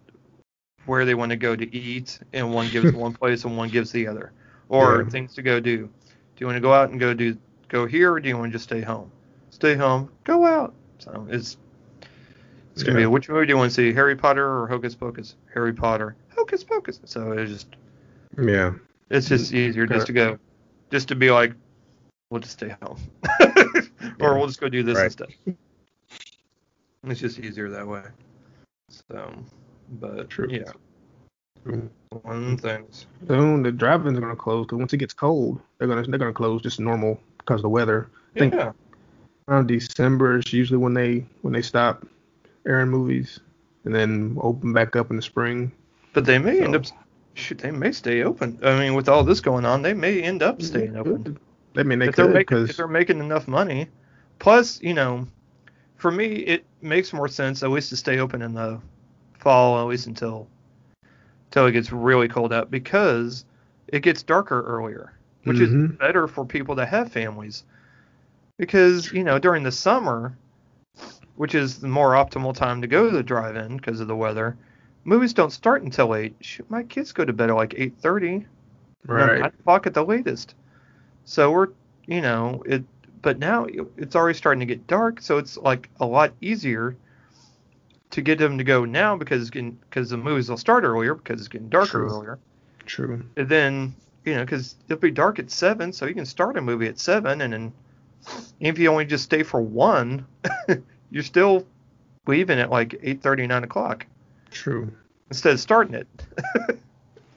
where 0.87 1.05
they 1.05 1.15
want 1.15 1.31
to 1.31 1.37
go 1.37 1.55
to 1.55 1.75
eat, 1.77 2.19
and 2.33 2.53
one 2.53 2.69
gives 2.69 2.93
one 2.93 3.13
place 3.21 3.45
and 3.45 3.57
one 3.57 3.69
gives 3.69 3.93
the 3.93 4.07
other, 4.07 4.33
or 4.69 5.03
Yeah. 5.03 5.09
things 5.11 5.35
to 5.35 5.43
go 5.43 5.61
do. 5.61 5.79
Do 5.87 5.91
you 6.39 6.47
want 6.47 6.57
to 6.57 6.61
go 6.61 6.73
out 6.73 6.91
and 6.91 6.99
go 6.99 7.15
do 7.15 7.37
go 7.69 7.87
here, 7.87 8.13
or 8.13 8.21
do 8.21 8.29
you 8.29 8.37
want 8.37 8.53
to 8.53 8.57
just 8.57 8.65
stay 8.65 8.81
home? 8.81 9.11
Stay 9.51 9.75
home. 9.75 10.11
Go 10.25 10.45
out. 10.45 10.75
So 10.99 11.27
it's 11.31 11.57
it's 12.75 12.83
gonna 12.83 12.99
be 12.99 13.07
which 13.07 13.29
movie 13.29 13.47
do 13.47 13.51
you 13.53 13.57
want 13.59 13.71
to 13.71 13.75
see, 13.75 13.93
Harry 13.93 14.17
Potter 14.17 14.47
or 14.47 14.67
Hocus 14.67 14.95
Pocus? 14.95 15.37
Harry 15.53 15.73
Potter. 15.73 16.17
Hocus 16.35 16.65
Pocus. 16.65 17.01
So 17.05 17.33
it's 17.33 17.51
just 17.51 17.69
Yeah. 18.39 18.73
it's 19.11 19.29
just 19.29 19.53
easier 19.53 19.87
just 19.87 20.07
to 20.07 20.13
go, 20.13 20.39
just 20.91 21.09
to 21.09 21.15
be 21.15 21.31
like, 21.31 21.53
we'll 22.31 22.41
just 22.41 22.55
stay 22.55 22.75
home, 22.83 22.99
or 23.41 23.53
Yeah. 24.19 24.33
we'll 24.33 24.47
just 24.47 24.61
go 24.61 24.69
do 24.71 24.83
this 24.83 24.97
Right. 24.97 25.05
instead. 25.05 25.29
It's 27.05 27.21
just 27.21 27.39
easier 27.39 27.69
that 27.71 27.87
way. 27.87 28.03
So, 28.93 29.33
but 30.01 30.31
True. 30.31 30.49
yeah, 30.51 30.73
one 32.23 32.57
thing. 32.59 32.87
Soon 33.27 33.63
the 33.63 33.73
drive-ins 33.73 34.19
are 34.19 34.21
gonna 34.21 34.37
close 34.37 34.67
because 34.67 34.79
once 34.79 34.93
it 34.93 34.99
gets 34.99 35.15
cold, 35.15 35.61
they're 35.79 35.89
gonna 35.89 36.03
they're 36.03 36.19
gonna 36.19 36.33
close 36.33 36.63
just 36.63 36.81
normal 36.81 37.19
because 37.39 37.61
of 37.61 37.63
the 37.63 37.69
weather. 37.69 38.11
I 38.35 38.39
think 38.39 38.55
Yeah, 38.55 38.73
around 39.49 39.69
December 39.69 40.39
is 40.39 40.53
usually 40.53 40.79
when 40.79 40.95
they 40.95 41.25
when 41.43 41.53
they 41.53 41.63
stop 41.63 42.07
airing 42.67 42.91
movies, 42.91 43.41
and 43.85 43.95
then 43.95 44.37
open 44.41 44.73
back 44.73 44.97
up 44.97 45.11
in 45.11 45.17
the 45.17 45.23
spring. 45.23 45.73
but 46.13 46.25
they 46.25 46.39
may 46.39 46.61
end 46.61 46.75
up. 46.77 46.85
Shoot, 47.35 47.59
they 47.59 47.71
may 47.71 47.93
stay 47.93 48.23
open. 48.23 48.59
I 48.63 48.79
mean, 48.79 48.95
with 48.95 49.09
all 49.09 49.25
this 49.25 49.41
going 49.41 49.65
on, 49.65 49.81
they 49.81 49.95
may 49.95 50.21
end 50.23 50.43
up 50.43 50.61
staying 50.61 50.97
open. 50.97 51.39
I 51.77 51.83
mean, 51.83 51.99
they 51.99 52.09
if 52.09 52.15
could 52.15 52.35
because 52.35 52.77
they're 52.77 52.87
making 52.87 53.21
enough 53.21 53.49
money. 53.49 53.89
Plus, 54.39 54.83
you 54.83 54.93
know, 54.93 55.27
for 56.03 56.11
me, 56.11 56.27
it 56.27 56.65
makes 56.83 57.13
more 57.13 57.29
sense 57.29 57.63
at 57.63 57.71
least 57.71 57.91
to 57.91 57.97
stay 57.97 58.19
open 58.19 58.43
in 58.43 58.53
the 58.53 58.81
fall, 59.39 59.81
at 59.81 59.87
least 59.87 60.09
until 60.09 60.49
until 61.47 61.67
it 61.67 61.73
gets 61.73 61.93
really 61.93 62.27
cold 62.27 62.53
out, 62.53 62.73
because 62.73 63.45
it 63.87 64.01
gets 64.01 64.25
darker 64.25 64.63
earlier, 64.63 65.13
which 65.45 65.61
is 65.61 65.71
Mhm. 65.71 65.99
better 65.99 66.27
for 66.27 66.45
people 66.45 66.75
that 66.75 66.89
have 66.89 67.13
families. 67.13 67.65
Because 68.59 69.13
you 69.13 69.23
know, 69.23 69.39
during 69.39 69.63
the 69.63 69.71
summer, 69.71 70.37
which 71.37 71.55
is 71.55 71.79
the 71.79 71.87
more 71.87 72.15
optimal 72.15 72.53
time 72.53 72.83
to 72.83 72.89
go 72.89 73.09
to 73.09 73.17
the 73.17 73.23
drive-in 73.23 73.77
because 73.77 74.01
of 74.01 74.09
the 74.09 74.17
weather, 74.17 74.57
movies 75.05 75.33
don't 75.33 75.53
start 75.53 75.83
until 75.83 76.17
eight. 76.17 76.35
Shoot, 76.41 76.69
my 76.69 76.83
kids 76.83 77.13
go 77.13 77.25
to 77.25 77.33
bed 77.33 77.49
at 77.51 77.55
like 77.55 77.75
eight 77.77 77.95
thirty 78.01 78.45
right. 79.07 79.39
nine 79.39 79.53
o'clock 79.61 79.87
at 79.87 79.95
the 79.95 80.05
latest. 80.05 80.57
So 81.27 81.53
we're, 81.53 81.69
you 82.07 82.21
know, 82.21 82.65
it. 82.67 82.83
But 83.23 83.39
now 83.39 83.67
it's 83.97 84.17
already 84.17 84.37
starting 84.37 84.61
to 84.61 84.67
get 84.67 84.87
dark, 84.87 85.21
so 85.21 85.39
it's 85.39 85.57
like 85.57 85.89
a 86.01 86.07
lot 86.07 86.33
easier 86.41 86.97
to 88.11 88.21
get 88.21 88.39
them 88.39 88.59
to 88.59 88.65
go 88.65 88.85
now 88.85 89.17
because 89.17 89.49
because 89.51 90.11
the 90.11 90.17
movies 90.17 90.51
will 90.51 90.57
start 90.57 90.85
earlier 90.85 91.15
because 91.15 91.41
it's 91.41 91.49
getting 91.49 91.69
darker 91.69 91.87
True. 91.87 92.11
earlier. 92.11 92.39
True. 92.85 93.25
And 93.37 93.49
then 93.49 93.95
you 94.25 94.35
know 94.35 94.45
because 94.45 94.77
it'll 94.89 95.01
be 95.01 95.11
dark 95.13 95.39
at 95.39 95.51
seven, 95.51 95.93
so 95.93 96.07
you 96.07 96.15
can 96.15 96.27
start 96.27 96.57
a 96.57 96.61
movie 96.61 96.89
at 96.89 96.99
seven, 96.99 97.41
and 97.41 97.53
then 97.53 97.73
if 98.61 98.79
you 98.79 98.91
only 98.91 99.05
just 99.05 99.25
stay 99.25 99.43
for 99.43 99.61
one, 99.61 100.27
you're 101.11 101.23
still 101.23 101.67
leaving 102.27 102.59
at 102.59 102.71
like 102.71 102.99
eight 103.03 103.23
thirty, 103.23 103.47
nine 103.47 103.65
o'clock 103.65 104.05
True. 104.51 104.93
instead 105.31 105.55
of 105.55 105.61
starting 105.61 105.95
it. 105.95 106.09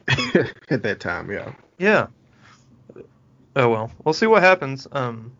At 0.69 0.83
that 0.83 0.99
time, 0.99 1.31
yeah. 1.31 1.53
Yeah. 1.79 2.07
Oh 3.55 3.69
well, 3.69 3.91
we'll 4.03 4.13
see 4.13 4.27
what 4.27 4.43
happens. 4.43 4.87
Um, 4.91 5.31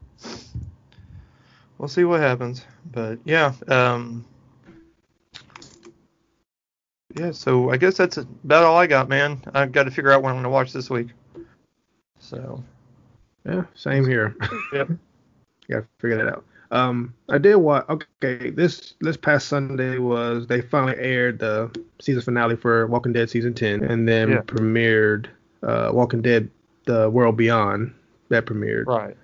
we'll 1.78 1.88
see 1.90 2.04
what 2.04 2.20
happens. 2.20 2.66
But 2.92 3.20
yeah, 3.26 3.54
um, 3.68 4.26
yeah. 7.16 7.32
So 7.32 7.70
I 7.72 7.78
guess 7.78 7.98
that's 7.98 8.18
about 8.18 8.64
all 8.64 8.78
I 8.78 8.88
got, 8.88 9.10
man. 9.10 9.42
I've 9.54 9.72
got 9.72 9.84
to 9.84 9.92
figure 9.92 10.12
out 10.12 10.22
what 10.24 10.30
I'm 10.30 10.36
going 10.36 10.44
to 10.44 10.50
watch 10.50 10.74
this 10.74 10.90
week. 10.90 11.10
So 12.20 12.64
Yeah, 13.46 13.64
same 13.76 14.06
here. 14.08 14.36
Yep. 14.74 14.90
Got 15.68 15.80
to 15.80 15.88
figure 16.00 16.18
that 16.18 16.28
out. 16.28 16.46
Um, 16.70 17.14
I 17.30 17.38
did 17.40 17.56
watch. 17.56 17.86
Okay, 17.90 18.52
this 18.52 18.94
this 19.02 19.18
past 19.18 19.48
Sunday 19.48 19.98
was 19.98 20.46
they 20.46 20.62
finally 20.62 20.96
aired 21.00 21.40
the 21.40 21.72
season 22.00 22.22
finale 22.22 22.56
for 22.56 22.86
Walking 22.88 23.14
Dead 23.14 23.30
season 23.32 23.54
ten, 23.54 23.84
and 23.84 24.08
then 24.08 24.30
Yeah. 24.30 24.42
premiered 24.42 25.28
uh, 25.64 25.90
Walking 25.94 26.22
Dead: 26.22 26.50
The 26.86 27.10
World 27.10 27.38
Beyond. 27.38 27.94
That 28.30 28.46
premiered. 28.46 28.86
right. 28.88 29.16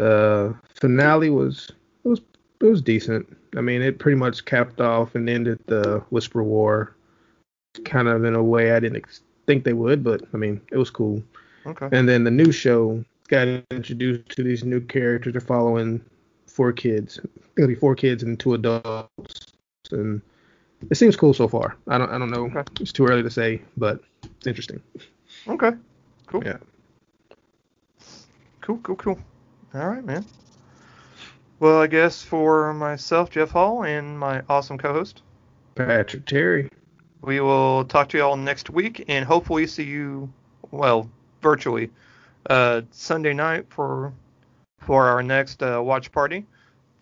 The 0.00 0.54
finale 0.76 1.28
was 1.28 1.70
it 2.04 2.08
was 2.08 2.22
it 2.62 2.64
was 2.64 2.80
decent. 2.80 3.36
I 3.54 3.60
mean, 3.60 3.82
it 3.82 3.98
pretty 3.98 4.16
much 4.16 4.46
capped 4.46 4.80
off 4.80 5.14
and 5.14 5.28
ended 5.28 5.58
the 5.66 6.02
Whisper 6.08 6.42
War, 6.42 6.96
kind 7.84 8.08
of 8.08 8.24
in 8.24 8.34
a 8.34 8.42
way 8.42 8.72
I 8.72 8.80
didn't 8.80 8.96
ex- 8.96 9.20
think 9.46 9.64
they 9.64 9.74
would, 9.74 10.02
but 10.02 10.22
I 10.32 10.38
mean, 10.38 10.58
it 10.72 10.78
was 10.78 10.88
cool. 10.88 11.22
Okay. 11.66 11.86
And 11.92 12.08
then 12.08 12.24
the 12.24 12.30
new 12.30 12.50
show 12.50 13.04
got 13.28 13.46
introduced 13.70 14.30
to 14.30 14.42
these 14.42 14.64
new 14.64 14.80
characters. 14.80 15.34
They're 15.34 15.42
following 15.42 16.02
four 16.46 16.72
kids. 16.72 17.20
It'll 17.58 17.68
be 17.68 17.74
four 17.74 17.94
kids 17.94 18.22
and 18.22 18.40
two 18.40 18.54
adults. 18.54 19.52
And 19.90 20.22
it 20.88 20.94
seems 20.94 21.14
cool 21.14 21.34
so 21.34 21.46
far. 21.46 21.76
I 21.88 21.98
don't 21.98 22.10
I 22.10 22.16
don't 22.16 22.30
know. 22.30 22.46
Okay. 22.46 22.62
It's 22.80 22.92
too 22.92 23.04
early 23.04 23.22
to 23.22 23.30
say, 23.30 23.60
but 23.76 24.00
it's 24.22 24.46
interesting. 24.46 24.80
Okay. 25.46 25.72
Cool. 26.26 26.42
Yeah. 26.42 26.56
Cool. 28.62 28.78
Cool. 28.78 28.96
Cool. 28.96 29.18
All 29.74 29.88
right, 29.88 30.04
man. 30.04 30.24
Well, 31.60 31.80
I 31.80 31.86
guess 31.86 32.22
for 32.22 32.72
myself, 32.72 33.30
Jeff 33.30 33.50
Hall, 33.50 33.84
and 33.84 34.18
my 34.18 34.42
awesome 34.48 34.78
co-host, 34.78 35.22
Patrick 35.74 36.26
Terry. 36.26 36.68
We 37.22 37.40
will 37.40 37.84
talk 37.84 38.08
to 38.10 38.16
you 38.16 38.24
all 38.24 38.36
next 38.36 38.70
week 38.70 39.04
and 39.08 39.24
hopefully 39.24 39.66
see 39.66 39.84
you, 39.84 40.32
well, 40.70 41.10
virtually 41.42 41.90
uh, 42.48 42.82
Sunday 42.90 43.34
night 43.34 43.66
for 43.68 44.12
for 44.78 45.06
our 45.06 45.22
next 45.22 45.62
uh, 45.62 45.80
watch 45.82 46.10
party. 46.10 46.46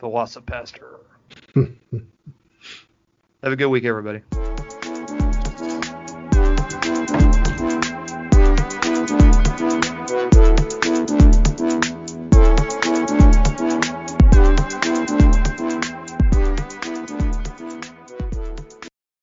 The 0.00 0.08
VelociPastor. 0.08 0.98
Have 3.42 3.52
a 3.52 3.56
good 3.56 3.68
week, 3.68 3.84
everybody. 3.84 4.22